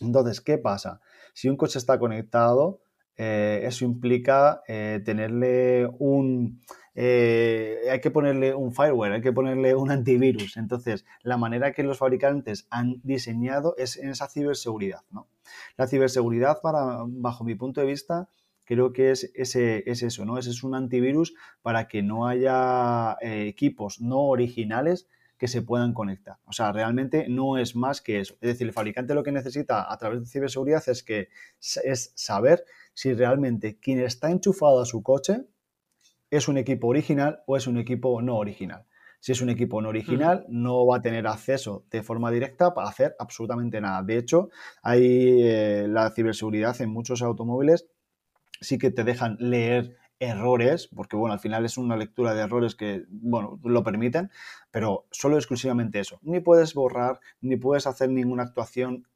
Entonces, 0.00 0.40
¿qué 0.40 0.58
pasa? 0.58 1.00
Si 1.32 1.48
un 1.48 1.56
coche 1.56 1.78
está 1.78 1.98
conectado, 1.98 2.80
eh, 3.16 3.62
eso 3.64 3.84
implica 3.84 4.62
eh, 4.68 5.00
tenerle 5.04 5.88
un... 5.98 6.60
hay 6.94 8.00
que 8.00 8.10
ponerle 8.12 8.54
un 8.54 8.72
fireware, 8.72 9.12
hay 9.12 9.20
que 9.22 9.32
ponerle 9.32 9.74
un 9.76 9.90
antivirus. 9.92 10.56
Entonces, 10.56 11.04
la 11.22 11.36
manera 11.36 11.72
que 11.72 11.84
los 11.84 11.98
fabricantes 11.98 12.66
han 12.70 13.00
diseñado 13.04 13.74
es 13.78 13.96
en 13.96 14.10
esa 14.10 14.28
ciberseguridad. 14.28 15.02
¿no? 15.12 15.28
La 15.76 15.86
ciberseguridad, 15.86 16.60
para, 16.60 17.04
bajo 17.06 17.44
mi 17.44 17.54
punto 17.54 17.80
de 17.80 17.86
vista, 17.86 18.28
creo 18.68 18.92
que 18.92 19.10
es, 19.12 19.32
ese, 19.34 19.82
es 19.86 20.02
eso, 20.02 20.26
¿no? 20.26 20.36
Ese 20.36 20.50
es 20.50 20.62
un 20.62 20.74
antivirus 20.74 21.32
para 21.62 21.88
que 21.88 22.02
no 22.02 22.28
haya 22.28 23.16
eh, 23.22 23.48
equipos 23.48 24.02
no 24.02 24.18
originales 24.24 25.08
que 25.38 25.48
se 25.48 25.62
puedan 25.62 25.94
conectar. 25.94 26.36
O 26.44 26.52
sea, 26.52 26.70
realmente 26.70 27.30
no 27.30 27.56
es 27.56 27.74
más 27.74 28.02
que 28.02 28.20
eso. 28.20 28.34
Es 28.42 28.48
decir, 28.50 28.66
el 28.66 28.74
fabricante 28.74 29.14
lo 29.14 29.22
que 29.22 29.32
necesita 29.32 29.90
a 29.90 29.96
través 29.96 30.20
de 30.20 30.26
ciberseguridad 30.26 30.86
es 30.86 31.02
que 31.02 31.28
es 31.82 32.12
saber 32.14 32.62
si 32.92 33.14
realmente 33.14 33.78
quien 33.78 34.00
está 34.00 34.30
enchufado 34.30 34.82
a 34.82 34.84
su 34.84 35.02
coche 35.02 35.46
es 36.30 36.46
un 36.46 36.58
equipo 36.58 36.88
original 36.88 37.40
o 37.46 37.56
es 37.56 37.66
un 37.66 37.78
equipo 37.78 38.20
no 38.20 38.36
original. 38.36 38.84
Si 39.18 39.32
es 39.32 39.40
un 39.40 39.48
equipo 39.48 39.80
no 39.80 39.88
original, 39.88 40.44
no 40.50 40.86
va 40.86 40.98
a 40.98 41.00
tener 41.00 41.26
acceso 41.26 41.86
de 41.90 42.02
forma 42.02 42.30
directa 42.30 42.74
para 42.74 42.88
hacer 42.88 43.16
absolutamente 43.18 43.80
nada. 43.80 44.02
De 44.02 44.18
hecho, 44.18 44.50
hay 44.82 45.40
eh, 45.42 45.86
la 45.88 46.10
ciberseguridad 46.10 46.78
en 46.82 46.90
muchos 46.90 47.22
automóviles 47.22 47.88
sí 48.60 48.78
que 48.78 48.90
te 48.90 49.04
dejan 49.04 49.36
leer 49.40 49.96
errores, 50.20 50.88
porque 50.94 51.16
bueno, 51.16 51.32
al 51.32 51.40
final 51.40 51.64
es 51.64 51.78
una 51.78 51.96
lectura 51.96 52.34
de 52.34 52.42
errores 52.42 52.74
que, 52.74 53.04
bueno, 53.08 53.60
lo 53.62 53.84
permiten, 53.84 54.30
pero 54.70 55.06
solo 55.10 55.36
exclusivamente 55.36 56.00
eso. 56.00 56.18
Ni 56.22 56.40
puedes 56.40 56.74
borrar, 56.74 57.20
ni 57.40 57.56
puedes 57.56 57.86
hacer 57.86 58.10
ninguna 58.10 58.42
actuación 58.42 59.06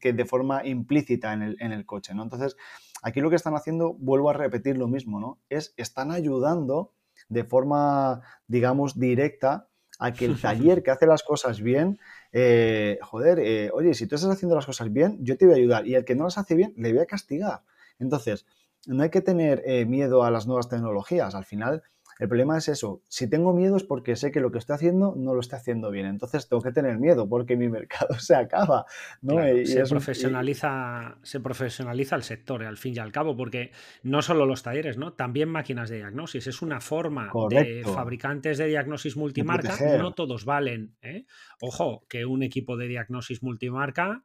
que 0.00 0.12
de 0.12 0.24
forma 0.24 0.64
implícita 0.64 1.32
en 1.32 1.42
el, 1.42 1.56
en 1.60 1.72
el 1.72 1.84
coche, 1.84 2.14
¿no? 2.14 2.22
Entonces, 2.22 2.56
aquí 3.02 3.20
lo 3.20 3.30
que 3.30 3.36
están 3.36 3.56
haciendo, 3.56 3.94
vuelvo 3.94 4.30
a 4.30 4.34
repetir 4.34 4.78
lo 4.78 4.86
mismo, 4.86 5.18
¿no? 5.18 5.40
Es, 5.48 5.74
están 5.76 6.12
ayudando 6.12 6.92
de 7.28 7.44
forma, 7.44 8.20
digamos, 8.46 8.98
directa 8.98 9.68
a 9.98 10.12
que 10.12 10.26
el 10.26 10.40
taller 10.40 10.82
que 10.82 10.92
hace 10.92 11.06
las 11.06 11.24
cosas 11.24 11.60
bien, 11.60 11.98
eh, 12.32 12.98
joder, 13.02 13.40
eh, 13.40 13.70
oye, 13.72 13.94
si 13.94 14.06
tú 14.06 14.14
estás 14.14 14.30
haciendo 14.30 14.54
las 14.54 14.66
cosas 14.66 14.92
bien, 14.92 15.18
yo 15.20 15.36
te 15.36 15.46
voy 15.46 15.54
a 15.54 15.58
ayudar 15.58 15.86
y 15.86 15.94
el 15.94 16.04
que 16.04 16.14
no 16.14 16.24
las 16.24 16.38
hace 16.38 16.54
bien, 16.54 16.72
le 16.76 16.92
voy 16.92 17.02
a 17.02 17.06
castigar. 17.06 17.62
Entonces, 17.98 18.46
no 18.86 19.02
hay 19.02 19.10
que 19.10 19.20
tener 19.20 19.62
eh, 19.66 19.84
miedo 19.86 20.24
a 20.24 20.30
las 20.30 20.46
nuevas 20.46 20.68
tecnologías. 20.68 21.34
Al 21.34 21.44
final, 21.44 21.82
el 22.18 22.28
problema 22.28 22.58
es 22.58 22.68
eso. 22.68 23.02
Si 23.08 23.28
tengo 23.28 23.52
miedo 23.52 23.76
es 23.76 23.82
porque 23.82 24.14
sé 24.16 24.30
que 24.30 24.40
lo 24.40 24.52
que 24.52 24.58
estoy 24.58 24.74
haciendo 24.74 25.14
no 25.16 25.34
lo 25.34 25.40
estoy 25.40 25.58
haciendo 25.58 25.90
bien. 25.90 26.06
Entonces 26.06 26.48
tengo 26.48 26.62
que 26.62 26.70
tener 26.70 26.98
miedo 26.98 27.28
porque 27.28 27.56
mi 27.56 27.68
mercado 27.68 28.18
se 28.18 28.34
acaba. 28.34 28.84
¿no? 29.22 29.42
se, 29.64 29.82
profesionaliza, 29.84 31.18
se 31.22 31.40
profesionaliza 31.40 32.16
el 32.16 32.22
sector, 32.22 32.62
al 32.64 32.76
fin 32.76 32.94
y 32.94 32.98
al 32.98 33.12
cabo, 33.12 33.36
porque 33.36 33.72
no 34.02 34.22
solo 34.22 34.46
los 34.46 34.62
talleres, 34.62 34.98
¿no? 34.98 35.14
También 35.14 35.48
máquinas 35.48 35.90
de 35.90 35.96
diagnosis. 35.96 36.46
Es 36.46 36.62
una 36.62 36.80
forma 36.80 37.30
de 37.50 37.82
fabricantes 37.84 38.58
de 38.58 38.66
diagnosis 38.66 39.16
multimarca. 39.16 39.76
No 39.98 40.12
todos 40.12 40.44
valen. 40.44 40.94
¿eh? 41.02 41.26
Ojo, 41.60 42.04
que 42.08 42.24
un 42.24 42.42
equipo 42.42 42.76
de 42.76 42.88
diagnosis 42.88 43.42
multimarca 43.42 44.22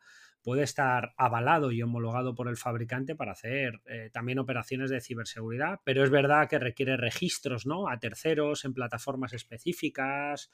puede 0.47 0.63
estar 0.63 1.13
avalado 1.17 1.73
y 1.73 1.81
homologado 1.81 2.33
por 2.33 2.47
el 2.47 2.55
fabricante 2.55 3.15
para 3.15 3.33
hacer 3.33 3.81
eh, 3.85 4.09
también 4.13 4.39
operaciones 4.39 4.89
de 4.89 5.01
ciberseguridad, 5.01 5.81
pero 5.83 6.05
es 6.05 6.09
verdad 6.09 6.47
que 6.47 6.57
requiere 6.57 6.95
registros 6.95 7.65
¿no? 7.65 7.89
a 7.89 7.99
terceros 7.99 8.63
en 8.63 8.73
plataformas 8.73 9.33
específicas. 9.33 10.49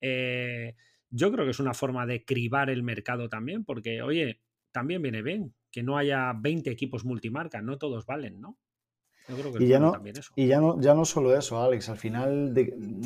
Eh, 0.00 0.74
yo 1.10 1.30
creo 1.30 1.44
que 1.44 1.50
es 1.50 1.60
una 1.60 1.74
forma 1.74 2.06
de 2.06 2.24
cribar 2.24 2.70
el 2.70 2.82
mercado 2.82 3.28
también, 3.28 3.62
porque, 3.66 4.00
oye, 4.00 4.40
también 4.72 5.02
viene 5.02 5.20
bien 5.20 5.54
que 5.70 5.82
no 5.82 5.98
haya 5.98 6.32
20 6.32 6.70
equipos 6.70 7.04
multimarca, 7.04 7.60
no 7.60 7.76
todos 7.76 8.06
valen, 8.06 8.40
¿no? 8.40 8.58
Yo 9.28 9.36
creo 9.36 9.52
que 9.52 9.64
y 9.64 9.68
ya 9.68 9.78
no, 9.78 10.02
y 10.34 10.46
ya 10.46 10.60
no, 10.60 10.80
ya 10.80 10.94
no 10.94 11.04
solo 11.04 11.36
eso, 11.36 11.62
Alex, 11.62 11.90
al 11.90 11.98
final 11.98 12.54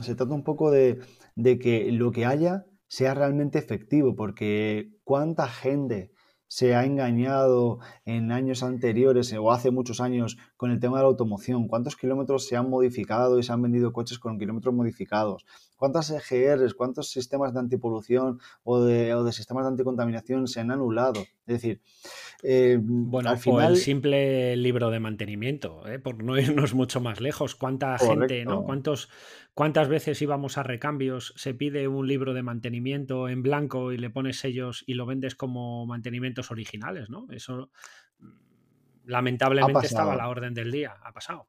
se 0.01 0.15
trata 0.15 0.33
un 0.33 0.45
poco 0.45 0.71
de, 0.71 1.01
de 1.35 1.59
que 1.59 1.91
lo 1.91 2.13
que 2.13 2.25
haya 2.25 2.67
sea 2.87 3.15
realmente 3.15 3.59
efectivo, 3.59 4.15
porque 4.15 4.93
cuánta 5.03 5.49
gente 5.49 6.13
se 6.51 6.75
ha 6.75 6.85
engañado 6.85 7.79
en 8.05 8.33
años 8.33 8.65
anteriores 8.65 9.33
o 9.39 9.53
hace 9.53 9.71
muchos 9.71 10.01
años 10.01 10.37
con 10.57 10.73
el 10.73 10.81
tema 10.81 10.97
de 10.97 11.05
la 11.05 11.09
automoción? 11.09 11.69
¿Cuántos 11.69 11.95
kilómetros 11.95 12.49
se 12.49 12.57
han 12.57 12.69
modificado 12.69 13.39
y 13.39 13.45
se 13.45 13.53
han 13.53 13.63
vendido 13.63 13.93
coches 13.93 14.19
con 14.19 14.37
kilómetros 14.37 14.75
modificados? 14.75 15.47
¿Cuántas 15.77 16.11
EGRs, 16.11 16.75
cuántos 16.75 17.09
sistemas 17.09 17.55
de 17.55 17.61
antipolución 17.61 18.41
o 18.65 18.83
de, 18.83 19.15
o 19.15 19.23
de 19.23 19.33
sistemas 19.33 19.65
de 19.65 19.69
anticontaminación 19.69 20.49
se 20.49 20.59
han 20.59 20.73
anulado? 20.73 21.21
Es 21.21 21.63
decir, 21.63 21.81
eh, 22.43 22.79
bueno, 22.83 23.31
al 23.31 23.39
final... 23.39 23.73
el 23.73 23.79
simple 23.79 24.57
libro 24.57 24.91
de 24.91 24.99
mantenimiento, 24.99 25.87
¿eh? 25.87 26.01
por 26.01 26.23
no 26.25 26.37
irnos 26.39 26.75
mucho 26.75 27.01
más 27.01 27.21
lejos. 27.21 27.55
¿Cuánta 27.55 27.97
gente, 27.97 28.45
¿no? 28.45 28.65
¿Cuántos, 28.65 29.09
¿Cuántas 29.61 29.89
veces 29.89 30.23
íbamos 30.23 30.57
a 30.57 30.63
recambios? 30.63 31.35
Se 31.37 31.53
pide 31.53 31.87
un 31.87 32.09
libro 32.09 32.33
de 32.33 32.43
mantenimiento 32.43 33.29
en 33.29 33.43
blanco 33.43 33.93
y 33.93 33.99
le 33.99 34.09
pones 34.09 34.39
sellos 34.39 34.83
y 34.87 34.95
lo 34.95 35.05
vendes 35.05 35.35
como 35.35 35.85
mantenimientos 35.85 36.51
originales, 36.51 37.11
¿no? 37.11 37.27
Eso 37.31 37.69
mm, 38.21 38.29
lamentablemente 39.05 39.87
estaba 39.87 40.15
a 40.15 40.17
la 40.17 40.31
orden 40.31 40.55
del 40.55 40.73
día, 40.73 40.95
ha 41.03 41.13
pasado. 41.13 41.47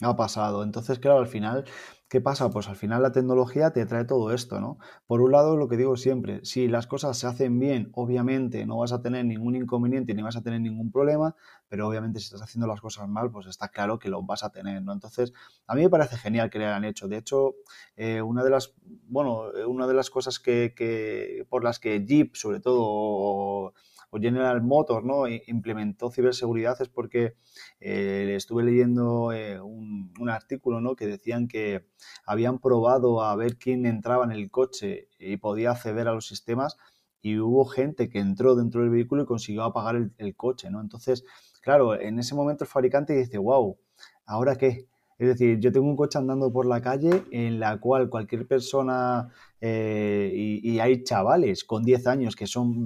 Ha 0.00 0.16
pasado. 0.16 0.64
Entonces, 0.64 0.98
claro, 0.98 1.20
al 1.20 1.28
final 1.28 1.64
¿Qué 2.08 2.20
pasa? 2.20 2.50
Pues 2.50 2.68
al 2.68 2.76
final 2.76 3.02
la 3.02 3.10
tecnología 3.10 3.72
te 3.72 3.84
trae 3.84 4.04
todo 4.04 4.32
esto, 4.32 4.60
¿no? 4.60 4.78
Por 5.08 5.20
un 5.20 5.32
lado, 5.32 5.56
lo 5.56 5.66
que 5.66 5.76
digo 5.76 5.96
siempre, 5.96 6.44
si 6.44 6.68
las 6.68 6.86
cosas 6.86 7.18
se 7.18 7.26
hacen 7.26 7.58
bien, 7.58 7.90
obviamente 7.94 8.64
no 8.64 8.76
vas 8.78 8.92
a 8.92 9.02
tener 9.02 9.24
ningún 9.24 9.56
inconveniente 9.56 10.14
ni 10.14 10.22
vas 10.22 10.36
a 10.36 10.42
tener 10.42 10.60
ningún 10.60 10.92
problema, 10.92 11.34
pero 11.68 11.88
obviamente 11.88 12.20
si 12.20 12.26
estás 12.26 12.42
haciendo 12.42 12.68
las 12.68 12.80
cosas 12.80 13.08
mal, 13.08 13.32
pues 13.32 13.46
está 13.48 13.70
claro 13.70 13.98
que 13.98 14.08
lo 14.08 14.22
vas 14.22 14.44
a 14.44 14.50
tener, 14.50 14.82
¿no? 14.82 14.92
Entonces, 14.92 15.32
a 15.66 15.74
mí 15.74 15.82
me 15.82 15.90
parece 15.90 16.16
genial 16.16 16.48
que 16.48 16.60
le 16.60 16.66
hayan 16.66 16.84
hecho. 16.84 17.08
De 17.08 17.16
hecho, 17.16 17.56
eh, 17.96 18.22
una 18.22 18.44
de 18.44 18.50
las, 18.50 18.72
bueno, 19.08 19.50
una 19.66 19.88
de 19.88 19.94
las 19.94 20.08
cosas 20.08 20.38
que, 20.38 21.44
por 21.48 21.64
las 21.64 21.80
que 21.80 22.04
Jeep, 22.04 22.36
sobre 22.36 22.60
todo, 22.60 22.82
o 22.82 23.72
General 24.20 24.62
Motors 24.62 25.04
¿no? 25.04 25.28
implementó 25.28 26.10
ciberseguridad 26.10 26.80
es 26.80 26.88
porque 26.88 27.34
eh, 27.80 28.32
estuve 28.36 28.64
leyendo 28.64 29.32
eh, 29.32 29.60
un, 29.60 30.28
artículo 30.28 30.80
¿no? 30.80 30.96
que 30.96 31.06
decían 31.06 31.48
que 31.48 31.86
habían 32.24 32.58
probado 32.58 33.22
a 33.22 33.34
ver 33.36 33.56
quién 33.56 33.86
entraba 33.86 34.24
en 34.24 34.32
el 34.32 34.50
coche 34.50 35.08
y 35.18 35.36
podía 35.36 35.70
acceder 35.70 36.08
a 36.08 36.14
los 36.14 36.26
sistemas 36.26 36.76
y 37.22 37.38
hubo 37.38 37.64
gente 37.64 38.08
que 38.08 38.18
entró 38.18 38.54
dentro 38.54 38.80
del 38.80 38.90
vehículo 38.90 39.22
y 39.22 39.26
consiguió 39.26 39.64
apagar 39.64 39.96
el, 39.96 40.12
el 40.18 40.36
coche. 40.36 40.70
¿no? 40.70 40.80
Entonces, 40.80 41.24
claro, 41.62 41.98
en 42.00 42.18
ese 42.18 42.34
momento 42.34 42.64
el 42.64 42.70
fabricante 42.70 43.14
dice, 43.14 43.38
wow, 43.38 43.78
¿ahora 44.24 44.56
qué? 44.56 44.88
Es 45.18 45.28
decir, 45.28 45.58
yo 45.60 45.72
tengo 45.72 45.86
un 45.86 45.96
coche 45.96 46.18
andando 46.18 46.52
por 46.52 46.66
la 46.66 46.82
calle 46.82 47.24
en 47.30 47.58
la 47.58 47.78
cual 47.78 48.10
cualquier 48.10 48.46
persona, 48.46 49.28
eh, 49.62 50.30
y, 50.34 50.78
hay 50.78 51.04
chavales 51.04 51.64
con 51.64 51.82
10 51.84 52.06
años 52.06 52.36
que 52.36 52.46
son, 52.46 52.84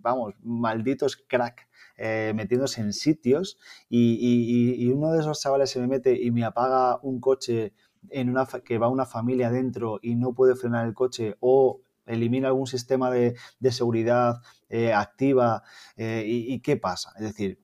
vamos, 0.00 0.34
malditos 0.42 1.16
crack, 1.16 1.68
eh, 1.96 2.32
metiéndose 2.34 2.80
en 2.80 2.92
sitios, 2.92 3.58
y, 3.88 4.88
uno 4.88 5.12
de 5.12 5.20
esos 5.20 5.40
chavales 5.40 5.70
se 5.70 5.80
me 5.80 5.88
mete 5.88 6.20
y 6.20 6.30
me 6.30 6.44
apaga 6.44 7.00
un 7.02 7.20
coche 7.20 7.72
en 8.10 8.30
una 8.30 8.46
que 8.46 8.78
va 8.78 8.88
una 8.88 9.06
familia 9.06 9.50
dentro 9.50 9.98
y 10.02 10.14
no 10.14 10.32
puede 10.34 10.54
frenar 10.54 10.86
el 10.86 10.94
coche 10.94 11.36
o 11.40 11.80
elimina 12.06 12.48
algún 12.48 12.66
sistema 12.66 13.10
de, 13.10 13.34
seguridad 13.70 14.42
eh, 14.68 14.92
activa 14.92 15.62
y, 15.96 16.60
qué 16.60 16.76
pasa. 16.76 17.12
Es 17.16 17.22
decir, 17.24 17.63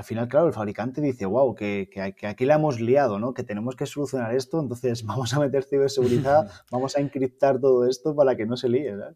al 0.00 0.04
final, 0.04 0.28
claro, 0.28 0.46
el 0.46 0.54
fabricante 0.54 1.02
dice, 1.02 1.26
wow, 1.26 1.54
que, 1.54 1.88
aquí 2.22 2.46
la 2.46 2.54
hemos 2.54 2.80
liado, 2.80 3.18
¿no? 3.18 3.34
Que 3.34 3.44
tenemos 3.44 3.76
que 3.76 3.84
solucionar 3.84 4.34
esto, 4.34 4.58
entonces 4.58 5.04
vamos 5.04 5.34
a 5.34 5.40
meter 5.40 5.62
ciberseguridad, 5.62 6.50
vamos 6.70 6.96
a 6.96 7.00
encriptar 7.00 7.60
todo 7.60 7.86
esto 7.86 8.16
para 8.16 8.34
que 8.34 8.46
no 8.46 8.56
se 8.56 8.70
líe, 8.70 8.92
¿verdad? 8.92 9.14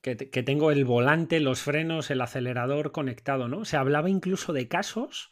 Que, 0.00 0.14
tengo 0.14 0.70
el 0.70 0.84
volante, 0.84 1.38
los 1.38 1.60
frenos, 1.60 2.10
el 2.10 2.20
acelerador 2.20 2.90
conectado, 2.90 3.46
¿no? 3.46 3.64
Se 3.64 3.76
hablaba 3.76 4.10
incluso 4.10 4.52
de 4.52 4.66
casos. 4.66 5.30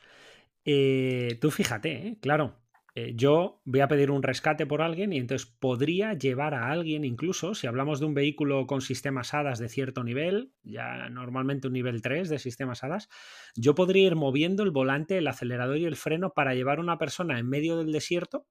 Eh, 0.65 1.39
tú 1.41 1.51
fíjate, 1.51 1.93
¿eh? 2.07 2.19
claro, 2.21 2.60
eh, 2.95 3.13
yo 3.15 3.61
voy 3.65 3.81
a 3.81 3.89
pedir 3.89 4.11
un 4.11 4.23
rescate 4.23 4.67
por 4.67 4.83
alguien 4.83 5.13
y 5.13 5.19
entonces 5.19 5.47
podría 5.47 6.15
llevar 6.15 6.55
a 6.55 6.71
alguien, 6.71 7.05
incluso 7.05 7.55
si 7.55 7.67
hablamos 7.67 8.01
de 8.01 8.07
un 8.07 8.15
vehículo 8.15 8.67
con 8.67 8.81
sistemas 8.81 9.33
HADAS 9.33 9.59
de 9.59 9.69
cierto 9.69 10.03
nivel, 10.03 10.53
ya 10.63 11.09
normalmente 11.09 11.69
un 11.69 11.75
nivel 11.75 12.03
3 12.03 12.29
de 12.29 12.39
sistemas 12.39 12.83
HADAS, 12.83 13.09
yo 13.55 13.75
podría 13.75 14.07
ir 14.07 14.17
moviendo 14.17 14.63
el 14.63 14.71
volante, 14.71 15.19
el 15.19 15.29
acelerador 15.29 15.79
y 15.79 15.85
el 15.85 15.97
freno 15.97 16.33
para 16.35 16.55
llevar 16.55 16.79
a 16.79 16.83
una 16.83 16.99
persona 16.99 17.39
en 17.39 17.49
medio 17.49 17.77
del 17.77 17.93
desierto, 17.93 18.47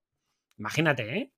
imagínate, 0.58 1.18
¿eh? 1.18 1.34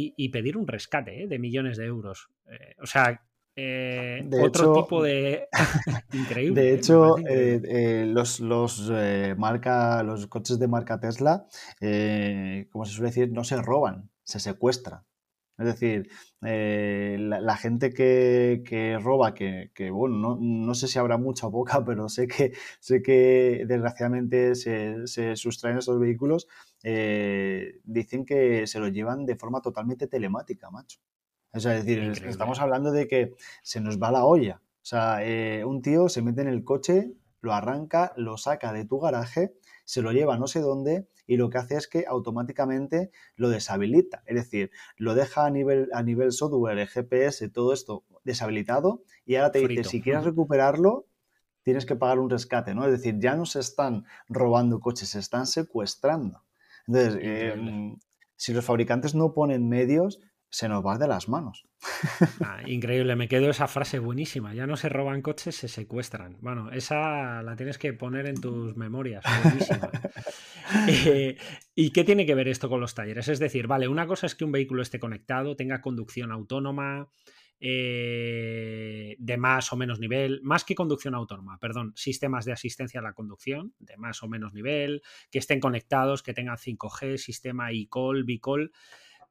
Y, 0.00 0.28
pedir 0.28 0.56
un 0.56 0.68
rescate 0.68 1.24
¿eh? 1.24 1.26
de 1.26 1.40
millones 1.40 1.76
de 1.76 1.86
euros. 1.86 2.28
Eh, 2.48 2.76
o 2.80 2.86
sea, 2.86 3.27
eh, 3.60 4.28
otro 4.40 4.72
tipo 4.72 5.02
de. 5.02 5.48
Increíble. 6.12 6.62
De 6.62 6.70
¿eh? 6.70 6.74
hecho, 6.74 7.16
eh, 7.18 8.04
los, 8.06 8.38
los, 8.38 8.92
marca, 9.36 10.02
los 10.04 10.28
coches 10.28 10.60
de 10.60 10.68
marca 10.68 11.00
Tesla, 11.00 11.46
como 12.70 12.84
se 12.84 12.92
suele 12.92 13.08
decir, 13.08 13.32
no 13.32 13.42
se 13.42 13.60
roban, 13.60 14.10
se 14.22 14.38
secuestran. 14.38 15.02
Es 15.58 15.66
decir, 15.66 16.08
la, 16.40 17.56
gente 17.56 17.92
que, 17.92 18.96
roba, 19.02 19.34
que, 19.34 19.90
bueno, 19.90 20.38
no, 20.40 20.74
sé 20.74 20.86
si 20.86 21.00
habrá 21.00 21.18
mucha 21.18 21.48
o 21.48 21.50
poca, 21.50 21.84
pero 21.84 22.08
sé 22.08 22.28
que, 22.28 22.52
sé 22.78 23.02
que 23.02 23.64
desgraciadamente 23.66 24.54
se, 24.54 25.08
se 25.08 25.34
sustraen 25.34 25.78
esos 25.78 25.98
vehículos, 25.98 26.46
dicen 27.82 28.24
que 28.24 28.68
se 28.68 28.78
los 28.78 28.92
llevan 28.92 29.26
de 29.26 29.34
forma 29.34 29.60
totalmente 29.60 30.06
telemática, 30.06 30.70
macho. 30.70 31.00
Es 31.52 31.64
decir, 31.64 32.00
estamos 32.26 32.60
hablando 32.60 32.90
de 32.90 33.08
que 33.08 33.34
se 33.62 33.80
nos 33.80 34.00
va 34.00 34.10
la 34.10 34.24
olla. 34.24 34.60
O 34.82 34.86
sea, 34.88 35.24
eh, 35.24 35.64
un 35.64 35.82
tío 35.82 36.08
se 36.08 36.22
mete 36.22 36.42
en 36.42 36.48
el 36.48 36.64
coche, 36.64 37.12
lo 37.40 37.52
arranca, 37.52 38.12
lo 38.16 38.36
saca 38.36 38.72
de 38.72 38.84
tu 38.84 38.98
garaje, 39.00 39.54
se 39.84 40.02
lo 40.02 40.12
lleva 40.12 40.38
no 40.38 40.46
sé 40.46 40.60
dónde 40.60 41.08
y 41.26 41.36
lo 41.36 41.50
que 41.50 41.58
hace 41.58 41.76
es 41.76 41.88
que 41.88 42.04
automáticamente 42.06 43.10
lo 43.36 43.48
deshabilita. 43.48 44.22
Es 44.26 44.36
decir, 44.36 44.70
lo 44.96 45.14
deja 45.14 45.46
a 45.46 45.50
nivel, 45.50 45.88
a 45.92 46.02
nivel 46.02 46.32
software, 46.32 46.86
GPS, 46.86 47.48
todo 47.48 47.72
esto 47.72 48.04
deshabilitado 48.24 49.02
y 49.24 49.36
ahora 49.36 49.52
te 49.52 49.66
dice, 49.66 49.84
si 49.84 50.02
quieres 50.02 50.24
recuperarlo, 50.24 51.06
tienes 51.62 51.86
que 51.86 51.96
pagar 51.96 52.18
un 52.18 52.30
rescate, 52.30 52.74
¿no? 52.74 52.84
Es 52.84 52.92
decir, 52.92 53.18
ya 53.18 53.34
no 53.34 53.44
se 53.44 53.60
están 53.60 54.04
robando 54.28 54.80
coches, 54.80 55.10
se 55.10 55.18
están 55.18 55.46
secuestrando. 55.46 56.42
Entonces, 56.86 57.18
eh, 57.20 57.94
si 58.36 58.54
los 58.54 58.64
fabricantes 58.64 59.14
no 59.14 59.34
ponen 59.34 59.68
medios, 59.68 60.20
se 60.50 60.68
nos 60.68 60.84
va 60.84 60.98
de 60.98 61.08
las 61.08 61.28
manos. 61.28 61.64
Ah, 62.40 62.62
increíble, 62.66 63.16
me 63.16 63.28
quedo 63.28 63.50
esa 63.50 63.68
frase 63.68 63.98
buenísima. 63.98 64.54
Ya 64.54 64.66
no 64.66 64.76
se 64.76 64.88
roban 64.88 65.22
coches, 65.22 65.56
se 65.56 65.68
secuestran. 65.68 66.38
Bueno, 66.40 66.70
esa 66.70 67.42
la 67.42 67.56
tienes 67.56 67.78
que 67.78 67.92
poner 67.92 68.26
en 68.26 68.40
tus 68.40 68.76
memorias. 68.76 69.24
Buenísima. 69.42 69.90
Eh, 70.86 71.38
¿Y 71.74 71.92
qué 71.92 72.04
tiene 72.04 72.26
que 72.26 72.34
ver 72.34 72.46
esto 72.46 72.68
con 72.68 72.78
los 72.78 72.94
talleres? 72.94 73.28
Es 73.28 73.38
decir, 73.38 73.66
vale, 73.66 73.88
una 73.88 74.06
cosa 74.06 74.26
es 74.26 74.34
que 74.34 74.44
un 74.44 74.52
vehículo 74.52 74.82
esté 74.82 75.00
conectado, 75.00 75.56
tenga 75.56 75.80
conducción 75.80 76.30
autónoma, 76.30 77.08
eh, 77.60 79.16
de 79.18 79.36
más 79.36 79.72
o 79.72 79.76
menos 79.76 79.98
nivel, 79.98 80.40
más 80.42 80.64
que 80.64 80.74
conducción 80.74 81.14
autónoma, 81.14 81.58
perdón, 81.58 81.92
sistemas 81.96 82.44
de 82.44 82.52
asistencia 82.52 83.00
a 83.00 83.02
la 83.02 83.14
conducción 83.14 83.74
de 83.78 83.96
más 83.96 84.22
o 84.22 84.28
menos 84.28 84.52
nivel, 84.52 85.02
que 85.30 85.38
estén 85.38 85.58
conectados, 85.58 86.22
que 86.22 86.34
tengan 86.34 86.56
5G, 86.56 87.16
sistema 87.16 87.72
e-call, 87.72 88.24
B-call, 88.24 88.70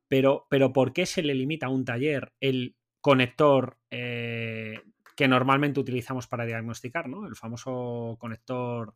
pero, 0.08 0.48
pero 0.50 0.74
¿por 0.74 0.94
qué 0.94 1.06
se 1.06 1.24
le 1.24 1.36
limita 1.36 1.68
a 1.68 1.70
un 1.70 1.86
taller 1.86 2.34
el 2.40 2.76
conector 3.02 3.78
eh, 3.90 4.80
que 5.16 5.28
normalmente 5.28 5.80
utilizamos 5.80 6.28
para 6.28 6.46
diagnosticar, 6.46 7.10
¿no? 7.10 7.28
El 7.28 7.36
famoso 7.36 8.18
conector 8.20 8.94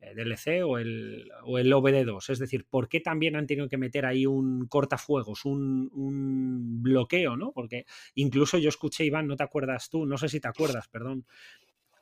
eh, 0.00 0.14
DLC 0.14 0.62
o 0.64 0.78
el, 0.78 1.30
o 1.44 1.58
el 1.58 1.72
OBD2. 1.72 2.30
Es 2.30 2.38
decir, 2.38 2.66
¿por 2.68 2.88
qué 2.88 3.00
también 3.00 3.36
han 3.36 3.46
tenido 3.46 3.68
que 3.68 3.78
meter 3.78 4.06
ahí 4.06 4.26
un 4.26 4.66
cortafuegos, 4.66 5.44
un, 5.44 5.90
un, 5.94 6.82
bloqueo, 6.82 7.36
¿no? 7.36 7.52
Porque 7.52 7.86
incluso 8.14 8.58
yo 8.58 8.68
escuché, 8.68 9.04
Iván, 9.04 9.26
no 9.26 9.36
te 9.36 9.44
acuerdas 9.44 9.88
tú, 9.88 10.04
no 10.04 10.18
sé 10.18 10.28
si 10.28 10.40
te 10.40 10.48
acuerdas, 10.48 10.88
perdón, 10.88 11.24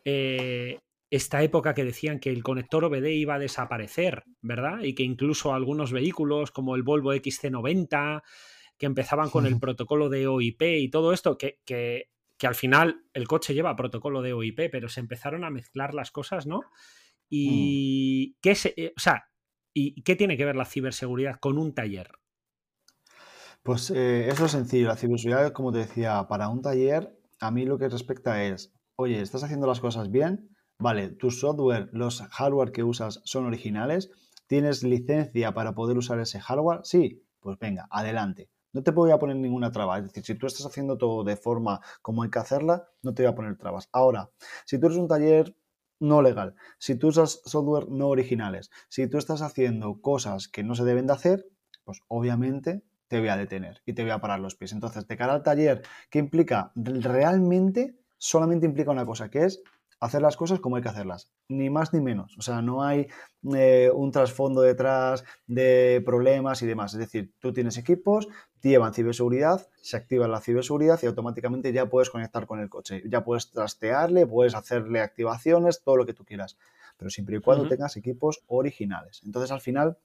eh, 0.05 0.80
esta 1.13 1.43
época 1.43 1.75
que 1.75 1.85
decían 1.85 2.19
que 2.19 2.31
el 2.31 2.43
conector 2.43 2.87
OBD 2.87 3.09
iba 3.09 3.35
a 3.35 3.39
desaparecer, 3.39 4.25
¿verdad? 4.41 4.81
Y 4.83 4.95
que 4.95 5.03
incluso 5.03 5.53
algunos 5.53 5.93
vehículos 5.93 6.51
como 6.51 6.75
el 6.75 6.83
Volvo 6.83 7.13
XC90, 7.13 8.23
que 8.79 8.87
empezaban 8.87 9.29
con 9.29 9.45
el 9.45 9.59
protocolo 9.61 10.09
de 10.09 10.27
OIP 10.27 10.63
y 10.63 10.89
todo 10.89 11.13
esto, 11.13 11.37
que, 11.37 11.61
que, 11.67 12.09
que 12.39 12.47
al 12.47 12.55
final 12.55 13.05
el 13.13 13.29
coche 13.29 13.53
lleva 13.53 13.77
protocolo 13.77 14.23
de 14.23 14.33
OIP, 14.33 14.71
pero 14.73 14.89
se 14.89 15.01
empezaron 15.01 15.45
a 15.45 15.51
mezclar 15.51 15.93
las 15.93 16.11
cosas, 16.11 16.47
¿no? 16.47 16.61
Mm. 16.61 16.65
¿Y 17.29 18.37
qué, 18.41 18.55
se, 18.55 18.73
eh, 18.75 18.95
o 18.97 19.01
sea, 19.01 19.29
¿y 19.75 20.01
qué 20.05 20.17
tiene 20.17 20.39
que 20.39 20.47
ver 20.47 20.57
la 20.57 20.65
ciberseguridad 20.65 21.39
con 21.41 21.59
un 21.59 21.75
taller? 21.75 22.11
Pues 23.63 23.91
eh, 23.91 24.31
eso 24.31 24.47
es 24.47 24.53
sencillo. 24.53 24.89
La 24.89 24.97
ciberseguridad, 24.97 25.53
como 25.53 25.73
te 25.73 25.79
decía, 25.81 26.27
para 26.27 26.49
un 26.49 26.63
taller, 26.63 27.15
a 27.39 27.51
mí 27.51 27.67
lo 27.67 27.77
que 27.77 27.91
respecta 27.91 28.43
es, 28.45 28.73
oye, 28.97 29.21
¿estás 29.21 29.45
haciendo 29.45 29.67
las 29.67 29.81
cosas 29.81 30.11
bien? 30.11 30.49
Vale, 30.83 31.11
tu 31.11 31.30
software, 31.30 31.91
los 31.93 32.22
hardware 32.22 32.72
que 32.72 32.83
usas 32.83 33.20
son 33.22 33.47
originales. 33.47 34.11
¿Tienes 34.49 34.83
licencia 34.83 35.55
para 35.55 35.76
poder 35.76 35.97
usar 35.97 36.18
ese 36.18 36.41
hardware? 36.41 36.80
Sí, 36.83 37.22
pues 37.39 37.57
venga, 37.61 37.87
adelante. 37.89 38.51
No 38.72 38.83
te 38.83 38.91
voy 38.91 39.12
a 39.12 39.18
poner 39.20 39.37
ninguna 39.37 39.70
traba. 39.70 39.99
Es 39.99 40.07
decir, 40.07 40.24
si 40.24 40.35
tú 40.35 40.49
estás 40.49 40.66
haciendo 40.66 40.99
todo 40.99 41.22
de 41.22 41.37
forma 41.37 41.80
como 42.01 42.24
hay 42.24 42.30
que 42.30 42.41
hacerla, 42.41 42.89
no 43.01 43.14
te 43.14 43.22
voy 43.22 43.30
a 43.30 43.35
poner 43.37 43.57
trabas. 43.57 43.89
Ahora, 43.93 44.30
si 44.64 44.80
tú 44.80 44.87
eres 44.87 44.99
un 44.99 45.07
taller 45.07 45.55
no 46.01 46.20
legal, 46.20 46.57
si 46.78 46.97
tú 46.97 47.07
usas 47.07 47.43
software 47.45 47.89
no 47.89 48.09
originales, 48.09 48.72
si 48.89 49.07
tú 49.07 49.18
estás 49.18 49.41
haciendo 49.41 50.01
cosas 50.01 50.49
que 50.49 50.64
no 50.64 50.74
se 50.74 50.83
deben 50.83 51.07
de 51.07 51.12
hacer, 51.12 51.47
pues 51.85 52.01
obviamente 52.09 52.83
te 53.07 53.20
voy 53.20 53.28
a 53.28 53.37
detener 53.37 53.83
y 53.87 53.93
te 53.93 54.03
voy 54.03 54.11
a 54.11 54.20
parar 54.20 54.41
los 54.41 54.57
pies. 54.57 54.72
Entonces, 54.72 55.07
de 55.07 55.16
cara 55.16 55.35
al 55.35 55.45
taller, 55.45 55.83
¿qué 56.11 56.18
implica? 56.18 56.72
Realmente 56.74 58.03
solamente 58.18 58.66
implica 58.66 58.91
una 58.91 59.07
cosa, 59.07 59.30
que 59.30 59.45
es 59.45 59.62
hacer 60.03 60.20
las 60.20 60.36
cosas 60.36 60.59
como 60.59 60.74
hay 60.74 60.82
que 60.82 60.88
hacerlas, 60.88 61.30
ni 61.48 61.70
más 61.70 61.92
ni 61.94 62.00
menos. 62.00 62.36
O 62.36 62.42
sea, 62.42 62.61
no 62.61 62.82
hay 62.82 63.07
eh, 63.55 63.88
un 63.94 64.11
trasfondo 64.11 64.61
detrás 64.61 65.22
de 65.46 66.03
problemas 66.05 66.61
y 66.62 66.66
demás. 66.66 66.92
Es 66.94 66.98
decir, 66.98 67.32
tú 67.38 67.53
tienes 67.53 67.78
equipos, 67.78 68.26
llevan 68.61 68.94
ciberseguridad, 68.94 69.68
se 69.80 69.96
activa 69.96 70.26
la 70.26 70.40
ciberseguridad 70.40 70.98
y 71.05 71.07
automáticamente 71.07 71.72
ya 71.72 71.88
puedes 71.88 72.11
conectar 72.11 72.48
con 72.48 72.59
el 72.59 72.68
coche. 72.68 73.05
Ya 73.07 73.22
puedes 73.22 73.53
trastearle, 73.53 74.26
puedes 74.26 74.57
hacerle 74.57 75.00
activaciones, 75.00 75.84
todo 75.84 75.96
lo 75.96 76.05
que 76.05 76.14
tú 76.14 76.24
quieras. 76.24 76.59
Pero 76.96 77.09
siempre 77.09 77.36
y 77.36 77.40
cuando 77.40 77.68
tengas 77.68 77.96
equipos 77.96 78.42
originales. 78.48 79.22
Entonces, 79.24 79.53
al 79.53 79.61
final, 79.61 79.98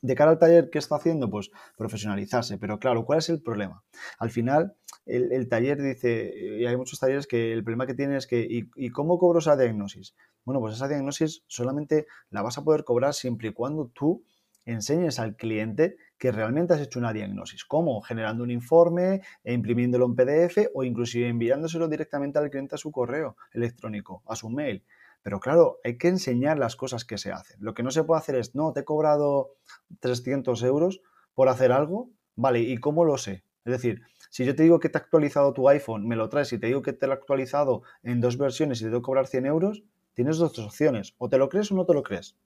de 0.00 0.14
cara 0.14 0.30
al 0.32 0.38
taller, 0.38 0.70
¿qué 0.70 0.78
está 0.78 0.96
haciendo? 0.96 1.30
Pues 1.30 1.50
profesionalizarse. 1.76 2.58
Pero 2.58 2.78
claro, 2.78 3.04
¿cuál 3.04 3.18
es 3.18 3.28
el 3.28 3.42
problema? 3.42 3.82
Al 4.18 4.30
final, 4.30 4.74
el, 5.06 5.48
taller 5.48 5.80
dice, 5.80 6.32
y 6.58 6.66
hay 6.66 6.76
muchos 6.76 6.98
talleres 6.98 7.26
que 7.26 7.52
el 7.52 7.64
problema 7.64 7.86
que 7.86 7.94
tienen 7.94 8.16
es 8.16 8.26
que, 8.26 8.46
¿y, 8.48 8.90
cómo 8.90 9.18
cobro 9.18 9.38
esa 9.38 9.56
diagnosis? 9.56 10.14
Bueno, 10.44 10.60
pues 10.60 10.74
esa 10.74 10.88
diagnosis 10.88 11.44
solamente 11.46 12.06
la 12.30 12.42
vas 12.42 12.58
a 12.58 12.64
poder 12.64 12.84
cobrar 12.84 13.14
siempre 13.14 13.48
y 13.48 13.52
cuando 13.52 13.88
tú 13.88 14.24
enseñes 14.64 15.18
al 15.18 15.34
cliente 15.34 15.96
que 16.18 16.30
realmente 16.30 16.74
has 16.74 16.80
hecho 16.80 16.98
una 16.98 17.12
diagnosis. 17.12 17.64
¿Cómo? 17.64 18.02
Generando 18.02 18.44
un 18.44 18.50
informe, 18.50 19.22
e 19.44 19.54
imprimiéndolo 19.54 20.04
en 20.04 20.14
PDF 20.14 20.68
o 20.74 20.84
inclusive 20.84 21.28
enviándoselo 21.28 21.88
directamente 21.88 22.38
al 22.38 22.50
cliente 22.50 22.74
a 22.74 22.78
su 22.78 22.90
correo 22.90 23.36
electrónico, 23.52 24.22
a 24.26 24.36
su 24.36 24.50
mail. 24.50 24.84
Pero 25.22 25.40
claro, 25.40 25.78
hay 25.84 25.98
que 25.98 26.08
enseñar 26.08 26.58
las 26.58 26.76
cosas 26.76 27.04
que 27.04 27.18
se 27.18 27.32
hacen. 27.32 27.56
Lo 27.60 27.74
que 27.74 27.82
no 27.82 27.90
se 27.90 28.04
puede 28.04 28.20
hacer 28.20 28.36
es, 28.36 28.54
no, 28.54 28.72
te 28.72 28.80
he 28.80 28.84
cobrado 28.84 29.56
300 30.00 30.62
euros 30.62 31.02
por 31.34 31.48
hacer 31.48 31.72
algo, 31.72 32.10
vale, 32.34 32.60
¿y 32.60 32.78
cómo 32.78 33.04
lo 33.04 33.18
sé? 33.18 33.44
Es 33.64 33.72
decir, 33.72 34.02
si 34.30 34.44
yo 34.44 34.54
te 34.54 34.62
digo 34.62 34.80
que 34.80 34.88
te 34.88 34.98
ha 34.98 35.00
actualizado 35.00 35.52
tu 35.52 35.68
iPhone, 35.68 36.06
me 36.06 36.16
lo 36.16 36.28
traes 36.28 36.52
y 36.52 36.58
te 36.58 36.68
digo 36.68 36.82
que 36.82 36.92
te 36.92 37.06
lo 37.06 37.12
ha 37.12 37.16
actualizado 37.16 37.82
en 38.02 38.20
dos 38.20 38.38
versiones 38.38 38.80
y 38.80 38.84
te 38.84 38.90
tengo 38.90 39.02
cobrar 39.02 39.26
100 39.26 39.46
euros, 39.46 39.82
tienes 40.14 40.38
dos 40.38 40.58
opciones, 40.58 41.14
o 41.18 41.28
te 41.28 41.38
lo 41.38 41.48
crees 41.48 41.70
o 41.70 41.74
no 41.74 41.84
te 41.84 41.94
lo 41.94 42.02
crees. 42.02 42.36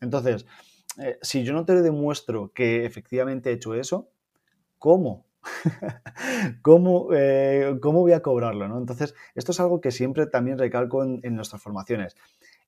Entonces, 0.00 0.46
eh, 0.98 1.18
si 1.22 1.44
yo 1.44 1.52
no 1.52 1.64
te 1.64 1.80
demuestro 1.82 2.52
que 2.52 2.84
efectivamente 2.84 3.50
he 3.50 3.54
hecho 3.54 3.74
eso, 3.74 4.10
¿cómo? 4.78 5.26
¿Cómo, 6.62 7.08
eh, 7.12 7.78
¿Cómo, 7.80 8.00
voy 8.00 8.12
a 8.12 8.22
cobrarlo? 8.22 8.68
¿no? 8.68 8.78
Entonces, 8.78 9.14
esto 9.34 9.52
es 9.52 9.60
algo 9.60 9.80
que 9.80 9.90
siempre 9.90 10.26
también 10.26 10.58
recalco 10.58 11.02
en, 11.02 11.34
nuestras 11.34 11.62
formaciones. 11.62 12.16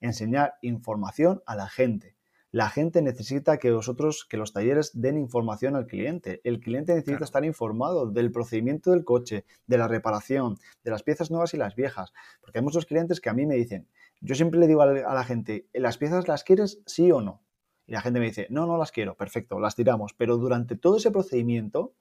Enseñar 0.01 0.55
información 0.63 1.43
a 1.47 1.57
la 1.57 1.69
gente. 1.69 2.17
La 2.51 2.69
gente 2.69 3.01
necesita 3.01 3.57
que 3.57 3.73
vosotros, 3.73 4.27
que 4.29 4.37
los 4.37 4.53
talleres 4.53 4.91
den 4.93 5.17
información 5.17 5.75
al 5.75 5.87
cliente. 5.87 6.43
El 6.45 6.61
cliente 6.61 6.95
necesita 6.95 7.25
estar 7.25 7.45
informado 7.47 8.11
del 8.11 8.31
procedimiento 8.31 8.91
del 8.91 9.05
coche, 9.05 9.47
de 9.67 9.79
la 9.79 9.89
reparación, 9.89 10.59
de 10.85 10.91
las 10.91 11.03
piezas 11.03 11.31
nuevas 11.31 11.55
y 11.55 11.57
las 11.57 11.75
viejas. 11.75 12.13
Porque 12.43 12.59
hay 12.59 12.65
muchos 12.65 12.85
clientes 12.85 13.23
que 13.23 13.31
a 13.31 13.35
mí 13.35 13.47
me 13.47 13.55
dicen, 13.55 13.89
yo 14.21 14.35
siempre 14.35 14.61
le 14.61 14.67
digo 14.67 14.83
a 14.83 15.15
la 15.15 15.25
gente, 15.25 15.67
¿las 15.73 15.97
piezas 15.97 16.29
las 16.29 16.45
quieres 16.45 16.83
sí 16.85 17.11
o 17.11 17.23
no? 17.23 17.43
Y 17.87 17.93
la 17.93 18.01
gente 18.01 18.21
me 18.21 18.27
dice, 18.27 18.47
no, 18.51 18.67
no 18.67 18.77
las 18.77 18.93
quiero, 18.93 19.17
perfecto, 19.17 19.59
las 19.59 19.75
tiramos. 19.75 20.13
Pero 20.13 20.37
durante 20.37 20.77
todo 20.77 20.99
ese 20.99 21.11
procedimiento, 21.11 21.95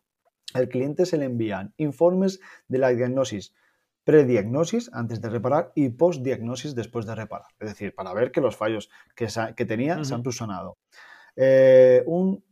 al 0.54 0.70
cliente 0.70 1.06
se 1.06 1.18
le 1.18 1.26
envían 1.26 1.74
informes 1.78 2.40
de 2.68 2.78
la 2.78 2.90
diagnosis, 2.90 3.54
prediagnosis 4.04 4.90
antes 4.94 5.22
de 5.22 5.30
reparar 5.30 5.72
y 5.76 5.90
postdiagnosis 5.90 6.76
después 6.76 7.06
de 7.06 7.16
reparar. 7.16 7.50
Es 7.60 7.70
decir, 7.70 7.94
para 7.96 8.14
ver 8.14 8.32
que 8.32 8.42
los 8.42 8.56
fallos 8.56 8.90
que, 9.16 9.28
que 9.56 9.66
tenía 9.66 10.04
se 10.04 10.14
han 10.14 10.24
subsanado. 10.24 10.78
Eh, 11.36 12.04
un 12.06 12.44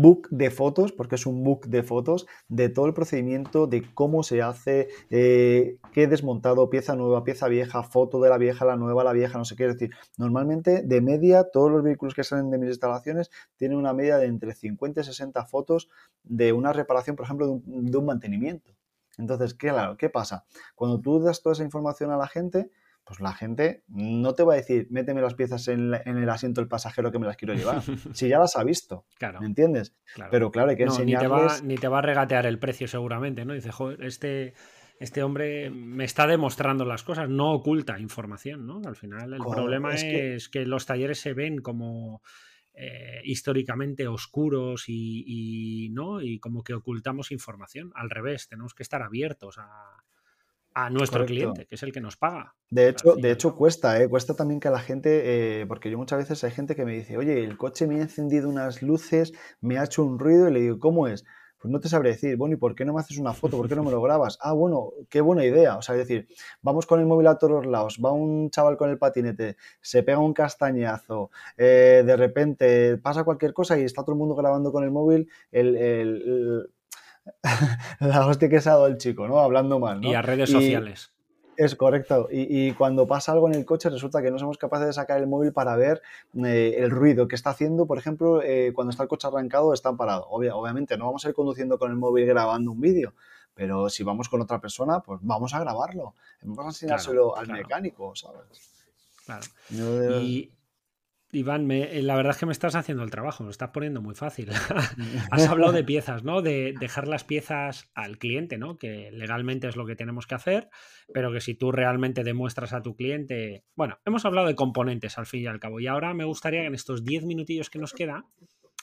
book 0.00 0.28
de 0.30 0.50
fotos, 0.50 0.92
porque 0.92 1.16
es 1.16 1.26
un 1.26 1.44
book 1.44 1.66
de 1.66 1.82
fotos 1.82 2.26
de 2.48 2.68
todo 2.68 2.86
el 2.86 2.94
procedimiento 2.94 3.66
de 3.66 3.84
cómo 3.94 4.22
se 4.22 4.42
hace, 4.42 4.88
eh, 5.10 5.76
qué 5.92 6.06
desmontado, 6.06 6.70
pieza 6.70 6.96
nueva, 6.96 7.24
pieza 7.24 7.48
vieja, 7.48 7.82
foto 7.82 8.20
de 8.20 8.30
la 8.30 8.38
vieja, 8.38 8.64
la 8.64 8.76
nueva, 8.76 9.04
la 9.04 9.12
vieja, 9.12 9.38
no 9.38 9.44
sé 9.44 9.56
qué. 9.56 9.66
decir, 9.66 9.90
normalmente 10.16 10.82
de 10.82 11.00
media 11.00 11.44
todos 11.52 11.70
los 11.70 11.82
vehículos 11.82 12.14
que 12.14 12.24
salen 12.24 12.50
de 12.50 12.58
mis 12.58 12.68
instalaciones 12.68 13.30
tienen 13.56 13.78
una 13.78 13.92
media 13.92 14.18
de 14.18 14.26
entre 14.26 14.54
50 14.54 15.00
y 15.00 15.04
60 15.04 15.44
fotos 15.46 15.88
de 16.22 16.52
una 16.52 16.72
reparación, 16.72 17.16
por 17.16 17.26
ejemplo, 17.26 17.46
de 17.46 17.98
un, 17.98 18.06
mantenimiento. 18.06 18.72
Entonces, 19.18 19.54
claro, 19.54 19.96
¿qué 19.96 20.08
pasa? 20.08 20.44
Cuando 20.74 21.00
tú 21.00 21.20
das 21.20 21.42
toda 21.42 21.52
esa 21.52 21.64
información 21.64 22.10
a 22.10 22.16
la 22.16 22.26
gente, 22.26 22.70
pues 23.04 23.20
la 23.20 23.32
gente 23.32 23.82
no 23.88 24.34
te 24.34 24.44
va 24.44 24.54
a 24.54 24.56
decir, 24.56 24.86
méteme 24.90 25.20
las 25.20 25.34
piezas 25.34 25.66
en, 25.68 25.92
el 25.94 26.28
asiento 26.30 26.60
del 26.60 26.68
pasajero 26.68 27.10
que 27.10 27.18
me 27.18 27.26
las 27.26 27.36
quiero 27.36 27.54
llevar. 27.54 27.82
si 28.14 28.28
ya 28.28 28.38
las 28.38 28.56
ha 28.56 28.64
visto, 28.64 29.06
claro. 29.18 29.40
¿me 29.40 29.46
entiendes? 29.46 29.96
Pero 30.30 30.50
claro, 30.50 30.70
hay 30.70 30.76
que 30.76 30.84
enseñarles... 30.84 31.62
Ni 31.64 31.76
te, 31.76 31.88
va, 31.88 31.98
a 31.98 32.02
regatear 32.02 32.46
el 32.46 32.58
precio 32.58 32.86
seguramente, 32.86 33.44
¿no? 33.44 33.54
Dice, 33.54 33.72
joder, 33.72 34.04
este, 34.04 34.54
este 35.00 35.22
hombre 35.22 35.70
me 35.70 36.04
está 36.04 36.26
demostrando 36.26 36.84
las 36.84 37.02
cosas, 37.02 37.28
no 37.28 37.52
oculta 37.52 37.98
información, 37.98 38.66
¿no? 38.66 38.80
Al 38.84 38.96
final 38.96 39.34
el 39.34 39.40
problema 39.40 39.94
es, 39.94 40.48
que... 40.48 40.64
los 40.64 40.86
talleres 40.86 41.20
se 41.20 41.34
ven 41.34 41.58
como... 41.58 42.22
Eh, 42.74 43.20
históricamente 43.24 44.08
oscuros 44.08 44.84
y, 44.88 45.90
no 45.92 46.22
y 46.22 46.38
como 46.38 46.64
que 46.64 46.72
ocultamos 46.72 47.30
información 47.30 47.92
al 47.94 48.08
revés 48.08 48.48
tenemos 48.48 48.72
que 48.72 48.82
estar 48.82 49.02
abiertos 49.02 49.58
a, 49.58 50.02
a 50.74 50.90
nuestro 50.90 51.24
cliente, 51.26 51.66
que 51.66 51.74
es 51.74 51.82
el 51.82 51.92
que 51.92 52.00
nos 52.00 52.16
paga. 52.16 52.54
De 52.70 52.88
hecho, 52.88 53.14
de 53.16 53.30
hecho 53.30 53.54
cuesta, 53.54 54.00
¿eh? 54.00 54.08
cuesta 54.08 54.34
también 54.34 54.60
que 54.60 54.70
la 54.70 54.78
gente, 54.78 55.60
eh, 55.60 55.66
porque 55.66 55.90
yo 55.90 55.98
muchas 55.98 56.18
veces 56.18 56.42
hay 56.44 56.50
gente 56.50 56.74
que 56.74 56.84
me 56.84 56.92
dice, 56.92 57.16
oye, 57.16 57.44
el 57.44 57.56
coche 57.56 57.86
me 57.86 57.96
ha 57.96 58.02
encendido 58.02 58.48
unas 58.48 58.82
luces, 58.82 59.32
me 59.60 59.78
ha 59.78 59.84
hecho 59.84 60.04
un 60.04 60.18
ruido 60.18 60.48
y 60.48 60.52
le 60.52 60.60
digo, 60.60 60.78
¿cómo 60.78 61.06
es? 61.08 61.24
Pues 61.58 61.70
no 61.70 61.78
te 61.78 61.88
sabré 61.88 62.10
decir, 62.10 62.36
bueno, 62.36 62.54
¿y 62.54 62.58
por 62.58 62.74
qué 62.74 62.84
no 62.84 62.92
me 62.92 63.00
haces 63.00 63.18
una 63.18 63.34
foto? 63.34 63.56
¿Por 63.56 63.68
qué 63.68 63.76
no 63.76 63.84
me 63.84 63.90
lo 63.90 64.02
grabas? 64.02 64.38
Ah, 64.40 64.52
bueno, 64.52 64.92
qué 65.08 65.20
buena 65.20 65.44
idea. 65.44 65.76
O 65.76 65.82
sea, 65.82 65.94
es 65.94 66.00
decir, 66.00 66.26
vamos 66.60 66.86
con 66.86 66.98
el 66.98 67.06
móvil 67.06 67.28
a 67.28 67.38
todos 67.38 67.64
lados, 67.66 68.00
va 68.04 68.10
un 68.12 68.50
chaval 68.50 68.76
con 68.76 68.90
el 68.90 68.98
patinete, 68.98 69.56
se 69.80 70.02
pega 70.02 70.18
un 70.18 70.34
castañazo, 70.34 71.30
eh, 71.56 72.02
de 72.04 72.16
repente 72.16 72.96
pasa 72.98 73.24
cualquier 73.24 73.52
cosa 73.52 73.78
y 73.78 73.84
está 73.84 74.02
todo 74.02 74.14
el 74.14 74.18
mundo 74.18 74.34
grabando 74.34 74.72
con 74.72 74.82
el 74.82 74.90
móvil 74.90 75.28
el 75.52 75.76
la 78.00 78.26
hostia 78.26 78.48
que 78.48 78.60
se 78.60 78.68
ha 78.68 78.72
dado 78.72 78.86
el 78.86 78.98
chico, 78.98 79.28
¿no? 79.28 79.38
Hablando 79.40 79.78
mal, 79.78 80.00
¿no? 80.00 80.10
Y 80.10 80.14
a 80.14 80.22
redes 80.22 80.50
sociales. 80.50 81.12
Es 81.56 81.76
correcto. 81.76 82.28
Y, 82.30 82.72
cuando 82.72 83.06
pasa 83.06 83.32
algo 83.32 83.46
en 83.46 83.54
el 83.54 83.64
coche, 83.64 83.90
resulta 83.90 84.22
que 84.22 84.30
no 84.30 84.38
somos 84.38 84.58
capaces 84.58 84.86
de 84.86 84.92
sacar 84.94 85.18
el 85.20 85.26
móvil 85.26 85.52
para 85.52 85.76
ver 85.76 86.02
eh, 86.44 86.76
el 86.78 86.90
ruido 86.90 87.28
que 87.28 87.36
está 87.36 87.50
haciendo. 87.50 87.86
Por 87.86 87.98
ejemplo, 87.98 88.42
eh, 88.42 88.72
cuando 88.74 88.90
está 88.90 89.02
el 89.02 89.08
coche 89.08 89.28
arrancado, 89.28 89.74
está 89.74 89.94
parado. 89.94 90.26
obviamente, 90.30 90.96
no 90.96 91.06
vamos 91.06 91.24
a 91.24 91.28
ir 91.28 91.34
conduciendo 91.34 91.78
con 91.78 91.90
el 91.90 91.96
móvil 91.96 92.26
grabando 92.26 92.72
un 92.72 92.80
vídeo. 92.80 93.12
Pero 93.54 93.90
si 93.90 94.02
vamos 94.02 94.30
con 94.30 94.40
otra 94.40 94.60
persona, 94.60 95.00
pues 95.00 95.20
vamos 95.22 95.52
a 95.52 95.60
grabarlo. 95.60 96.14
Vamos 96.40 96.64
a 96.64 96.68
enseñárselo 96.68 97.36
al 97.36 97.48
mecánico, 97.48 98.16
¿sabes? 98.16 98.72
Claro. 99.26 99.44
Y, 100.20 100.50
Iván, 101.34 101.70
eh, 101.70 102.02
la 102.02 102.14
verdad 102.14 102.32
es 102.32 102.38
que 102.38 102.44
me 102.44 102.52
estás 102.52 102.74
haciendo 102.74 103.02
el 103.02 103.10
trabajo, 103.10 103.42
me 103.42 103.50
estás 103.50 103.70
poniendo 103.70 104.02
muy 104.02 104.14
fácil. 104.14 104.50
Has 105.30 105.48
hablado 105.48 105.72
de 105.72 105.82
piezas, 105.82 106.24
¿no? 106.24 106.42
De 106.42 106.74
dejar 106.78 107.08
las 107.08 107.24
piezas 107.24 107.90
al 107.94 108.18
cliente, 108.18 108.58
¿no? 108.58 108.76
Que 108.76 109.10
legalmente 109.10 109.66
es 109.66 109.76
lo 109.76 109.86
que 109.86 109.96
tenemos 109.96 110.26
que 110.26 110.34
hacer, 110.34 110.68
pero 111.14 111.32
que 111.32 111.40
si 111.40 111.54
tú 111.54 111.72
realmente 111.72 112.22
demuestras 112.22 112.74
a 112.74 112.82
tu 112.82 112.94
cliente. 112.96 113.64
Bueno, 113.74 113.98
hemos 114.04 114.26
hablado 114.26 114.46
de 114.46 114.54
componentes 114.54 115.16
al 115.16 115.24
fin 115.24 115.42
y 115.42 115.46
al 115.46 115.58
cabo, 115.58 115.80
y 115.80 115.86
ahora 115.86 116.12
me 116.12 116.24
gustaría 116.24 116.60
que 116.60 116.66
en 116.66 116.74
estos 116.74 117.02
10 117.02 117.24
minutillos 117.24 117.70
que 117.70 117.78
nos 117.78 117.94
queda, 117.94 118.26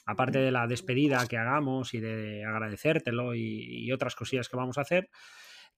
aparte 0.07 0.39
de 0.39 0.51
la 0.51 0.65
despedida 0.65 1.27
que 1.27 1.37
hagamos 1.37 1.93
y 1.93 1.99
de 1.99 2.45
agradecértelo 2.45 3.35
y, 3.35 3.85
y 3.85 3.91
otras 3.91 4.15
cosillas 4.15 4.49
que 4.49 4.57
vamos 4.57 4.79
a 4.79 4.81
hacer, 4.81 5.11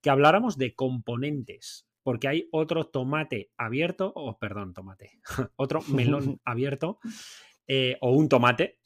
que 0.00 0.08
habláramos 0.08 0.56
de 0.56 0.74
componentes 0.74 1.86
porque 2.02 2.28
hay 2.28 2.48
otro 2.50 2.84
tomate 2.84 3.50
abierto, 3.56 4.12
o 4.14 4.38
perdón, 4.38 4.74
tomate, 4.74 5.20
otro 5.56 5.80
melón 5.88 6.40
abierto, 6.44 6.98
eh, 7.66 7.96
o 8.00 8.12
un 8.12 8.28
tomate, 8.28 8.78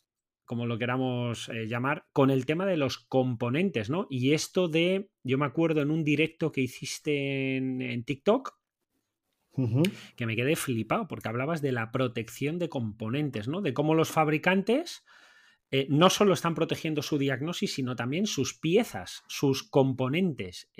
como 0.45 0.67
lo 0.67 0.79
queramos 0.79 1.49
eh, 1.49 1.67
llamar, 1.67 2.07
con 2.13 2.31
el 2.31 2.47
tema 2.47 2.67
de 2.67 2.77
los 2.77 2.99
componentes, 2.99 3.91
¿no? 3.91 4.07
Y 4.11 4.33
esto 4.33 4.69
de, 4.69 5.11
yo 5.25 5.39
me 5.39 5.47
acuerdo 5.47 5.83
en 5.83 5.91
un 5.91 6.05
directo 6.05 6.53
que 6.53 6.61
hiciste 6.61 7.57
en, 7.57 8.05
TikTok, 8.05 8.57
que 10.17 10.27
me 10.27 10.37
quedé 10.37 10.55
flipado, 10.55 11.09
porque 11.09 11.29
hablabas 11.29 11.63
de 11.63 11.73
la 11.73 11.91
protección 11.91 12.59
de 12.59 12.69
componentes, 12.69 13.49
¿no? 13.49 13.63
De 13.63 13.75
cómo 13.75 13.95
los 13.95 14.11
fabricantes... 14.11 15.05
Eh, 15.73 15.89
no 15.91 16.11
solo 16.11 16.33
están 16.33 16.55
protegiendo 16.55 17.03
su 17.03 17.19
diagnosis, 17.19 17.75
sino 17.75 17.97
también 17.97 18.29
sus 18.29 18.57
piezas, 18.57 19.25
sus 19.27 19.65
componentes. 19.65 20.71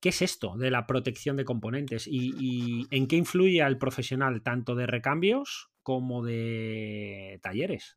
¿Qué 0.00 0.10
es 0.10 0.22
esto 0.22 0.56
de 0.56 0.70
la 0.70 0.86
protección 0.86 1.36
de 1.36 1.44
componentes 1.44 2.06
y, 2.06 2.86
en 2.90 3.06
qué 3.08 3.16
influye 3.16 3.62
al 3.62 3.78
profesional 3.78 4.42
tanto 4.42 4.74
de 4.74 4.86
recambios 4.86 5.70
como 5.82 6.24
de 6.24 7.40
talleres? 7.42 7.96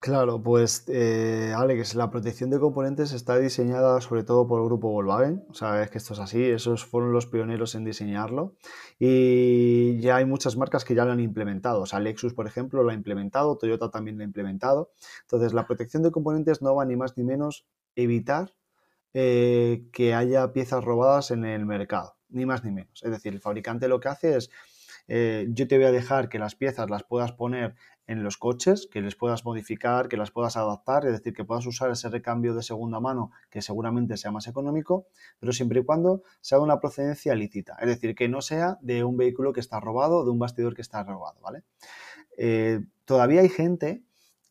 Claro, 0.00 0.42
pues 0.42 0.84
eh, 0.88 1.54
Alex, 1.56 1.94
la 1.94 2.10
protección 2.10 2.50
de 2.50 2.60
componentes 2.60 3.12
está 3.12 3.38
diseñada 3.38 4.02
sobre 4.02 4.22
todo 4.22 4.46
por 4.46 4.60
el 4.60 4.66
grupo 4.66 4.90
Volkswagen, 4.90 5.46
o 5.48 5.54
sea, 5.54 5.82
es 5.82 5.90
que 5.90 5.96
esto 5.96 6.12
es 6.12 6.20
así, 6.20 6.44
esos 6.44 6.84
fueron 6.84 7.12
los 7.12 7.26
pioneros 7.26 7.74
en 7.74 7.84
diseñarlo. 7.84 8.54
Y 8.98 9.98
ya 10.00 10.16
hay 10.16 10.26
muchas 10.26 10.58
marcas 10.58 10.84
que 10.84 10.94
ya 10.94 11.06
lo 11.06 11.12
han 11.12 11.20
implementado, 11.20 11.80
o 11.80 11.86
sea, 11.86 12.00
Lexus, 12.00 12.34
por 12.34 12.46
ejemplo, 12.46 12.82
lo 12.82 12.90
ha 12.90 12.94
implementado, 12.94 13.56
Toyota 13.56 13.90
también 13.90 14.18
lo 14.18 14.24
ha 14.24 14.26
implementado, 14.26 14.92
entonces 15.22 15.54
la 15.54 15.66
protección 15.66 16.02
de 16.02 16.10
componentes 16.10 16.60
no 16.60 16.74
va 16.74 16.84
ni 16.84 16.96
más 16.96 17.16
ni 17.16 17.24
menos 17.24 17.66
evitar 17.96 18.52
eh, 19.14 19.84
que 19.92 20.12
haya 20.12 20.52
piezas 20.52 20.84
robadas 20.84 21.30
en 21.30 21.44
el 21.44 21.64
mercado, 21.66 22.16
ni 22.28 22.46
más 22.46 22.64
ni 22.64 22.72
menos. 22.72 23.02
Es 23.04 23.10
decir, 23.12 23.32
el 23.32 23.40
fabricante 23.40 23.86
lo 23.86 24.00
que 24.00 24.08
hace 24.08 24.36
es, 24.36 24.50
eh, 25.06 25.46
yo 25.50 25.68
te 25.68 25.76
voy 25.76 25.86
a 25.86 25.92
dejar 25.92 26.28
que 26.28 26.38
las 26.38 26.56
piezas 26.56 26.90
las 26.90 27.04
puedas 27.04 27.32
poner 27.32 27.76
en 28.06 28.22
los 28.22 28.36
coches, 28.36 28.88
que 28.90 29.00
les 29.00 29.14
puedas 29.14 29.44
modificar, 29.44 30.08
que 30.08 30.16
las 30.16 30.30
puedas 30.30 30.56
adaptar, 30.56 31.06
es 31.06 31.12
decir, 31.12 31.32
que 31.32 31.44
puedas 31.44 31.64
usar 31.66 31.90
ese 31.90 32.08
recambio 32.08 32.54
de 32.54 32.62
segunda 32.62 33.00
mano 33.00 33.30
que 33.50 33.62
seguramente 33.62 34.16
sea 34.16 34.30
más 34.30 34.46
económico, 34.46 35.06
pero 35.38 35.52
siempre 35.52 35.80
y 35.80 35.84
cuando 35.84 36.22
sea 36.40 36.58
una 36.58 36.80
procedencia 36.80 37.34
lícita, 37.34 37.76
es 37.80 37.86
decir, 37.86 38.14
que 38.14 38.28
no 38.28 38.42
sea 38.42 38.78
de 38.82 39.04
un 39.04 39.16
vehículo 39.16 39.52
que 39.52 39.60
está 39.60 39.80
robado, 39.80 40.24
de 40.24 40.30
un 40.30 40.38
bastidor 40.38 40.74
que 40.74 40.82
está 40.82 41.02
robado, 41.02 41.40
¿vale? 41.40 41.62
Eh, 42.36 42.84
todavía 43.04 43.40
hay 43.40 43.48
gente 43.48 44.02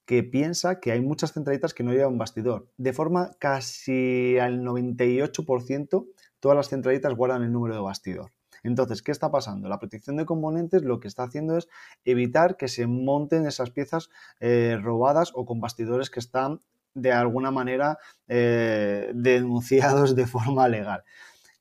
que 0.06 0.24
piensa 0.24 0.80
que 0.80 0.92
hay 0.92 1.02
muchas 1.02 1.34
centralitas 1.34 1.74
que 1.74 1.84
no 1.84 1.94
llevan 1.94 2.18
bastidor. 2.18 2.68
De 2.78 2.94
forma 2.94 3.32
casi 3.40 4.38
al 4.38 4.62
98%, 4.62 6.08
todas 6.40 6.56
las 6.56 6.70
centralitas 6.70 7.16
guardan 7.16 7.44
el 7.44 7.52
número 7.52 7.76
de 7.76 7.82
bastidor. 7.82 8.32
Entonces, 8.64 9.02
¿qué 9.02 9.12
está 9.12 9.30
pasando? 9.30 9.68
La 9.68 9.80
protección 9.80 10.16
de 10.16 10.26
componentes 10.26 10.84
lo 10.84 11.00
que 11.00 11.08
está 11.08 11.24
haciendo 11.24 11.58
es 11.58 11.68
evitar 12.06 12.56
que 12.56 12.68
se 12.68 12.88
monten 12.88 13.46
esas 13.46 13.72
piezas 13.72 14.10
eh, 14.40 14.78
robadas 14.82 15.32
o 15.36 15.46
con 15.46 15.60
bastidores 15.60 16.10
que 16.10 16.20
están 16.20 16.62
de 16.94 17.12
alguna 17.12 17.52
manera 17.52 17.98
eh, 18.28 19.12
denunciados 19.16 20.16
de 20.16 20.28
forma 20.28 20.68
legal. 20.68 21.04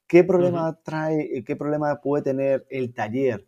¿Qué 0.06 0.24
problema 0.24 0.78
trae, 0.82 1.42
qué 1.44 1.56
problema 1.56 2.00
puede 2.00 2.22
tener 2.22 2.66
el 2.70 2.92
taller 2.92 3.46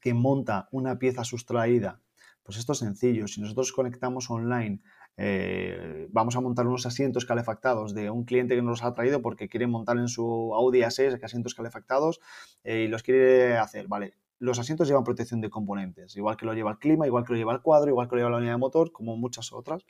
que 0.00 0.14
monta 0.14 0.68
una 0.72 0.98
pieza 0.98 1.22
sustraída 1.22 2.00
pues 2.46 2.58
esto 2.58 2.72
es 2.72 2.78
sencillo. 2.78 3.26
Si 3.26 3.40
nosotros 3.40 3.72
conectamos 3.72 4.30
online, 4.30 4.80
eh, 5.16 6.06
vamos 6.10 6.36
a 6.36 6.40
montar 6.40 6.64
unos 6.64 6.86
asientos 6.86 7.26
calefactados 7.26 7.92
de 7.92 8.08
un 8.08 8.24
cliente 8.24 8.54
que 8.54 8.62
nos 8.62 8.84
ha 8.84 8.94
traído 8.94 9.20
porque 9.20 9.48
quiere 9.48 9.66
montar 9.66 9.98
en 9.98 10.06
su 10.06 10.54
Audi 10.54 10.80
A6 10.80 11.22
asientos 11.24 11.56
calefactados 11.56 12.20
eh, 12.62 12.84
y 12.84 12.88
los 12.88 13.02
quiere 13.02 13.58
hacer, 13.58 13.88
¿vale? 13.88 14.14
Los 14.38 14.60
asientos 14.60 14.86
llevan 14.86 15.02
protección 15.02 15.40
de 15.40 15.50
componentes, 15.50 16.16
igual 16.16 16.36
que 16.36 16.46
lo 16.46 16.54
lleva 16.54 16.70
el 16.70 16.78
clima, 16.78 17.04
igual 17.04 17.24
que 17.24 17.32
lo 17.32 17.38
lleva 17.38 17.52
el 17.52 17.62
cuadro, 17.62 17.90
igual 17.90 18.08
que 18.08 18.14
lo 18.14 18.20
lleva 18.20 18.30
la 18.30 18.36
unidad 18.36 18.52
de 18.52 18.58
motor, 18.58 18.92
como 18.92 19.16
muchas 19.16 19.52
otras. 19.52 19.84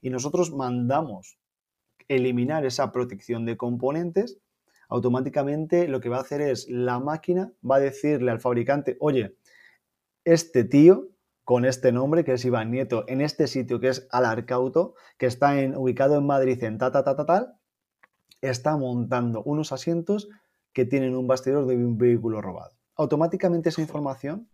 Y 0.00 0.10
nosotros 0.10 0.52
mandamos 0.52 1.38
eliminar 2.08 2.66
esa 2.66 2.90
protección 2.90 3.46
de 3.46 3.56
componentes, 3.56 4.40
automáticamente 4.88 5.86
lo 5.86 6.00
que 6.00 6.08
va 6.08 6.16
a 6.16 6.22
hacer 6.22 6.40
es 6.40 6.68
la 6.68 6.98
máquina 6.98 7.52
va 7.68 7.76
a 7.76 7.80
decirle 7.80 8.32
al 8.32 8.40
fabricante, 8.40 8.96
oye, 8.98 9.36
este 10.24 10.64
tío 10.64 11.13
con 11.44 11.64
este 11.64 11.92
nombre, 11.92 12.24
que 12.24 12.32
es 12.32 12.44
Iván 12.44 12.70
Nieto, 12.70 13.04
en 13.06 13.20
este 13.20 13.46
sitio 13.46 13.78
que 13.78 13.88
es 13.88 14.08
Alarcauto, 14.10 14.94
que 15.18 15.26
está 15.26 15.60
en, 15.60 15.76
ubicado 15.76 16.16
en 16.16 16.26
Madrid 16.26 16.62
en 16.64 16.78
ta, 16.78 16.90
ta, 16.90 17.04
ta, 17.04 17.16
ta, 17.16 17.26
tal, 17.26 17.54
está 18.40 18.76
montando 18.76 19.42
unos 19.42 19.72
asientos 19.72 20.28
que 20.72 20.84
tienen 20.84 21.14
un 21.14 21.26
bastidor 21.26 21.66
de 21.66 21.76
un 21.76 21.98
vehículo 21.98 22.40
robado. 22.40 22.72
Automáticamente 22.96 23.68
esa 23.68 23.82
información 23.82 24.48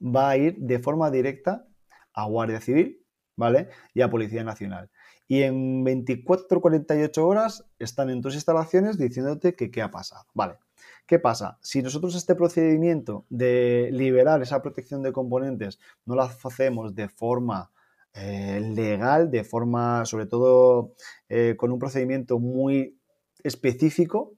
va 0.00 0.30
a 0.30 0.36
ir 0.36 0.56
de 0.58 0.78
forma 0.78 1.10
directa 1.10 1.66
a 2.12 2.26
Guardia 2.26 2.60
Civil, 2.60 3.04
¿vale? 3.36 3.68
Y 3.92 4.02
a 4.02 4.10
Policía 4.10 4.44
Nacional. 4.44 4.90
Y 5.26 5.42
en 5.42 5.82
24 5.84 6.60
48 6.60 7.26
horas 7.26 7.64
están 7.78 8.10
en 8.10 8.20
tus 8.20 8.34
instalaciones 8.34 8.98
diciéndote 8.98 9.54
que 9.54 9.70
qué 9.70 9.82
ha 9.82 9.90
pasado, 9.90 10.26
¿vale? 10.34 10.56
¿Qué 11.06 11.18
pasa? 11.18 11.58
Si 11.60 11.82
nosotros 11.82 12.14
este 12.14 12.34
procedimiento 12.34 13.26
de 13.28 13.90
liberar 13.92 14.42
esa 14.42 14.62
protección 14.62 15.02
de 15.02 15.12
componentes 15.12 15.78
no 16.06 16.14
lo 16.14 16.22
hacemos 16.22 16.94
de 16.94 17.08
forma 17.08 17.70
eh, 18.14 18.60
legal, 18.60 19.30
de 19.30 19.44
forma, 19.44 20.04
sobre 20.06 20.26
todo, 20.26 20.92
eh, 21.28 21.56
con 21.56 21.72
un 21.72 21.78
procedimiento 21.78 22.38
muy 22.38 22.98
específico, 23.42 24.34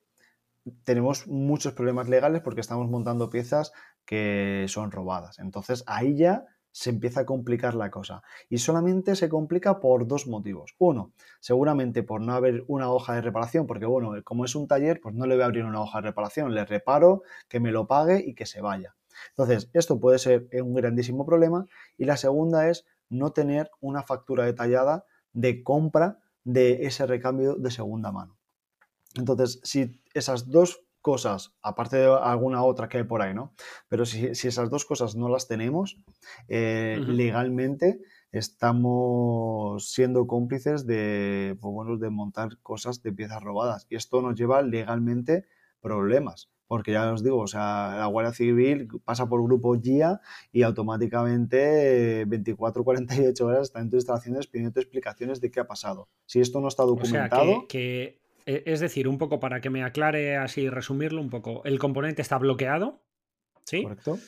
tenemos 0.84 1.26
muchos 1.28 1.74
problemas 1.74 2.08
legales 2.08 2.42
porque 2.42 2.60
estamos 2.60 2.88
montando 2.88 3.30
piezas 3.30 3.72
que 4.04 4.66
son 4.68 4.90
robadas. 4.90 5.38
Entonces 5.38 5.84
ahí 5.86 6.16
ya 6.16 6.46
se 6.76 6.90
empieza 6.90 7.20
a 7.20 7.24
complicar 7.24 7.74
la 7.74 7.90
cosa. 7.90 8.22
Y 8.50 8.58
solamente 8.58 9.16
se 9.16 9.30
complica 9.30 9.80
por 9.80 10.06
dos 10.06 10.26
motivos. 10.26 10.74
Uno, 10.76 11.12
seguramente 11.40 12.02
por 12.02 12.20
no 12.20 12.34
haber 12.34 12.64
una 12.68 12.90
hoja 12.92 13.14
de 13.14 13.22
reparación, 13.22 13.66
porque 13.66 13.86
bueno, 13.86 14.12
como 14.24 14.44
es 14.44 14.54
un 14.54 14.68
taller, 14.68 15.00
pues 15.00 15.14
no 15.14 15.24
le 15.24 15.36
voy 15.36 15.44
a 15.44 15.46
abrir 15.46 15.64
una 15.64 15.80
hoja 15.80 16.02
de 16.02 16.08
reparación, 16.08 16.54
le 16.54 16.66
reparo, 16.66 17.22
que 17.48 17.60
me 17.60 17.72
lo 17.72 17.86
pague 17.86 18.22
y 18.26 18.34
que 18.34 18.44
se 18.44 18.60
vaya. 18.60 18.94
Entonces, 19.30 19.70
esto 19.72 19.98
puede 19.98 20.18
ser 20.18 20.48
un 20.52 20.74
grandísimo 20.74 21.24
problema. 21.24 21.64
Y 21.96 22.04
la 22.04 22.18
segunda 22.18 22.68
es 22.68 22.84
no 23.08 23.32
tener 23.32 23.70
una 23.80 24.02
factura 24.02 24.44
detallada 24.44 25.06
de 25.32 25.62
compra 25.62 26.18
de 26.44 26.84
ese 26.84 27.06
recambio 27.06 27.54
de 27.54 27.70
segunda 27.70 28.12
mano. 28.12 28.36
Entonces, 29.14 29.60
si 29.62 29.98
esas 30.12 30.50
dos 30.50 30.84
cosas, 31.06 31.54
aparte 31.62 31.98
de 31.98 32.06
alguna 32.06 32.64
otra 32.64 32.88
que 32.88 32.98
hay 32.98 33.04
por 33.04 33.22
ahí, 33.22 33.32
¿no? 33.32 33.54
Pero 33.86 34.04
si, 34.04 34.26
esas 34.26 34.70
dos 34.70 34.84
cosas 34.84 35.14
no 35.14 35.28
las 35.28 35.46
tenemos, 35.46 36.00
eh, 36.48 36.98
legalmente 37.06 38.00
estamos 38.32 39.88
siendo 39.88 40.26
cómplices 40.26 40.84
de, 40.84 41.56
pues 41.60 41.72
bueno, 41.72 41.96
de 41.96 42.10
montar 42.10 42.58
cosas 42.60 43.04
de 43.04 43.12
piezas 43.12 43.40
robadas. 43.40 43.86
Y 43.88 43.94
esto 43.94 44.20
nos 44.20 44.34
lleva 44.34 44.62
legalmente 44.62 45.44
problemas. 45.80 46.50
Porque 46.66 46.90
ya 46.90 47.12
os 47.12 47.22
digo, 47.22 47.38
o 47.38 47.46
sea, 47.46 47.94
la 47.98 48.06
Guardia 48.06 48.32
Civil 48.32 48.88
pasa 49.04 49.28
por 49.28 49.40
grupo 49.44 49.80
GIA 49.80 50.20
y 50.50 50.62
automáticamente 50.62 52.24
24, 52.24 52.82
48 52.82 53.46
horas 53.46 53.62
está 53.62 53.78
en 53.78 53.90
tus 53.90 53.98
instalaciones 53.98 54.48
pidiendo 54.48 54.80
explicaciones 54.80 55.40
de 55.40 55.52
qué 55.52 55.60
ha 55.60 55.68
pasado. 55.68 56.08
Si 56.24 56.40
esto 56.40 56.60
no 56.60 56.66
está 56.66 56.82
documentado. 56.82 57.68
que 57.68 58.25
es 58.46 58.80
decir, 58.80 59.08
un 59.08 59.18
poco 59.18 59.40
para 59.40 59.60
que 59.60 59.70
me 59.70 59.82
aclare 59.82 60.36
así, 60.36 60.68
resumirlo 60.68 61.20
un 61.20 61.30
poco, 61.30 61.64
el 61.64 61.78
componente 61.78 62.22
está 62.22 62.38
bloqueado, 62.38 63.04
¿sí? 63.64 63.82
Correcto. 63.82 64.18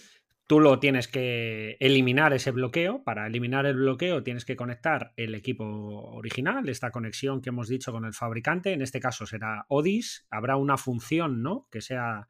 Tú 0.48 0.60
lo 0.60 0.80
tienes 0.80 1.08
que 1.08 1.76
eliminar 1.78 2.32
ese 2.32 2.52
bloqueo. 2.52 3.04
Para 3.04 3.26
eliminar 3.26 3.66
el 3.66 3.76
bloqueo 3.76 4.22
tienes 4.22 4.46
que 4.46 4.56
conectar 4.56 5.12
el 5.16 5.34
equipo 5.34 5.64
original, 5.66 6.66
esta 6.70 6.90
conexión 6.90 7.42
que 7.42 7.50
hemos 7.50 7.68
dicho 7.68 7.92
con 7.92 8.06
el 8.06 8.14
fabricante. 8.14 8.72
En 8.72 8.80
este 8.80 8.98
caso 8.98 9.26
será 9.26 9.66
ODIS. 9.68 10.26
Habrá 10.30 10.56
una 10.56 10.78
función, 10.78 11.42
¿no? 11.42 11.68
Que 11.70 11.82
sea 11.82 12.28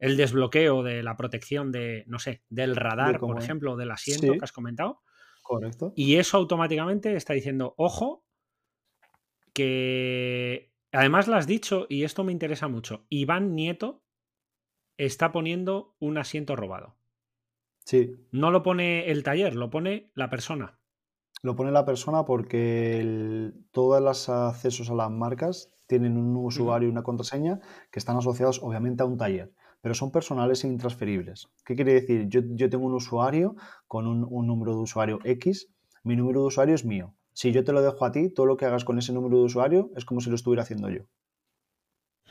el 0.00 0.16
desbloqueo 0.16 0.82
de 0.82 1.04
la 1.04 1.16
protección 1.16 1.70
de, 1.70 2.02
no 2.08 2.18
sé, 2.18 2.42
del 2.48 2.74
radar, 2.74 3.20
por 3.20 3.40
ejemplo, 3.40 3.76
del 3.76 3.92
asiento 3.92 4.32
que 4.32 4.44
has 4.44 4.50
comentado. 4.50 5.02
Correcto. 5.42 5.92
Y 5.94 6.16
eso 6.16 6.38
automáticamente 6.38 7.14
está 7.14 7.34
diciendo, 7.34 7.74
ojo, 7.76 8.24
que 9.52 10.69
además 10.92 11.28
lo 11.28 11.36
has 11.36 11.46
dicho, 11.46 11.86
y 11.88 12.04
esto 12.04 12.24
me 12.24 12.32
interesa 12.32 12.68
mucho, 12.68 13.06
Iván 13.08 13.54
Nieto 13.54 14.02
está 14.96 15.32
poniendo 15.32 15.94
un 15.98 16.18
asiento 16.18 16.56
robado. 16.56 16.96
Sí. 17.84 18.16
No 18.30 18.50
lo 18.50 18.62
pone 18.62 19.10
el 19.10 19.22
taller, 19.22 19.54
lo 19.54 19.70
pone 19.70 20.10
la 20.14 20.28
persona. 20.30 20.78
Lo 21.42 21.56
pone 21.56 21.70
la 21.70 21.86
persona 21.86 22.24
porque 22.24 23.52
todos 23.70 24.02
los 24.02 24.28
accesos 24.28 24.90
a 24.90 24.94
las 24.94 25.10
marcas 25.10 25.72
tienen 25.86 26.16
un 26.16 26.36
usuario 26.36 26.88
y 26.88 26.90
una 26.92 27.02
contraseña 27.02 27.60
que 27.90 27.98
están 27.98 28.16
asociados 28.16 28.62
obviamente 28.62 29.02
a 29.02 29.06
un 29.06 29.16
taller, 29.16 29.52
pero 29.80 29.94
son 29.94 30.12
personales 30.12 30.62
e 30.62 30.68
intransferibles. 30.68 31.48
¿Qué 31.64 31.74
quiere 31.74 31.94
decir? 31.94 32.28
Yo, 32.28 32.70
tengo 32.70 32.86
un 32.86 32.94
usuario 32.94 33.56
con 33.88 34.06
un, 34.06 34.46
número 34.46 34.74
de 34.74 34.82
usuario 34.82 35.18
X, 35.24 35.68
mi 36.04 36.14
número 36.14 36.42
de 36.42 36.46
usuario 36.46 36.74
es 36.74 36.84
mío. 36.84 37.14
Si 37.32 37.52
yo 37.52 37.64
te 37.64 37.72
lo 37.72 37.82
dejo 37.82 38.04
a 38.04 38.12
ti, 38.12 38.30
todo 38.30 38.46
lo 38.46 38.56
que 38.56 38.66
hagas 38.66 38.84
con 38.84 38.98
ese 38.98 39.12
número 39.12 39.38
de 39.38 39.44
usuario 39.44 39.90
es 39.96 40.04
como 40.04 40.20
si 40.20 40.30
lo 40.30 40.36
estuviera 40.36 40.62
haciendo 40.62 40.88
yo. 40.90 41.02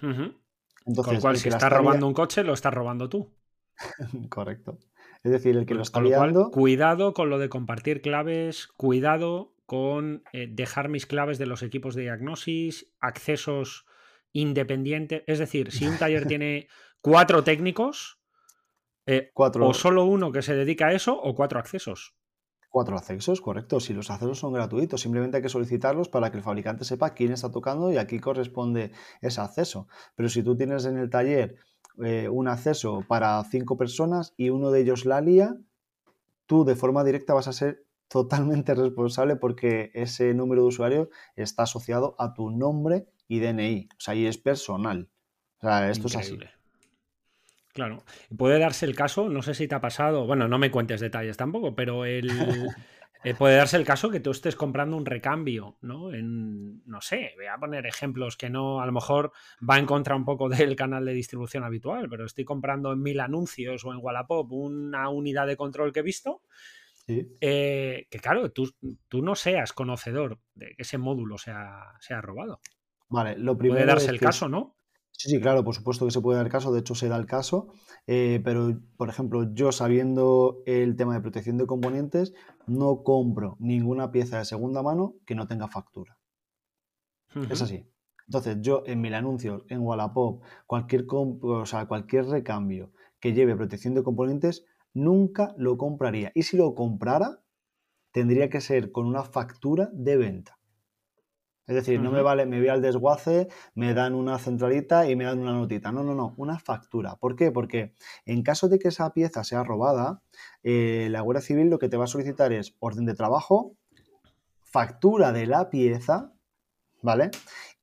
Entonces, 0.01 1.05
con 1.05 1.15
lo 1.15 1.21
cual, 1.21 1.37
si 1.37 1.49
estás 1.49 1.71
robando 1.71 2.07
un 2.07 2.13
coche, 2.13 2.43
lo 2.43 2.53
estás 2.53 2.73
robando 2.73 3.09
tú. 3.09 3.31
Correcto. 4.29 4.79
Es 5.23 5.31
decir, 5.31 5.57
el 5.57 5.65
que 5.65 5.73
lo 5.73 5.81
está 5.81 6.01
liando... 6.01 6.51
cuidado 6.51 7.13
con 7.13 7.29
lo 7.29 7.39
de 7.39 7.49
compartir 7.49 8.01
claves, 8.01 8.67
cuidado 8.67 9.53
con 9.65 10.23
eh, 10.31 10.47
dejar 10.49 10.89
mis 10.89 11.05
claves 11.05 11.37
de 11.37 11.45
los 11.45 11.61
equipos 11.61 11.93
de 11.93 12.03
diagnosis, 12.03 12.91
accesos 12.99 13.85
independientes. 14.31 15.23
Es 15.27 15.39
decir, 15.39 15.71
si 15.71 15.85
un 15.85 15.97
taller 15.97 16.25
tiene 16.27 16.67
cuatro 17.01 17.43
técnicos, 17.43 18.19
eh, 19.05 19.31
cuatro. 19.33 19.67
o 19.67 19.73
solo 19.73 20.05
uno 20.05 20.31
que 20.31 20.41
se 20.41 20.55
dedica 20.55 20.87
a 20.87 20.93
eso, 20.93 21.19
o 21.19 21.35
cuatro 21.35 21.59
accesos. 21.59 22.15
Cuatro 22.69 22.95
accesos, 22.95 23.41
correcto. 23.41 23.79
Si 23.79 23.93
los 23.93 24.11
accesos 24.11 24.37
son 24.37 24.53
gratuitos, 24.53 25.01
simplemente 25.01 25.37
hay 25.37 25.43
que 25.43 25.49
solicitarlos 25.49 26.07
para 26.07 26.29
que 26.29 26.37
el 26.37 26.43
fabricante 26.43 26.85
sepa 26.85 27.15
quién 27.15 27.31
está 27.31 27.51
tocando 27.51 27.91
y 27.91 27.97
a 27.97 28.05
quién 28.05 28.21
corresponde 28.21 28.91
ese 29.21 29.41
acceso. 29.41 29.87
Pero 30.15 30.29
si 30.29 30.43
tú 30.43 30.55
tienes 30.55 30.85
en 30.85 30.97
el 30.97 31.09
taller 31.09 31.55
eh, 32.03 32.29
un 32.29 32.47
acceso 32.47 33.03
para 33.07 33.43
cinco 33.45 33.75
personas 33.75 34.33
y 34.37 34.51
uno 34.51 34.69
de 34.69 34.81
ellos 34.81 35.05
la 35.05 35.19
lía, 35.19 35.57
tú 36.45 36.63
de 36.63 36.75
forma 36.75 37.03
directa 37.03 37.33
vas 37.33 37.47
a 37.47 37.53
ser 37.53 37.85
totalmente 38.07 38.75
responsable 38.75 39.35
porque 39.35 39.91
ese 39.93 40.33
número 40.33 40.61
de 40.63 40.67
usuario 40.67 41.09
está 41.35 41.63
asociado 41.63 42.15
a 42.19 42.33
tu 42.33 42.51
nombre 42.51 43.07
y 43.27 43.39
DNI. 43.39 43.89
O 43.91 43.99
sea, 43.99 44.15
y 44.15 44.25
es 44.25 44.37
personal. 44.37 45.09
O 45.59 45.61
sea, 45.61 45.89
esto 45.89 46.07
es 46.07 46.15
así. 46.15 46.37
Claro. 47.73 48.03
Puede 48.35 48.59
darse 48.59 48.85
el 48.85 48.95
caso, 48.95 49.29
no 49.29 49.41
sé 49.41 49.53
si 49.53 49.67
te 49.67 49.75
ha 49.75 49.81
pasado, 49.81 50.25
bueno, 50.25 50.47
no 50.47 50.57
me 50.57 50.71
cuentes 50.71 50.99
detalles 51.01 51.37
tampoco, 51.37 51.75
pero 51.75 52.05
el, 52.05 52.29
Eh, 53.23 53.33
puede 53.33 53.57
darse 53.57 53.75
el 53.75 53.83
caso 53.83 54.09
que 54.09 54.21
tú 54.21 54.31
estés 54.31 54.55
comprando 54.55 54.95
un 54.95 55.05
recambio, 55.05 55.77
¿no? 55.81 56.13
En, 56.13 56.81
no 56.85 57.01
sé, 57.01 57.33
voy 57.35 57.47
a 57.47 57.57
poner 57.57 57.85
ejemplos 57.85 58.37
que 58.37 58.49
no, 58.49 58.79
a 58.79 58.85
lo 58.85 58.93
mejor 58.93 59.33
va 59.67 59.77
en 59.77 59.85
contra 59.85 60.15
un 60.15 60.23
poco 60.23 60.47
del 60.73 60.75
canal 60.75 61.05
de 61.05 61.13
distribución 61.13 61.63
habitual, 61.63 62.07
pero 62.09 62.25
estoy 62.25 62.45
comprando 62.45 62.93
en 62.93 63.01
mil 63.01 63.19
anuncios 63.19 63.83
o 63.83 63.91
en 63.91 63.99
Wallapop 64.01 64.49
una 64.51 65.09
unidad 65.09 65.47
de 65.47 65.57
control 65.57 65.91
que 65.91 65.99
he 65.99 66.03
visto. 66.03 66.43
Eh, 67.11 68.05
que 68.11 68.19
claro, 68.19 68.51
tú, 68.51 68.71
tú, 69.07 69.23
no 69.23 69.33
seas 69.33 69.73
conocedor 69.73 70.39
de 70.53 70.75
que 70.75 70.83
ese 70.83 70.99
módulo 70.99 71.39
sea, 71.39 71.95
sea 71.99 72.21
robado. 72.21 72.61
Vale, 73.07 73.35
lo 73.35 73.57
primero. 73.57 73.79
Puede 73.79 73.87
darse 73.87 74.11
el 74.11 74.19
caso, 74.19 74.47
¿no? 74.47 74.77
Sí, 75.21 75.29
sí, 75.29 75.39
claro, 75.41 75.63
por 75.65 75.75
supuesto 75.75 76.05
que 76.05 76.11
se 76.11 76.21
puede 76.21 76.37
dar 76.39 76.49
caso, 76.49 76.71
de 76.71 76.79
hecho 76.79 76.95
se 76.95 77.09
da 77.09 77.17
el 77.17 77.25
caso, 77.25 77.67
eh, 78.07 78.39
pero 78.43 78.79
por 78.97 79.09
ejemplo, 79.09 79.53
yo 79.53 79.71
sabiendo 79.73 80.63
el 80.65 80.95
tema 80.95 81.13
de 81.13 81.19
protección 81.21 81.57
de 81.57 81.67
componentes, 81.67 82.33
no 82.67 83.03
compro 83.03 83.57
ninguna 83.59 84.11
pieza 84.11 84.37
de 84.39 84.45
segunda 84.45 84.81
mano 84.81 85.15
que 85.25 85.35
no 85.35 85.45
tenga 85.45 85.67
factura. 85.67 86.17
Es 87.49 87.61
así. 87.61 87.85
Entonces, 88.27 88.57
yo 88.61 88.83
en 88.85 89.01
mil 89.01 89.13
anuncios, 89.13 89.63
en 89.67 89.81
Wallapop, 89.81 90.41
cualquier, 90.67 91.05
o 91.09 91.65
sea, 91.65 91.85
cualquier 91.87 92.25
recambio 92.27 92.91
que 93.19 93.33
lleve 93.33 93.55
protección 93.55 93.93
de 93.95 94.03
componentes, 94.03 94.65
nunca 94.93 95.53
lo 95.57 95.77
compraría. 95.77 96.31
Y 96.35 96.43
si 96.43 96.55
lo 96.55 96.75
comprara, 96.75 97.41
tendría 98.11 98.49
que 98.49 98.61
ser 98.61 98.91
con 98.91 99.07
una 99.07 99.23
factura 99.23 99.89
de 99.93 100.17
venta. 100.17 100.58
Es 101.69 101.75
decir, 101.75 101.99
no 102.01 102.09
me 102.09 102.23
vale, 102.23 102.47
me 102.47 102.57
voy 102.57 102.69
al 102.69 102.81
desguace, 102.81 103.47
me 103.75 103.93
dan 103.93 104.15
una 104.15 104.39
centralita 104.39 105.07
y 105.07 105.15
me 105.15 105.25
dan 105.25 105.37
una 105.37 105.53
notita. 105.53 105.91
No, 105.91 106.01
no, 106.01 106.15
no, 106.15 106.33
una 106.37 106.57
factura. 106.57 107.15
¿Por 107.17 107.35
qué? 107.35 107.51
Porque 107.51 107.93
en 108.25 108.41
caso 108.41 108.69
de 108.69 108.79
que 108.79 108.87
esa 108.87 109.13
pieza 109.13 109.43
sea 109.43 109.63
robada, 109.63 110.23
eh, 110.63 111.09
la 111.11 111.21
Guardia 111.21 111.43
Civil 111.43 111.69
lo 111.69 111.77
que 111.77 111.87
te 111.87 111.95
va 111.95 112.05
a 112.05 112.07
solicitar 112.07 112.51
es 112.53 112.75
orden 112.79 113.05
de 113.05 113.13
trabajo, 113.13 113.75
factura 114.63 115.31
de 115.31 115.45
la 115.45 115.69
pieza, 115.69 116.33
¿vale? 117.03 117.29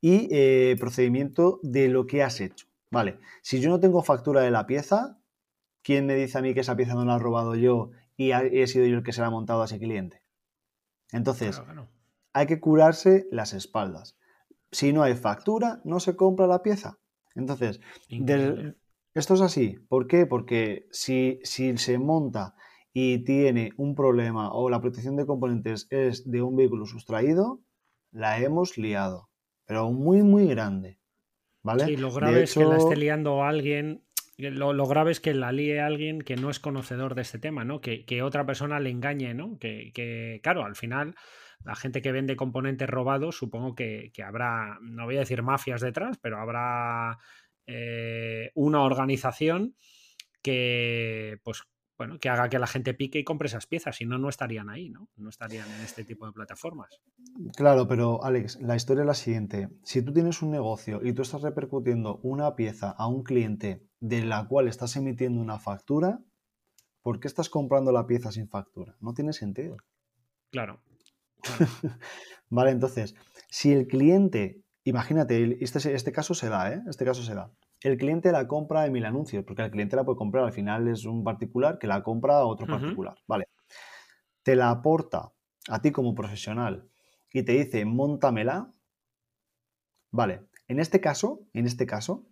Y 0.01 0.27
eh, 0.33 0.75
procedimiento 0.81 1.61
de 1.63 1.87
lo 1.87 2.09
que 2.09 2.25
has 2.25 2.41
hecho, 2.41 2.67
¿vale? 2.91 3.21
Si 3.41 3.61
yo 3.61 3.71
no 3.71 3.79
tengo 3.79 4.03
factura 4.03 4.41
de 4.41 4.51
la 4.51 4.67
pieza, 4.67 5.21
¿quién 5.83 6.07
me 6.07 6.17
dice 6.17 6.39
a 6.39 6.43
mí 6.43 6.55
que 6.55 6.61
esa 6.61 6.75
pieza 6.75 6.95
no 6.95 7.05
la 7.05 7.15
he 7.15 7.19
robado 7.21 7.55
yo 7.55 7.93
y 8.17 8.33
he 8.33 8.67
sido 8.67 8.85
yo 8.85 8.97
el 8.97 9.05
que 9.05 9.13
se 9.13 9.21
la 9.21 9.29
ha 9.29 9.31
montado 9.31 9.63
a 9.63 9.67
ese 9.67 9.79
cliente? 9.79 10.23
Entonces, 11.13 11.63
hay 12.37 12.47
que 12.47 12.61
curarse 12.61 13.27
las 13.31 13.55
espaldas. 13.55 14.19
Si 14.71 14.93
no 14.93 15.03
hay 15.03 15.15
factura, 15.15 15.81
no 15.85 16.01
se 16.01 16.17
compra 16.17 16.47
la 16.47 16.63
pieza. 16.63 16.99
Entonces, 17.35 17.81
esto 19.15 19.35
es 19.35 19.41
así. 19.41 19.79
¿Por 19.89 20.07
qué? 20.07 20.27
Porque 20.27 20.87
si, 20.91 21.41
si 21.45 21.79
se 21.79 21.99
monta 21.99 22.55
y 22.93 23.25
tiene 23.25 23.71
un 23.79 23.95
problema 23.95 24.53
o 24.53 24.69
la 24.69 24.83
protección 24.83 25.17
de 25.17 25.25
componentes 25.25 25.87
es 25.89 26.31
de 26.31 26.43
un 26.43 26.57
vehículo 26.57 26.85
sustraído, 26.85 27.63
la 28.11 28.39
hemos 28.39 28.77
liado. 28.77 29.31
Pero 29.65 29.91
muy, 29.91 30.23
muy 30.23 30.47
grande. 30.47 30.99
¿Vale? 31.63 31.87
Sí, 31.87 31.97
lo 31.97 32.13
grave 32.13 32.43
es 32.43 32.53
que 32.53 32.67
la 32.67 32.77
esté 32.77 32.97
liando 32.97 33.45
alguien. 33.45 34.03
Lo, 34.37 34.87
grave 34.87 35.11
es 35.11 35.21
que 35.21 35.33
la 35.33 35.53
líe 35.53 35.81
alguien 35.81 36.21
que 36.21 36.37
no 36.37 36.51
es 36.51 36.61
conocedor 36.61 37.15
de 37.15 37.23
este 37.23 37.39
tema, 37.39 37.65
¿no? 37.65 37.81
Que, 37.81 38.23
otra 38.23 38.45
persona 38.45 38.79
le 38.79 38.91
engañe, 38.91 39.33
¿no? 39.33 39.59
Que, 39.59 39.91
que, 39.95 40.41
claro, 40.43 40.67
al 40.67 40.77
final 40.77 41.15
la 41.65 41.75
gente 41.75 42.03
que 42.03 42.13
vende 42.13 42.37
componentes 42.37 42.89
robados, 42.89 43.37
supongo 43.37 43.75
que, 43.75 44.13
habrá, 44.25 44.79
no 44.81 45.05
voy 45.05 45.17
a 45.17 45.21
decir 45.21 45.43
mafias 45.43 45.81
detrás, 45.81 46.19
pero 46.19 46.39
habrá 46.39 47.19
eh, 47.67 48.51
una 48.55 48.83
organización 48.83 49.75
que, 50.43 51.41
pues, 51.43 51.63
bueno, 51.99 52.19
que 52.19 52.29
haga 52.29 52.49
que 52.49 52.59
la 52.59 52.67
gente 52.67 52.95
pique 52.95 53.19
y 53.19 53.25
compre 53.25 53.49
esas 53.49 53.67
piezas, 53.67 53.97
si 53.97 54.05
no, 54.05 54.19
no 54.19 54.29
estarían 54.29 54.69
ahí, 54.69 54.91
¿no? 54.91 55.09
No 55.17 55.31
estarían 55.31 55.71
en 55.73 55.81
este 55.81 56.05
tipo 56.05 56.27
de 56.27 56.33
plataformas. 56.33 57.01
Claro, 57.57 57.89
pero 57.89 58.23
Alex, 58.23 58.61
la 58.61 58.77
historia 58.77 59.03
es 59.03 59.07
la 59.07 59.15
siguiente. 59.15 59.69
Si 59.83 60.03
tú 60.03 60.13
tienes 60.13 60.43
un 60.43 60.51
negocio 60.51 61.01
y 61.03 61.15
tú 61.15 61.23
estás 61.23 61.43
repercutiendo 61.43 62.21
una 62.23 62.55
pieza 62.55 62.91
a 62.91 63.07
un 63.07 63.23
cliente 63.23 63.83
de 64.01 64.25
la 64.25 64.47
cual 64.47 64.69
estás 64.69 64.97
emitiendo 64.97 65.41
una 65.41 65.59
factura, 65.59 66.21
¿por 67.03 67.19
qué 67.19 67.29
estás 67.29 67.49
comprando 67.49 67.93
la 67.93 68.07
pieza 68.07 68.31
sin 68.31 68.49
factura? 68.49 68.97
No 69.01 69.15
tiene 69.15 69.33
sentido. 69.33 69.79
Claro, 70.51 70.81
vale, 72.51 72.71
entonces, 72.71 73.15
si 73.49 73.73
el 73.73 73.87
cliente, 73.87 74.63
imagínate, 74.85 75.63
este, 75.63 75.95
este 75.95 76.13
caso 76.13 76.35
se 76.35 76.49
da, 76.49 76.73
¿eh? 76.73 76.83
Este 76.89 77.05
caso 77.05 77.23
se 77.23 77.35
da. 77.35 77.51
El 77.83 77.99
cliente 77.99 78.33
la 78.33 78.49
compra 78.49 78.87
en 78.87 78.93
mil 78.93 79.05
anuncios, 79.05 79.45
porque 79.45 79.63
el 79.63 79.71
cliente 79.71 79.97
la 79.97 80.05
puede 80.05 80.19
comprar, 80.19 80.45
al 80.45 80.53
final 80.53 80.89
es 80.89 81.05
un 81.05 81.23
particular 81.25 81.79
que 81.79 81.87
la 81.87 82.03
compra 82.03 82.39
a 82.39 82.47
otro 82.47 82.67
particular, 82.67 83.17
¿vale? 83.27 83.49
Te 84.43 84.57
la 84.57 84.71
aporta 84.71 85.33
a 85.69 85.83
ti 85.83 85.93
como 85.93 86.15
profesional 86.15 86.89
y 87.33 87.43
te 87.43 87.53
dice, 87.53 87.85
montamela, 87.85 88.73
vale, 90.11 90.47
en 90.69 90.81
este 90.81 91.01
caso, 91.01 91.41
en 91.53 91.67
este 91.67 91.87
caso, 91.87 92.27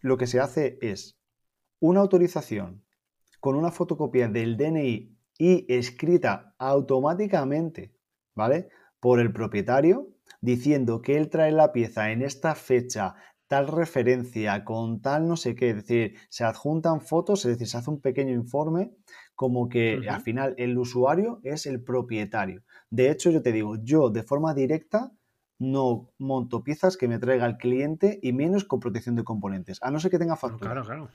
lo 0.00 0.16
que 0.16 0.26
se 0.26 0.40
hace 0.40 0.78
es 0.80 1.18
una 1.78 2.00
autorización 2.00 2.84
con 3.38 3.56
una 3.56 3.70
fotocopia 3.70 4.28
del 4.28 4.56
DNI 4.56 5.16
y 5.38 5.72
escrita 5.72 6.54
automáticamente 6.58 7.94
¿vale? 8.34 8.68
Por 9.00 9.20
el 9.20 9.32
propietario, 9.32 10.08
diciendo 10.40 11.02
que 11.02 11.16
él 11.16 11.28
trae 11.30 11.52
la 11.52 11.72
pieza 11.72 12.10
en 12.10 12.22
esta 12.22 12.54
fecha, 12.54 13.14
tal 13.46 13.66
referencia, 13.66 14.64
con 14.64 15.00
tal 15.00 15.26
no 15.26 15.36
sé 15.36 15.54
qué, 15.54 15.70
es 15.70 15.76
decir, 15.76 16.14
se 16.28 16.44
adjuntan 16.44 17.00
fotos, 17.00 17.44
es 17.44 17.52
decir, 17.52 17.66
se 17.66 17.78
hace 17.78 17.90
un 17.90 18.00
pequeño 18.00 18.32
informe 18.32 18.92
como 19.34 19.68
que 19.68 20.06
al 20.08 20.20
final 20.20 20.54
el 20.58 20.76
usuario 20.76 21.40
es 21.42 21.66
el 21.66 21.82
propietario. 21.82 22.62
De 22.90 23.10
hecho, 23.10 23.30
yo 23.30 23.42
te 23.42 23.52
digo, 23.52 23.76
yo 23.82 24.10
de 24.10 24.22
forma 24.22 24.54
directa 24.54 25.12
no 25.58 26.10
monto 26.18 26.62
piezas 26.62 26.96
que 26.96 27.08
me 27.08 27.18
traiga 27.18 27.46
el 27.46 27.56
cliente 27.56 28.18
y 28.22 28.32
menos 28.32 28.64
con 28.64 28.80
protección 28.80 29.16
de 29.16 29.24
componentes, 29.24 29.78
a 29.82 29.90
no 29.90 29.98
ser 29.98 30.10
que 30.10 30.18
tenga 30.18 30.36
factura. 30.36 30.70
Claro, 30.70 30.84
claro. 30.86 31.08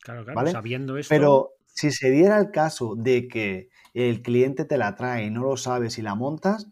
Claro, 0.00 0.24
claro. 0.24 0.50
Sabiendo 0.50 0.96
esto. 0.98 1.12
Pero 1.12 1.55
Si 1.76 1.90
se 1.90 2.10
diera 2.10 2.38
el 2.38 2.50
caso 2.52 2.94
de 2.96 3.28
que 3.28 3.68
el 3.92 4.22
cliente 4.22 4.64
te 4.64 4.78
la 4.78 4.94
trae 4.96 5.26
y 5.26 5.30
no 5.30 5.42
lo 5.42 5.58
sabes 5.58 5.98
y 5.98 6.02
la 6.02 6.14
montas, 6.14 6.70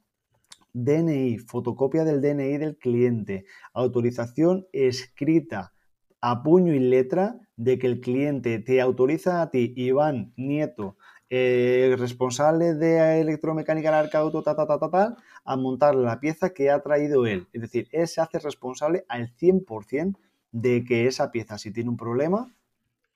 DNI, 0.73 1.41
fotocopia 1.41 2.05
del 2.05 2.23
DNI 2.23 2.57
del 2.57 2.79
cliente, 2.79 3.45
autorización 3.75 4.67
escrita 4.73 5.75
a 6.23 6.43
puño 6.43 6.73
y 6.73 6.79
letra 6.79 7.39
de 7.57 7.79
que 7.79 7.87
el 7.87 8.01
cliente 8.01 8.59
te 8.61 8.81
autoriza 8.81 9.43
a 9.43 9.51
ti, 9.51 9.75
Iván 9.77 10.33
Nieto, 10.39 10.97
eh, 11.29 11.97
responsable 11.99 12.73
de 12.73 13.21
electromecánica 13.21 13.91
del 13.91 14.07
arcauto, 14.07 14.43
ta, 14.43 14.57
ta, 14.57 14.67
ta, 14.67 14.91
ta, 14.91 15.17
a 15.45 15.57
montar 15.59 15.97
la 15.97 16.19
pieza 16.19 16.55
que 16.55 16.71
ha 16.71 16.81
traído 16.81 17.27
él. 17.27 17.47
Es 17.53 17.61
decir, 17.61 17.89
él 17.93 18.09
se 18.09 18.23
hace 18.23 18.39
responsable 18.39 19.05
al 19.11 19.37
100% 19.37 20.17
de 20.51 20.83
que 20.83 21.07
esa 21.07 21.31
pieza, 21.31 21.59
si 21.59 21.71
tiene 21.73 21.91
un 21.91 21.99
problema, 21.99 22.51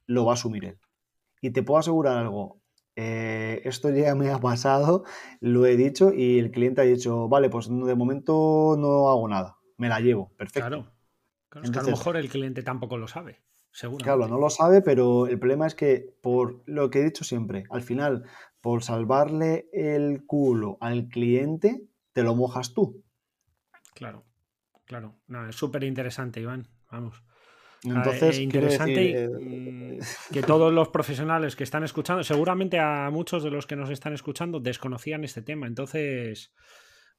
lo 0.06 0.26
va 0.26 0.32
a 0.32 0.34
asumir 0.34 0.66
él. 0.66 0.78
Y 1.40 1.50
te 1.50 1.62
puedo 1.62 1.78
asegurar 1.78 2.16
algo, 2.16 2.60
eh, 3.00 3.62
esto 3.64 3.90
ya 3.90 4.16
me 4.16 4.28
ha 4.28 4.38
pasado, 4.38 5.04
lo 5.40 5.66
he 5.66 5.76
dicho 5.76 6.12
y 6.12 6.40
el 6.40 6.50
cliente 6.50 6.80
ha 6.80 6.84
dicho, 6.84 7.28
vale, 7.28 7.48
pues 7.48 7.68
de 7.68 7.94
momento 7.94 8.74
no 8.76 9.08
hago 9.08 9.28
nada, 9.28 9.56
me 9.76 9.88
la 9.88 10.00
llevo, 10.00 10.32
perfecto. 10.36 10.68
Claro, 11.48 11.72
a 11.78 11.82
lo 11.82 11.90
mejor 11.90 12.16
el 12.16 12.28
cliente 12.28 12.64
tampoco 12.64 12.98
lo 12.98 13.06
sabe, 13.06 13.40
seguro. 13.70 14.02
Claro, 14.02 14.26
no 14.26 14.38
lo 14.38 14.50
sabe, 14.50 14.82
pero 14.82 15.28
el 15.28 15.38
problema 15.38 15.68
es 15.68 15.76
que, 15.76 16.12
por 16.20 16.64
lo 16.66 16.90
que 16.90 16.98
he 16.98 17.04
dicho 17.04 17.22
siempre, 17.22 17.66
al 17.70 17.82
final, 17.82 18.24
por 18.60 18.82
salvarle 18.82 19.68
el 19.72 20.26
culo 20.26 20.76
al 20.80 21.06
cliente, 21.06 21.86
te 22.12 22.24
lo 22.24 22.34
mojas 22.34 22.74
tú. 22.74 23.04
Claro, 23.94 24.24
claro. 24.86 25.14
es 25.48 25.54
súper 25.54 25.84
interesante, 25.84 26.40
Iván. 26.40 26.66
Vamos. 26.90 27.22
Entonces, 27.84 28.38
ah, 28.38 28.42
interesante 28.42 29.24
eh, 29.24 29.28
mm, 29.28 30.32
que 30.32 30.42
todos 30.42 30.72
los 30.72 30.88
profesionales 30.88 31.54
que 31.54 31.64
están 31.64 31.84
escuchando, 31.84 32.24
seguramente 32.24 32.78
a 32.78 33.08
muchos 33.10 33.44
de 33.44 33.50
los 33.50 33.66
que 33.66 33.76
nos 33.76 33.90
están 33.90 34.14
escuchando 34.14 34.60
desconocían 34.60 35.24
este 35.24 35.42
tema. 35.42 35.66
Entonces, 35.66 36.52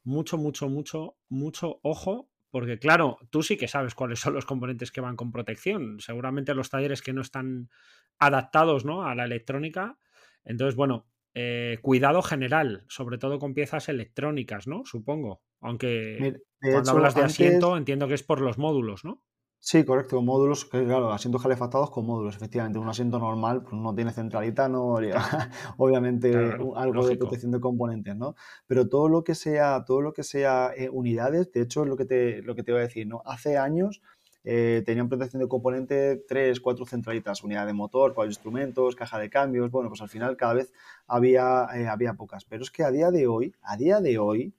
mucho, 0.04 0.38
mucho, 0.38 0.70
mucho, 0.70 1.16
mucho 1.30 1.80
ojo, 1.84 2.30
porque 2.52 2.80
claro, 2.80 3.18
tú 3.30 3.44
sí 3.44 3.58
que 3.58 3.68
sabes 3.68 3.96
cuáles 3.96 4.20
son 4.20 4.34
los 4.34 4.46
componentes 4.46 4.92
que 4.92 5.02
van 5.02 5.16
con 5.16 5.32
protección. 5.32 6.00
Seguramente 6.00 6.54
los 6.54 6.70
talleres 6.70 7.02
que 7.02 7.14
no 7.14 7.22
están 7.22 7.70
adaptados 8.18 8.86
¿no? 8.86 9.06
a 9.06 9.16
la 9.16 9.26
electrónica. 9.26 9.98
Entonces, 10.44 10.76
bueno, 10.76 11.06
eh, 11.36 11.78
cuidado 11.82 12.22
general, 12.22 12.84
sobre 12.88 13.18
todo 13.18 13.40
con 13.40 13.54
piezas 13.54 13.88
electrónicas, 13.88 14.68
¿no? 14.68 14.84
Supongo. 14.86 15.42
Aunque 15.62 16.42
cuando 16.60 16.92
hablas 16.92 17.16
de 17.16 17.22
asiento, 17.22 17.78
entiendo 17.78 18.08
que 18.08 18.16
es 18.16 18.24
por 18.24 18.42
los 18.42 18.58
módulos, 18.58 19.06
¿no? 19.06 19.22
Sí, 19.62 19.84
correcto, 19.84 20.22
módulos, 20.22 20.66
claro, 20.66 21.12
asientos 21.12 21.44
calefactados 21.44 21.92
con 21.92 22.06
módulos, 22.06 22.36
efectivamente. 22.36 22.80
Un 22.80 22.88
asiento 22.88 23.20
normal 23.20 23.62
pues, 23.62 23.74
no 23.74 23.94
tiene 23.94 24.12
centralita, 24.12 24.70
no 24.70 24.94
obviamente 25.78 26.34
algo 26.76 27.06
de 27.06 27.18
protección 27.18 27.52
de 27.52 27.60
componentes, 27.60 28.16
¿no? 28.16 28.36
Pero 28.68 28.88
todo 28.88 29.10
lo 29.10 29.24
que 29.24 29.36
sea, 29.36 29.84
todo 29.86 30.02
lo 30.02 30.14
que 30.14 30.24
sea 30.24 30.72
eh, 30.76 30.90
unidades, 30.90 31.52
de 31.52 31.62
hecho 31.62 31.84
es 31.84 31.90
lo 31.90 31.98
que 31.98 32.06
te, 32.06 32.42
lo 32.42 32.56
que 32.56 32.64
te 32.64 32.72
voy 32.72 32.80
a 32.80 32.84
decir, 32.84 33.06
¿no? 33.06 33.22
Hace 33.26 33.58
años 33.58 34.02
eh, 34.46 34.82
tenían 34.86 35.10
protección 35.10 35.42
de 35.42 35.50
componente 35.50 36.24
tres, 36.28 36.62
cuatro 36.62 36.86
centralitas, 36.86 37.44
unidad 37.44 37.68
de 37.68 37.74
motor, 37.74 38.14
cuatro 38.14 38.32
instrumentos, 38.32 38.96
caja 38.96 39.20
de 39.20 39.30
cambios, 39.30 39.72
bueno, 39.72 39.90
pues 39.90 40.02
al 40.02 40.10
final 40.10 40.38
cada 40.38 40.54
vez 40.54 40.72
había, 41.06 41.68
eh, 41.76 41.88
había 41.88 42.14
pocas. 42.14 42.46
Pero 42.46 42.64
es 42.64 42.72
que 42.72 42.84
a 42.84 42.92
día 42.92 43.12
de 43.12 43.28
hoy, 43.28 43.54
a 43.62 43.76
día 43.76 44.00
de 44.00 44.18
hoy, 44.20 44.54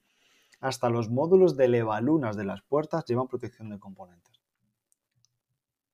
hasta 0.61 0.91
los 0.91 1.09
módulos 1.09 1.57
de 1.57 1.69
levalunas 1.69 2.37
de 2.37 2.45
las 2.45 2.61
puertas 2.61 3.07
llevan 3.07 3.29
protección 3.29 3.71
de 3.71 3.79
componentes. 3.79 4.40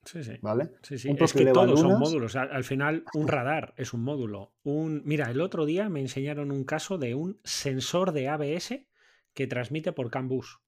Sí, 0.06 0.22
sí. 0.22 0.38
¿Vale? 0.40 0.70
Sí, 0.82 0.98
sí. 0.98 1.10
Es 1.18 1.32
que 1.32 1.46
todos 1.46 1.80
son 1.80 1.98
módulos. 1.98 2.36
Al, 2.36 2.62
final, 2.62 3.04
un 3.14 3.26
radar 3.26 3.74
es 3.76 3.92
un 3.92 4.02
módulo. 4.02 4.54
Un... 4.62 5.02
Mira, 5.04 5.30
el 5.30 5.40
otro 5.40 5.66
día 5.66 5.88
me 5.88 6.00
enseñaron 6.00 6.52
un 6.52 6.64
caso 6.64 6.96
de 6.96 7.14
un 7.14 7.40
sensor 7.42 8.12
de 8.12 8.28
ABS 8.28 8.86
que 9.34 9.46
transmite 9.48 9.92
por 9.92 10.10
CAN 10.10 10.28
bus. 10.28 10.60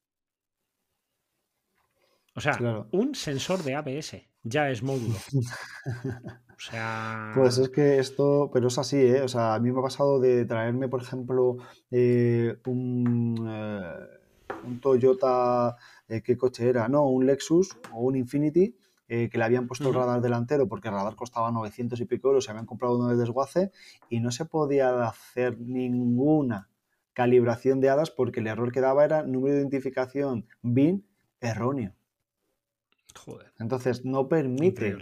O 2.34 2.41
sea, 2.41 2.86
un 2.91 3.14
sensor 3.14 3.62
de 3.62 3.76
ABS 3.76 4.28
ya 4.43 4.70
es 4.70 4.82
módulo. 4.82 5.16
O 6.59 6.61
sea. 6.61 7.30
Pues 7.36 7.57
es 7.59 7.68
que 7.68 8.01
esto, 8.01 8.51
pero 8.53 8.66
es 8.66 8.76
así, 8.78 8.97
¿eh? 8.97 9.22
O 9.22 9.28
sea, 9.28 9.55
a 9.55 9.61
mí 9.61 9.70
me 9.70 9.78
ha 9.78 9.82
pasado 9.82 10.18
de 10.18 10.45
traerme, 10.45 10.89
por 10.89 11.01
ejemplo, 11.01 11.59
eh, 11.89 12.59
un, 12.66 13.49
eh, 13.49 13.95
un, 14.66 14.80
Toyota, 14.80 15.76
¿qué 16.09 16.36
coche 16.36 16.68
era? 16.68 16.89
No, 16.89 17.09
un 17.09 17.26
Lexus 17.26 17.78
o 17.93 18.01
un 18.01 18.16
Infinity 18.16 18.74
eh, 19.09 19.31
que 19.31 19.39
le 19.39 19.45
habían 19.45 19.67
puesto 19.67 19.89
el 19.89 19.95
radar 19.95 20.21
delantero 20.21 20.69
porque 20.69 20.89
el 20.89 20.95
radar 20.95 21.17
costaba 21.17 21.51
900 21.51 21.99
y 22.01 22.05
pico 22.05 22.29
euros, 22.29 22.45
se 22.45 22.51
habían 22.51 22.67
comprado 22.67 22.99
uno 22.99 23.09
de 23.09 23.17
desguace 23.17 23.73
y 24.11 24.21
no 24.21 24.31
se 24.31 24.45
podía 24.45 25.07
hacer 25.07 25.59
ninguna 25.59 26.69
calibración 27.15 27.81
de 27.81 27.89
hadas 27.89 28.11
porque 28.11 28.41
el 28.41 28.47
error 28.47 28.71
que 28.71 28.81
daba 28.81 29.05
era 29.05 29.23
número 29.23 29.55
de 29.55 29.61
identificación 29.61 30.47
BIN 30.63 31.07
erróneo. 31.41 31.95
Joder. 33.17 33.53
Entonces 33.59 34.05
no 34.05 34.29
permite 34.29 34.97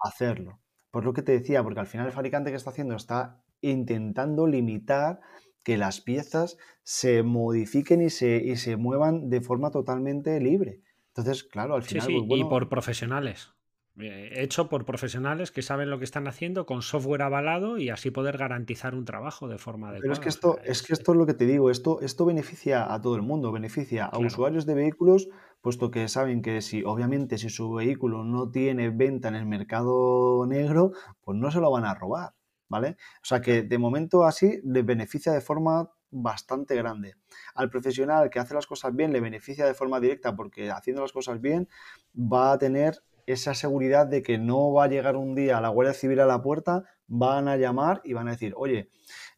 hacerlo. 0.00 0.60
Por 0.90 1.04
lo 1.04 1.12
que 1.12 1.22
te 1.22 1.32
decía, 1.32 1.62
porque 1.62 1.80
al 1.80 1.86
final 1.86 2.06
el 2.06 2.12
fabricante 2.12 2.50
que 2.50 2.56
está 2.56 2.70
haciendo 2.70 2.94
está 2.96 3.42
intentando 3.60 4.46
limitar 4.46 5.20
que 5.62 5.78
las 5.78 6.00
piezas 6.00 6.58
se 6.82 7.22
modifiquen 7.22 8.02
y 8.02 8.10
se, 8.10 8.36
y 8.36 8.56
se 8.56 8.76
muevan 8.76 9.30
de 9.30 9.40
forma 9.40 9.70
totalmente 9.70 10.38
libre. 10.40 10.82
Entonces, 11.16 11.44
claro, 11.44 11.76
al 11.76 11.84
final. 11.84 12.06
Sí, 12.06 12.12
sí, 12.12 12.26
y 12.28 12.44
por 12.44 12.68
profesionales. 12.68 13.54
Eh, 13.96 14.42
hecho 14.42 14.68
por 14.68 14.84
profesionales 14.84 15.52
que 15.52 15.62
saben 15.62 15.88
lo 15.88 16.00
que 16.00 16.04
están 16.04 16.26
haciendo 16.26 16.66
con 16.66 16.82
software 16.82 17.22
avalado 17.22 17.78
y 17.78 17.90
así 17.90 18.10
poder 18.10 18.36
garantizar 18.36 18.96
un 18.96 19.04
trabajo 19.04 19.46
de 19.46 19.56
forma 19.56 19.90
adecuada. 19.90 20.02
Pero 20.02 20.12
es 20.14 20.18
que 20.18 20.28
esto, 20.28 20.58
es 20.64 20.82
que 20.82 20.92
esto 20.92 21.12
es 21.12 21.18
lo 21.18 21.26
que 21.26 21.34
te 21.34 21.46
digo, 21.46 21.70
esto, 21.70 22.00
esto 22.00 22.24
beneficia 22.24 22.92
a 22.92 23.00
todo 23.00 23.14
el 23.14 23.22
mundo, 23.22 23.52
beneficia 23.52 24.06
a 24.06 24.18
usuarios 24.18 24.66
de 24.66 24.74
vehículos, 24.74 25.28
puesto 25.60 25.92
que 25.92 26.08
saben 26.08 26.42
que 26.42 26.60
si, 26.60 26.82
obviamente, 26.82 27.38
si 27.38 27.50
su 27.50 27.72
vehículo 27.72 28.24
no 28.24 28.50
tiene 28.50 28.90
venta 28.90 29.28
en 29.28 29.36
el 29.36 29.46
mercado 29.46 30.44
negro, 30.48 30.90
pues 31.20 31.38
no 31.38 31.52
se 31.52 31.60
lo 31.60 31.70
van 31.70 31.84
a 31.84 31.94
robar, 31.94 32.34
¿vale? 32.68 32.96
O 33.22 33.24
sea 33.24 33.40
que 33.40 33.62
de 33.62 33.78
momento 33.78 34.24
así 34.24 34.60
les 34.64 34.84
beneficia 34.84 35.30
de 35.30 35.40
forma 35.40 35.88
bastante 36.14 36.76
grande. 36.76 37.16
Al 37.54 37.68
profesional 37.68 38.30
que 38.30 38.38
hace 38.38 38.54
las 38.54 38.66
cosas 38.66 38.94
bien 38.94 39.12
le 39.12 39.20
beneficia 39.20 39.66
de 39.66 39.74
forma 39.74 40.00
directa 40.00 40.34
porque 40.34 40.70
haciendo 40.70 41.02
las 41.02 41.12
cosas 41.12 41.40
bien 41.40 41.68
va 42.16 42.52
a 42.52 42.58
tener 42.58 43.02
esa 43.26 43.54
seguridad 43.54 44.06
de 44.06 44.22
que 44.22 44.38
no 44.38 44.72
va 44.72 44.84
a 44.84 44.88
llegar 44.88 45.16
un 45.16 45.34
día 45.34 45.58
a 45.58 45.60
la 45.60 45.68
Guardia 45.68 45.94
Civil 45.94 46.20
a 46.20 46.26
la 46.26 46.42
puerta, 46.42 46.84
van 47.06 47.48
a 47.48 47.56
llamar 47.56 48.00
y 48.04 48.12
van 48.12 48.28
a 48.28 48.32
decir, 48.32 48.52
oye, 48.56 48.90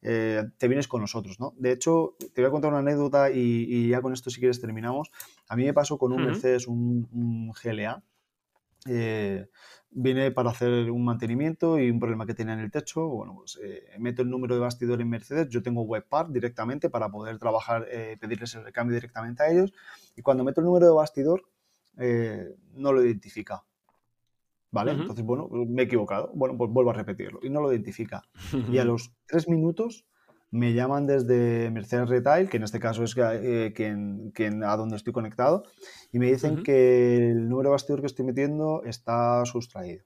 eh, 0.02 0.44
te 0.58 0.68
vienes 0.68 0.88
con 0.88 1.00
nosotros, 1.00 1.40
¿no? 1.40 1.54
De 1.56 1.72
hecho, 1.72 2.16
te 2.34 2.40
voy 2.40 2.48
a 2.48 2.50
contar 2.50 2.70
una 2.70 2.80
anécdota 2.80 3.30
y, 3.30 3.88
ya 3.88 4.00
con 4.00 4.12
esto 4.12 4.30
si 4.30 4.40
quieres 4.40 4.60
terminamos. 4.60 5.10
A 5.48 5.56
mí 5.56 5.64
me 5.64 5.72
pasó 5.72 5.98
con 5.98 6.12
un 6.12 6.24
Mercedes, 6.24 6.66
un, 6.66 7.52
GLA. 7.62 8.02
Eh, 8.88 9.48
viene 9.90 10.30
para 10.30 10.50
hacer 10.50 10.90
un 10.90 11.04
mantenimiento 11.04 11.78
y 11.78 11.90
un 11.90 11.98
problema 11.98 12.26
que 12.26 12.34
tenía 12.34 12.52
en 12.52 12.60
el 12.60 12.70
techo. 12.70 13.08
Bueno, 13.08 13.34
pues 13.34 13.58
eh, 13.62 13.96
meto 13.98 14.22
el 14.22 14.30
número 14.30 14.54
de 14.54 14.60
bastidor 14.60 15.00
en 15.00 15.08
Mercedes. 15.08 15.48
Yo 15.48 15.62
tengo 15.62 15.82
webpart 15.82 16.30
directamente 16.30 16.90
para 16.90 17.10
poder 17.10 17.38
trabajar, 17.38 17.86
eh, 17.90 18.16
pedirles 18.20 18.54
el 18.54 18.64
recambio 18.64 18.94
directamente 18.94 19.42
a 19.42 19.50
ellos. 19.50 19.72
Y 20.14 20.22
cuando 20.22 20.44
meto 20.44 20.60
el 20.60 20.66
número 20.66 20.86
de 20.86 20.92
bastidor, 20.92 21.44
eh, 21.98 22.54
no 22.74 22.92
lo 22.92 23.02
identifica. 23.02 23.64
¿Vale? 24.70 24.92
Entonces, 24.92 25.24
bueno, 25.24 25.48
me 25.50 25.82
he 25.82 25.84
equivocado. 25.86 26.30
Bueno, 26.34 26.58
pues 26.58 26.70
vuelvo 26.70 26.90
a 26.90 26.94
repetirlo. 26.94 27.40
Y 27.42 27.48
no 27.48 27.62
lo 27.62 27.72
identifica. 27.72 28.22
y 28.70 28.76
a 28.76 28.84
los 28.84 29.14
tres 29.26 29.48
minutos 29.48 30.04
me 30.56 30.72
llaman 30.72 31.06
desde 31.06 31.70
Mercedes 31.70 32.08
Retail, 32.08 32.48
que 32.48 32.56
en 32.56 32.62
este 32.62 32.80
caso 32.80 33.04
es 33.04 33.14
eh, 33.18 33.72
quien, 33.74 34.64
a 34.64 34.76
donde 34.76 34.96
estoy 34.96 35.12
conectado, 35.12 35.64
y 36.12 36.18
me 36.18 36.26
dicen 36.26 36.62
que 36.62 37.30
el 37.30 37.48
número 37.48 37.68
de 37.68 37.72
bastidor 37.72 38.00
que 38.00 38.06
estoy 38.06 38.24
metiendo 38.24 38.82
está 38.84 39.44
sustraído. 39.44 40.04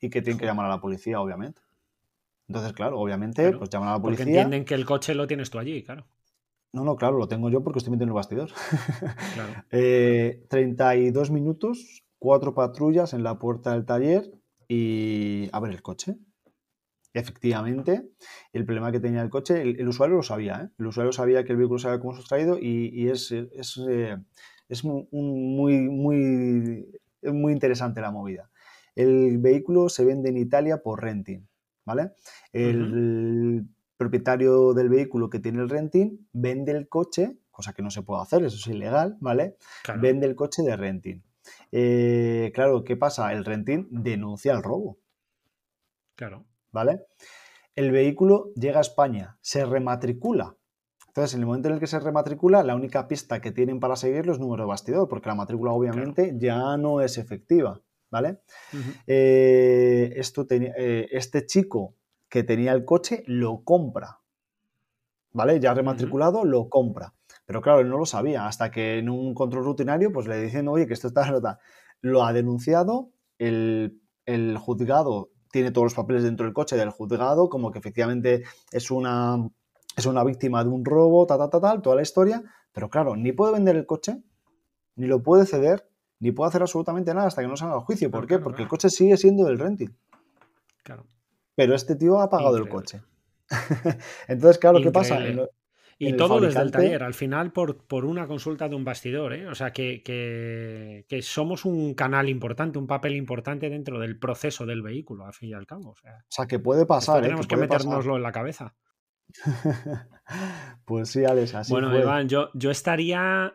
Y 0.00 0.08
que 0.08 0.22
tienen 0.22 0.38
que 0.38 0.46
llamar 0.46 0.66
a 0.66 0.70
la 0.70 0.80
policía, 0.80 1.20
obviamente. 1.20 1.60
Entonces, 2.48 2.72
claro, 2.72 2.98
obviamente, 2.98 3.52
pues 3.52 3.68
llaman 3.68 3.88
a 3.90 3.92
la 3.92 4.00
policía. 4.00 4.24
Porque 4.24 4.38
entienden 4.38 4.64
que 4.64 4.74
el 4.74 4.86
coche 4.86 5.14
lo 5.14 5.26
tienes 5.26 5.50
tú 5.50 5.58
allí, 5.58 5.82
claro. 5.82 6.06
No, 6.72 6.84
no, 6.84 6.96
claro, 6.96 7.18
lo 7.18 7.26
tengo 7.26 7.50
yo 7.50 7.62
porque 7.62 7.78
estoy 7.78 7.90
metiendo 7.90 8.12
el 8.12 8.16
bastidor. 8.16 8.50
32 9.70 11.28
eh, 11.28 11.32
minutos, 11.32 12.04
cuatro 12.18 12.54
patrullas 12.54 13.12
en 13.12 13.24
la 13.24 13.38
puerta 13.38 13.72
del 13.72 13.84
taller 13.84 14.30
y 14.68 15.48
a 15.52 15.60
ver 15.60 15.72
el 15.72 15.82
coche. 15.82 16.16
Efectivamente, 17.12 18.08
el 18.52 18.64
problema 18.64 18.92
que 18.92 19.00
tenía 19.00 19.22
el 19.22 19.30
coche, 19.30 19.62
el, 19.62 19.88
usuario 19.88 20.16
lo 20.16 20.22
sabía, 20.22 20.62
¿eh? 20.62 20.68
el 20.78 20.86
usuario 20.86 21.12
sabía 21.12 21.44
que 21.44 21.52
el 21.52 21.58
vehículo 21.58 21.78
se 21.80 21.88
había 21.88 22.00
como 22.00 22.14
sustraído 22.14 22.56
y, 22.60 23.08
es, 23.08 23.32
es, 23.32 23.80
eh, 23.88 24.16
muy, 24.82 25.80
muy, 25.88 26.86
muy 27.22 27.52
interesante 27.52 28.00
la 28.00 28.12
movida. 28.12 28.50
El 28.94 29.38
vehículo 29.38 29.88
se 29.88 30.04
vende 30.04 30.30
en 30.30 30.36
Italia 30.36 30.82
por 30.82 31.02
renting, 31.02 31.48
¿vale? 31.84 32.12
El 32.52 33.66
propietario 33.96 34.72
del 34.72 34.88
vehículo 34.88 35.28
que 35.30 35.40
tiene 35.40 35.60
el 35.60 35.68
renting 35.68 36.28
vende 36.32 36.72
el 36.72 36.88
coche, 36.88 37.38
cosa 37.50 37.72
que 37.72 37.82
no 37.82 37.90
se 37.90 38.02
puede 38.02 38.22
hacer, 38.22 38.44
eso 38.44 38.56
es 38.56 38.66
ilegal, 38.68 39.16
¿vale? 39.20 39.56
Vende 40.00 40.26
el 40.26 40.36
coche 40.36 40.62
de 40.62 40.76
renting. 40.76 41.22
Eh, 41.72 42.52
claro, 42.54 42.84
¿qué 42.84 42.96
pasa? 42.96 43.32
El 43.32 43.44
renting 43.44 43.88
denuncia 43.90 44.52
el 44.52 44.62
robo. 44.62 44.98
Claro. 46.14 46.44
¿Vale? 46.72 47.06
El 47.74 47.90
vehículo 47.90 48.52
llega 48.54 48.78
a 48.78 48.82
España, 48.82 49.38
se 49.40 49.64
rematricula. 49.64 50.56
Entonces, 51.08 51.34
en 51.34 51.40
el 51.40 51.46
momento 51.46 51.68
en 51.68 51.74
el 51.74 51.80
que 51.80 51.86
se 51.86 51.98
rematricula, 51.98 52.62
la 52.62 52.74
única 52.74 53.08
pista 53.08 53.40
que 53.40 53.50
tienen 53.50 53.80
para 53.80 53.96
seguirlo 53.96 54.32
es 54.32 54.38
número 54.38 54.62
de 54.64 54.68
bastidor, 54.68 55.08
porque 55.08 55.28
la 55.28 55.34
matrícula 55.34 55.72
obviamente 55.72 56.34
ya 56.36 56.76
no 56.76 57.00
es 57.00 57.18
efectiva, 57.18 57.80
¿vale? 58.10 58.40
Eh, 59.06 60.12
esto 60.16 60.46
eh, 60.50 61.08
este 61.10 61.46
chico 61.46 61.96
que 62.28 62.44
tenía 62.44 62.72
el 62.72 62.84
coche 62.84 63.24
lo 63.26 63.64
compra, 63.64 64.20
¿vale? 65.32 65.58
Ya 65.58 65.74
rematriculado, 65.74 66.44
lo 66.44 66.68
compra. 66.68 67.12
Pero 67.44 67.60
claro, 67.60 67.80
él 67.80 67.88
no 67.88 67.98
lo 67.98 68.06
sabía, 68.06 68.46
hasta 68.46 68.70
que 68.70 68.98
en 68.98 69.10
un 69.10 69.34
control 69.34 69.64
rutinario, 69.64 70.12
pues 70.12 70.28
le 70.28 70.40
dicen, 70.40 70.68
oye, 70.68 70.86
que 70.86 70.94
esto 70.94 71.08
está, 71.08 71.58
lo 72.00 72.24
ha 72.24 72.32
denunciado, 72.32 73.10
el, 73.38 74.00
juzgado 74.60 75.29
tiene 75.50 75.70
todos 75.70 75.86
los 75.86 75.94
papeles 75.94 76.22
dentro 76.22 76.44
del 76.46 76.54
coche 76.54 76.76
del 76.76 76.90
juzgado, 76.90 77.48
como 77.48 77.70
que 77.70 77.78
efectivamente 77.78 78.44
es 78.70 78.90
una, 78.90 79.48
es 79.96 80.06
una 80.06 80.24
víctima 80.24 80.62
de 80.64 80.70
un 80.70 80.84
robo, 80.84 81.26
tal, 81.26 81.38
tal, 81.38 81.50
tal, 81.50 81.60
tal, 81.60 81.82
toda 81.82 81.96
la 81.96 82.02
historia, 82.02 82.42
pero 82.72 82.88
claro, 82.88 83.16
ni 83.16 83.32
puede 83.32 83.52
vender 83.52 83.76
el 83.76 83.86
coche, 83.86 84.22
ni 84.96 85.06
lo 85.06 85.22
puede 85.22 85.46
ceder, 85.46 85.88
ni 86.20 86.32
puede 86.32 86.48
hacer 86.48 86.62
absolutamente 86.62 87.14
nada 87.14 87.28
hasta 87.28 87.42
que 87.42 87.48
no 87.48 87.56
salga 87.56 87.76
el 87.76 87.80
juicio. 87.80 88.10
¿Por 88.10 88.26
qué? 88.26 88.38
Porque 88.38 88.62
el 88.62 88.68
coche 88.68 88.90
sigue 88.90 89.16
siendo 89.16 89.44
del 89.44 89.58
renting. 89.58 89.90
Claro. 90.82 91.04
Pero 91.54 91.74
este 91.74 91.96
tío 91.96 92.20
ha 92.20 92.28
pagado 92.28 92.56
el 92.56 92.68
coche. 92.68 93.02
Entonces, 94.28 94.58
claro, 94.58 94.80
¿qué 94.82 94.90
pasa? 94.90 95.18
Y 96.02 96.16
todo 96.16 96.40
desde 96.40 96.62
el 96.62 96.70
taller, 96.70 97.02
al 97.02 97.12
final 97.12 97.52
por, 97.52 97.86
por 97.86 98.06
una 98.06 98.26
consulta 98.26 98.70
de 98.70 98.74
un 98.74 98.84
bastidor, 98.84 99.34
¿eh? 99.34 99.46
O 99.46 99.54
sea, 99.54 99.70
que, 99.70 100.02
que, 100.02 101.22
somos 101.22 101.66
un 101.66 101.92
canal 101.92 102.30
importante, 102.30 102.78
un 102.78 102.86
papel 102.86 103.16
importante 103.16 103.68
dentro 103.68 104.00
del 104.00 104.18
proceso 104.18 104.64
del 104.64 104.80
vehículo, 104.80 105.26
al 105.26 105.34
fin 105.34 105.50
y 105.50 105.52
al 105.52 105.66
cabo. 105.66 105.90
O 105.90 105.96
sea, 106.30 106.46
que 106.46 106.58
puede 106.58 106.86
pasar. 106.86 107.18
¿eh? 107.18 107.24
Tenemos 107.24 107.46
que, 107.46 107.58
metérnoslo 107.58 108.16
en 108.16 108.22
la 108.22 108.32
cabeza. 108.32 108.74
pues 110.86 111.10
sí, 111.10 111.26
Alex, 111.26 111.54
así 111.54 111.70
Bueno, 111.70 111.96
Iván, 111.96 112.30
yo, 112.30 112.48
yo 112.54 112.70
estaría 112.70 113.52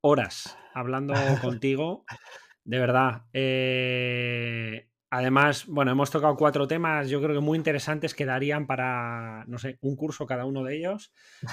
horas 0.00 0.56
hablando 0.72 1.14
contigo. 1.42 2.04
De 2.62 2.78
verdad. 2.78 3.24
Eh, 3.32 4.89
Además, 5.12 5.66
bueno, 5.66 5.90
hemos 5.90 6.12
tocado 6.12 6.36
cuatro 6.36 6.68
temas, 6.68 7.10
yo 7.10 7.20
creo 7.20 7.34
que 7.34 7.44
muy 7.44 7.58
interesantes 7.58 8.14
que 8.14 8.24
darían 8.24 8.68
para, 8.68 9.44
no 9.48 9.58
sé, 9.58 9.76
un 9.80 9.96
curso 9.96 10.24
cada 10.24 10.44
uno 10.44 10.62
de 10.62 10.76
ellos. 10.76 11.12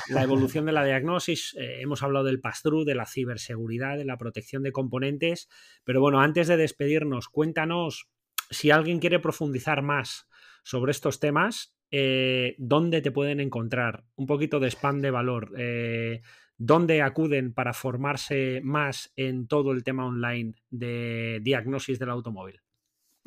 La 0.10 0.22
evolución 0.22 0.68
de 0.68 0.74
la 0.74 0.86
diagnosis, 0.86 1.56
eh, 1.60 1.82
hemos 1.82 2.04
hablado 2.04 2.26
del 2.26 2.40
pass 2.40 2.62
de 2.64 2.94
la 2.94 3.08
ciberseguridad, 3.08 3.98
de 3.98 4.06
la 4.06 4.18
protección 4.18 4.62
de 4.62 4.72
componentes, 4.72 5.50
pero 5.84 6.02
bueno, 6.02 6.20
antes 6.22 6.48
de 6.48 6.56
despedirnos, 6.56 7.30
cuéntanos 7.30 8.10
si 8.52 8.70
alguien 8.70 9.00
quiere 9.00 9.20
profundizar 9.20 9.82
más 9.82 10.28
sobre 10.64 10.92
estos 10.92 11.20
temas, 11.20 11.76
eh, 11.90 12.56
¿dónde 12.60 13.02
te 13.02 13.12
pueden 13.12 13.40
encontrar? 13.40 14.04
Un 14.16 14.28
poquito 14.28 14.60
de 14.60 14.70
spam 14.70 15.02
de 15.02 15.12
valor. 15.12 15.54
Eh, 15.58 16.22
¿Dónde 16.58 17.02
acuden 17.02 17.54
para 17.54 17.74
formarse 17.74 18.62
más 18.64 19.14
en 19.16 19.48
todo 19.48 19.72
el 19.72 19.84
tema 19.84 20.06
online 20.06 20.54
de 20.70 21.40
diagnosis 21.42 21.98
del 22.00 22.10
automóvil? 22.10 22.62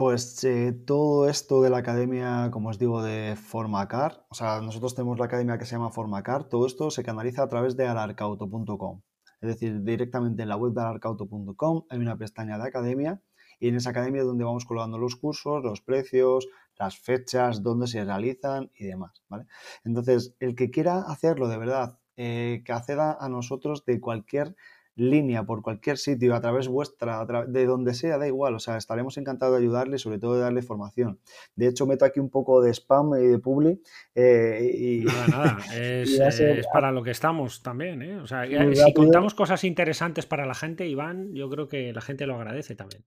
Pues 0.01 0.42
eh, 0.44 0.72
todo 0.72 1.28
esto 1.28 1.61
de 1.61 1.68
la 1.68 1.76
academia, 1.76 2.48
como 2.51 2.70
os 2.70 2.78
digo, 2.78 3.03
de 3.03 3.36
Formacar, 3.36 4.24
o 4.30 4.34
sea, 4.34 4.62
nosotros 4.62 4.94
tenemos 4.94 5.18
la 5.18 5.26
academia 5.26 5.59
que 5.59 5.66
se 5.66 5.72
llama 5.72 5.90
Formacar, 5.90 6.44
todo 6.44 6.64
esto 6.64 6.90
se 6.90 7.03
canaliza 7.03 7.42
a 7.42 7.48
través 7.48 7.76
de 7.76 7.86
alarcauto.com. 7.86 9.03
Es 9.42 9.48
decir, 9.51 9.82
directamente 9.82 10.42
en 10.42 10.48
la 10.48 10.57
web 10.57 10.72
de 10.72 10.80
alarcauto.com 10.80 11.84
hay 11.90 11.98
una 11.98 12.16
pestaña 12.16 12.57
de 12.57 12.66
academia 12.66 13.20
y 13.59 13.68
en 13.68 13.76
esa 13.76 13.90
academia 13.90 14.22
es 14.22 14.26
donde 14.26 14.44
vamos 14.44 14.64
colgando 14.64 14.96
los 14.96 15.16
cursos, 15.16 15.62
los 15.62 15.82
precios, 15.82 16.48
las 16.78 16.98
fechas, 16.98 17.62
dónde 17.62 17.86
se 17.86 18.03
realizan 18.03 18.70
y 18.78 18.86
demás, 18.86 19.22
¿vale? 19.28 19.44
Entonces, 19.84 20.34
el 20.40 20.55
que 20.55 20.70
quiera 20.70 21.03
hacerlo 21.03 21.46
de 21.46 21.59
verdad, 21.59 21.98
eh, 22.16 22.62
que 22.64 22.72
acceda 22.72 23.18
a 23.20 23.28
nosotros 23.28 23.84
de 23.84 24.01
cualquier 24.01 24.57
línea 24.97 25.45
por 25.45 25.62
cualquier 25.62 25.99
sitio, 25.99 26.34
a 26.34 26.41
través 26.41 26.68
vuestra, 26.68 27.24
de 27.47 27.66
donde 27.66 27.95
sea, 27.95 28.18
da 28.18 28.26
igual, 28.26 28.55
o 28.55 28.59
sea, 28.59 28.76
estaremos 28.76 29.16
encantados 29.18 29.57
de 29.57 29.62
ayudarle, 29.62 29.99
sobre 29.99 30.18
todo 30.18 30.34
de 30.34 30.43
darle 30.43 30.62
formación. 30.62 31.20
De 31.55 31.68
hecho, 31.68 31.86
meto 31.86 32.05
aquí 32.05 32.20
un 32.20 32.30
poco 32.30 32.61
de 32.61 32.72
spam 32.72 33.14
y 33.14 33.26
de 33.26 33.38
publi. 33.38 33.82
Eh, 34.14 34.70
y, 34.72 35.05
nada, 35.05 35.26
nada, 35.28 35.59
es, 35.74 36.66
para 36.72 36.93
lo 36.93 37.03
que 37.03 37.11
estamos 37.11 37.62
también, 37.62 38.03
¿eh? 38.03 38.20
O 38.20 38.26
sea, 38.26 38.45
si 38.47 38.93
contamos 38.93 39.34
cosas 39.34 39.64
interesantes 39.64 40.26
para 40.26 40.47
la 40.47 40.55
gente, 40.55 40.86
Iván, 40.86 41.32
yo 41.34 41.49
creo 41.49 41.68
que 41.68 41.93
la 41.93 42.01
gente 42.01 42.26
lo 42.26 42.36
agradece 42.36 42.74
también 42.74 43.05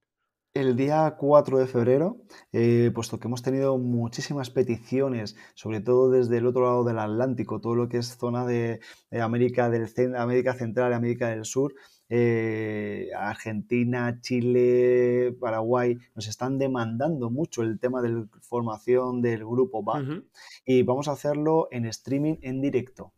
el 0.54 0.76
día 0.76 1.16
4 1.18 1.58
de 1.58 1.66
febrero, 1.66 2.18
eh, 2.52 2.92
puesto 2.94 3.18
que 3.18 3.26
hemos 3.26 3.42
tenido 3.42 3.76
muchísimas 3.76 4.50
peticiones, 4.50 5.36
sobre 5.54 5.80
todo 5.80 6.10
desde 6.10 6.38
el 6.38 6.46
otro 6.46 6.62
lado 6.62 6.84
del 6.84 7.00
Atlántico, 7.00 7.60
todo 7.60 7.74
lo 7.74 7.88
que 7.88 7.98
es 7.98 8.16
zona 8.16 8.46
de, 8.46 8.78
América, 9.20 9.68
del, 9.68 9.88
América 10.16 10.54
Central 10.54 10.92
América 10.92 11.28
del 11.28 11.44
Sur, 11.44 11.74
eh, 12.08 13.10
Argentina, 13.18 14.20
Chile, 14.20 15.36
Paraguay, 15.40 15.98
nos 16.14 16.28
están 16.28 16.56
demandando 16.58 17.30
mucho 17.30 17.62
el 17.62 17.80
tema 17.80 18.00
de 18.00 18.10
la 18.10 18.26
formación 18.40 19.22
del 19.22 19.44
grupo 19.44 19.82
BAC 19.82 20.22
y 20.64 20.84
vamos 20.84 21.08
a 21.08 21.12
hacerlo 21.12 21.66
en 21.72 21.86
streaming 21.86 22.36
en 22.42 22.60
directo, 22.60 23.12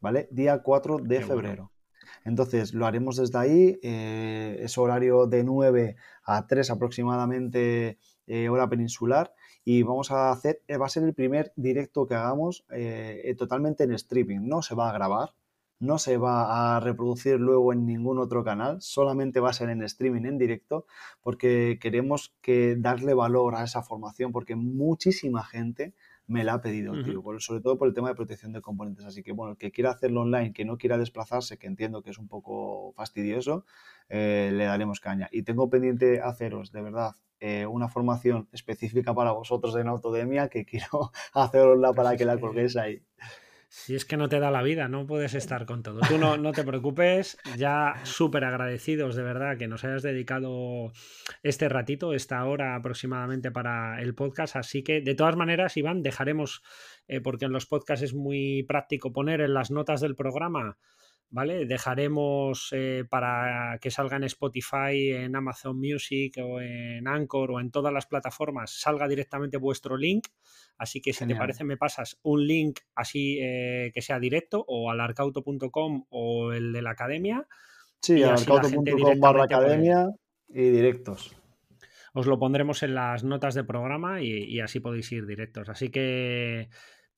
¿vale? 0.00 0.26
Día 0.32 0.58
4 0.58 0.98
de 0.98 1.20
febrero. 1.22 1.70
Entonces 2.24 2.74
lo 2.74 2.86
haremos 2.86 3.16
desde 3.16 3.38
ahí, 3.38 3.78
eh, 3.82 4.58
es 4.60 4.78
horario 4.78 5.26
de 5.26 5.44
9 5.44 5.96
a 6.24 6.46
3 6.46 6.70
aproximadamente, 6.70 7.98
eh, 8.26 8.48
hora 8.48 8.68
peninsular, 8.68 9.34
y 9.64 9.82
vamos 9.82 10.10
a 10.10 10.30
hacer, 10.30 10.62
eh, 10.68 10.76
va 10.76 10.86
a 10.86 10.90
ser 10.90 11.04
el 11.04 11.14
primer 11.14 11.52
directo 11.56 12.06
que 12.06 12.14
hagamos 12.14 12.64
totalmente 13.38 13.84
en 13.84 13.92
streaming, 13.92 14.40
no 14.42 14.62
se 14.62 14.74
va 14.74 14.90
a 14.90 14.92
grabar, 14.92 15.30
no 15.80 15.98
se 15.98 16.18
va 16.18 16.76
a 16.76 16.80
reproducir 16.80 17.40
luego 17.40 17.72
en 17.72 17.86
ningún 17.86 18.18
otro 18.18 18.44
canal, 18.44 18.80
solamente 18.82 19.40
va 19.40 19.50
a 19.50 19.54
ser 19.54 19.70
en 19.70 19.82
streaming, 19.82 20.26
en 20.26 20.38
directo, 20.38 20.86
porque 21.22 21.78
queremos 21.80 22.34
que 22.42 22.76
darle 22.78 23.14
valor 23.14 23.56
a 23.56 23.64
esa 23.64 23.82
formación, 23.82 24.30
porque 24.30 24.56
muchísima 24.56 25.42
gente 25.42 25.94
me 26.26 26.44
la 26.44 26.54
ha 26.54 26.60
pedido, 26.60 26.94
sobre 27.40 27.60
todo 27.60 27.76
por 27.76 27.88
el 27.88 27.94
tema 27.94 28.08
de 28.08 28.14
protección 28.14 28.52
de 28.52 28.60
componentes. 28.60 29.04
Así 29.04 29.22
que, 29.22 29.32
bueno, 29.32 29.52
el 29.52 29.58
que 29.58 29.72
quiera 29.72 29.90
hacerlo 29.90 30.20
online, 30.20 30.52
que 30.52 30.64
no 30.64 30.78
quiera 30.78 30.96
desplazarse, 30.96 31.58
que 31.58 31.66
entiendo 31.66 32.02
que 32.02 32.10
es 32.10 32.18
un 32.18 32.28
poco 32.28 32.92
fastidioso, 32.92 33.64
eh, 34.08 34.50
le 34.52 34.64
daremos 34.64 35.00
caña. 35.00 35.28
Y 35.32 35.42
tengo 35.42 35.68
pendiente 35.68 36.20
haceros, 36.20 36.70
de 36.70 36.82
verdad, 36.82 37.16
eh, 37.40 37.66
una 37.66 37.88
formación 37.88 38.48
específica 38.52 39.14
para 39.14 39.32
vosotros 39.32 39.74
en 39.76 39.88
Autodemia 39.88 40.48
que 40.48 40.64
quiero 40.64 41.10
hacerosla 41.32 41.92
para 41.94 42.16
que 42.16 42.24
la 42.24 42.38
colguéis 42.38 42.76
ahí. 42.76 43.02
Si 43.72 43.94
es 43.94 44.04
que 44.04 44.16
no 44.16 44.28
te 44.28 44.40
da 44.40 44.50
la 44.50 44.62
vida, 44.62 44.88
no 44.88 45.06
puedes 45.06 45.32
estar 45.34 45.64
con 45.64 45.84
todo. 45.84 46.00
Tú 46.08 46.18
no, 46.18 46.36
no 46.36 46.50
te 46.50 46.64
preocupes, 46.64 47.38
ya 47.56 47.94
súper 48.02 48.42
agradecidos 48.42 49.14
de 49.14 49.22
verdad 49.22 49.56
que 49.56 49.68
nos 49.68 49.84
hayas 49.84 50.02
dedicado 50.02 50.90
este 51.44 51.68
ratito, 51.68 52.12
esta 52.12 52.44
hora 52.44 52.74
aproximadamente 52.74 53.52
para 53.52 54.02
el 54.02 54.16
podcast. 54.16 54.56
Así 54.56 54.82
que, 54.82 55.00
de 55.00 55.14
todas 55.14 55.36
maneras, 55.36 55.76
Iván, 55.76 56.02
dejaremos, 56.02 56.64
eh, 57.06 57.20
porque 57.20 57.44
en 57.44 57.52
los 57.52 57.66
podcasts 57.66 58.02
es 58.02 58.12
muy 58.12 58.64
práctico 58.64 59.12
poner 59.12 59.40
en 59.40 59.54
las 59.54 59.70
notas 59.70 60.00
del 60.00 60.16
programa 60.16 60.76
¿vale? 61.30 61.64
Dejaremos 61.64 62.68
eh, 62.72 63.04
para 63.08 63.78
que 63.80 63.90
salga 63.90 64.16
en 64.16 64.24
Spotify, 64.24 65.12
en 65.12 65.36
Amazon 65.36 65.78
Music 65.78 66.36
o 66.42 66.60
en 66.60 67.06
Anchor 67.06 67.52
o 67.52 67.60
en 67.60 67.70
todas 67.70 67.92
las 67.92 68.06
plataformas, 68.06 68.72
salga 68.78 69.08
directamente 69.08 69.56
vuestro 69.56 69.96
link. 69.96 70.26
Así 70.76 71.00
que 71.00 71.12
si 71.12 71.26
te 71.26 71.36
parece, 71.36 71.64
me 71.64 71.76
pasas 71.76 72.18
un 72.22 72.46
link 72.46 72.80
así 72.94 73.38
eh, 73.40 73.90
que 73.94 74.02
sea 74.02 74.18
directo 74.18 74.64
o 74.66 74.90
alarcauto.com 74.90 76.06
o 76.08 76.52
el 76.52 76.72
de 76.72 76.82
la 76.82 76.90
academia. 76.90 77.46
Sí, 78.00 78.22
alarcauto.com 78.22 79.20
barra 79.20 79.44
academia 79.44 80.08
y 80.48 80.70
directos. 80.70 81.36
Os 82.12 82.26
lo 82.26 82.40
pondremos 82.40 82.82
en 82.82 82.94
las 82.94 83.22
notas 83.22 83.54
de 83.54 83.62
programa 83.62 84.20
y 84.20 84.58
así 84.58 84.80
podéis 84.80 85.12
ir 85.12 85.26
directos. 85.26 85.68
Así 85.68 85.90
que 85.90 86.70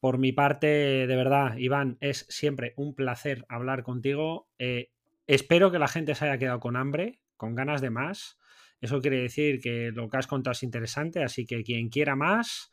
por 0.03 0.19
mi 0.19 0.33
parte, 0.33 0.67
de 1.07 1.15
verdad, 1.15 1.57
Iván, 1.59 1.97
es 2.01 2.27
siempre 2.29 2.75
un 2.77 2.93
placer 2.93 3.47
hablar 3.49 3.85
contigo. 3.85 4.49
Eh, 4.59 4.91
espero 5.29 5.71
que 5.71 5.79
la 5.79 5.87
gente 5.87 6.17
se 6.17 6.25
haya 6.25 6.39
quedado 6.39 6.59
con 6.59 6.75
hambre, 6.75 7.21
con 7.37 7.55
ganas 7.55 7.81
de 7.81 7.91
más. 7.91 8.37
Eso 8.81 9.01
quiere 9.01 9.21
decir 9.21 9.61
que 9.61 9.93
lo 9.93 10.11
que 10.11 10.17
has 10.17 10.27
contado 10.27 10.51
es 10.55 10.65
interesante, 10.65 11.23
así 11.23 11.47
que 11.47 11.63
quien 11.63 11.89
quiera 11.89 12.17
más, 12.17 12.73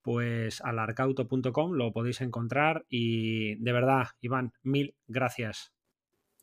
pues 0.00 0.62
alarcauto.com 0.62 1.72
lo 1.72 1.92
podéis 1.92 2.22
encontrar. 2.22 2.86
Y 2.88 3.56
de 3.62 3.72
verdad, 3.72 4.06
Iván, 4.22 4.54
mil 4.62 4.96
gracias. 5.06 5.74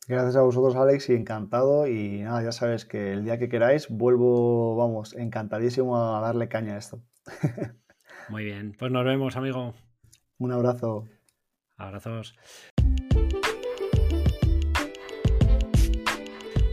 Gracias 0.08 0.36
a 0.36 0.44
vosotros, 0.44 0.76
Alex, 0.76 1.10
y 1.10 1.16
encantado. 1.16 1.88
Y 1.88 2.20
nada, 2.20 2.44
ya 2.44 2.52
sabes 2.52 2.86
que 2.86 3.14
el 3.14 3.24
día 3.24 3.40
que 3.40 3.50
queráis 3.50 3.90
vuelvo, 3.90 4.76
vamos, 4.76 5.16
encantadísimo 5.16 5.98
a 5.98 6.22
darle 6.22 6.48
caña 6.48 6.76
a 6.76 6.78
esto. 6.78 7.02
Muy 8.30 8.44
bien, 8.44 8.76
pues 8.78 8.92
nos 8.92 9.04
vemos, 9.04 9.36
amigo. 9.36 9.74
Un 10.40 10.52
abrazo. 10.52 11.08
Abrazos. 11.78 12.36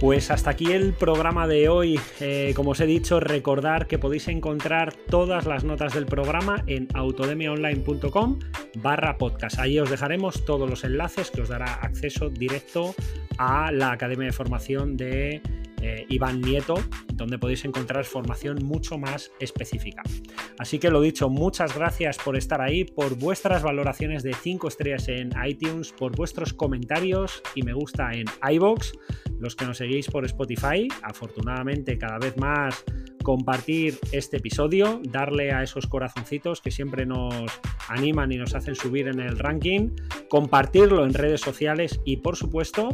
Pues 0.00 0.30
hasta 0.30 0.50
aquí 0.50 0.72
el 0.72 0.92
programa 0.92 1.46
de 1.46 1.68
hoy. 1.70 1.98
Eh, 2.20 2.52
como 2.54 2.72
os 2.72 2.80
he 2.80 2.86
dicho, 2.86 3.20
recordar 3.20 3.86
que 3.86 3.98
podéis 3.98 4.28
encontrar 4.28 4.92
todas 5.08 5.46
las 5.46 5.64
notas 5.64 5.94
del 5.94 6.04
programa 6.04 6.62
en 6.66 6.88
autodemiaonline.com 6.92 8.38
barra 8.82 9.16
podcast. 9.16 9.58
Ahí 9.58 9.78
os 9.78 9.88
dejaremos 9.88 10.44
todos 10.44 10.68
los 10.68 10.84
enlaces 10.84 11.30
que 11.30 11.40
os 11.40 11.48
dará 11.48 11.74
acceso 11.74 12.28
directo 12.28 12.94
a 13.38 13.72
la 13.72 13.92
Academia 13.92 14.26
de 14.26 14.32
Formación 14.32 14.98
de 14.98 15.40
eh, 15.86 16.06
Iván 16.08 16.40
Nieto, 16.40 16.76
donde 17.12 17.38
podéis 17.38 17.66
encontrar 17.66 18.06
formación 18.06 18.64
mucho 18.64 18.96
más 18.96 19.30
específica. 19.38 20.02
Así 20.58 20.78
que 20.78 20.88
lo 20.88 21.02
dicho, 21.02 21.28
muchas 21.28 21.76
gracias 21.76 22.16
por 22.16 22.38
estar 22.38 22.62
ahí, 22.62 22.84
por 22.84 23.18
vuestras 23.18 23.62
valoraciones 23.62 24.22
de 24.22 24.32
5 24.32 24.66
estrellas 24.66 25.08
en 25.08 25.28
iTunes, 25.46 25.92
por 25.92 26.16
vuestros 26.16 26.54
comentarios 26.54 27.42
y 27.54 27.62
me 27.64 27.74
gusta 27.74 28.12
en 28.12 28.24
iBox, 28.50 28.94
los 29.38 29.56
que 29.56 29.66
nos 29.66 29.76
seguís 29.76 30.08
por 30.08 30.24
Spotify, 30.24 30.88
afortunadamente 31.02 31.98
cada 31.98 32.16
vez 32.18 32.34
más 32.38 32.82
compartir 33.22 33.98
este 34.12 34.38
episodio, 34.38 35.02
darle 35.10 35.52
a 35.52 35.62
esos 35.62 35.86
corazoncitos 35.86 36.62
que 36.62 36.70
siempre 36.70 37.04
nos 37.04 37.60
animan 37.88 38.32
y 38.32 38.38
nos 38.38 38.54
hacen 38.54 38.74
subir 38.74 39.08
en 39.08 39.20
el 39.20 39.38
ranking, 39.38 39.90
compartirlo 40.30 41.04
en 41.04 41.12
redes 41.12 41.42
sociales 41.42 42.00
y 42.06 42.18
por 42.18 42.36
supuesto 42.36 42.88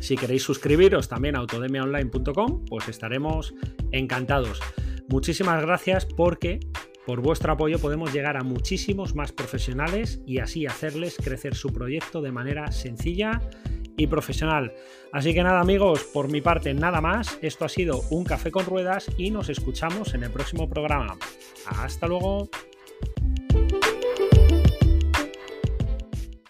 si 0.00 0.16
queréis 0.16 0.42
suscribiros 0.42 1.08
también 1.08 1.36
a 1.36 1.40
autodemiaonline.com, 1.40 2.64
pues 2.66 2.88
estaremos 2.88 3.54
encantados. 3.92 4.60
Muchísimas 5.08 5.62
gracias 5.62 6.06
porque 6.06 6.60
por 7.06 7.20
vuestro 7.20 7.52
apoyo 7.52 7.78
podemos 7.78 8.12
llegar 8.12 8.36
a 8.36 8.42
muchísimos 8.42 9.14
más 9.14 9.30
profesionales 9.30 10.20
y 10.26 10.38
así 10.38 10.66
hacerles 10.66 11.16
crecer 11.22 11.54
su 11.54 11.72
proyecto 11.72 12.20
de 12.20 12.32
manera 12.32 12.72
sencilla 12.72 13.40
y 13.96 14.08
profesional. 14.08 14.74
Así 15.12 15.32
que 15.32 15.42
nada 15.42 15.60
amigos, 15.60 16.02
por 16.12 16.28
mi 16.28 16.40
parte 16.40 16.74
nada 16.74 17.00
más. 17.00 17.38
Esto 17.42 17.64
ha 17.64 17.68
sido 17.68 18.02
un 18.10 18.24
café 18.24 18.50
con 18.50 18.66
ruedas 18.66 19.08
y 19.16 19.30
nos 19.30 19.48
escuchamos 19.48 20.14
en 20.14 20.24
el 20.24 20.30
próximo 20.30 20.68
programa. 20.68 21.16
Hasta 21.66 22.06
luego. 22.08 22.50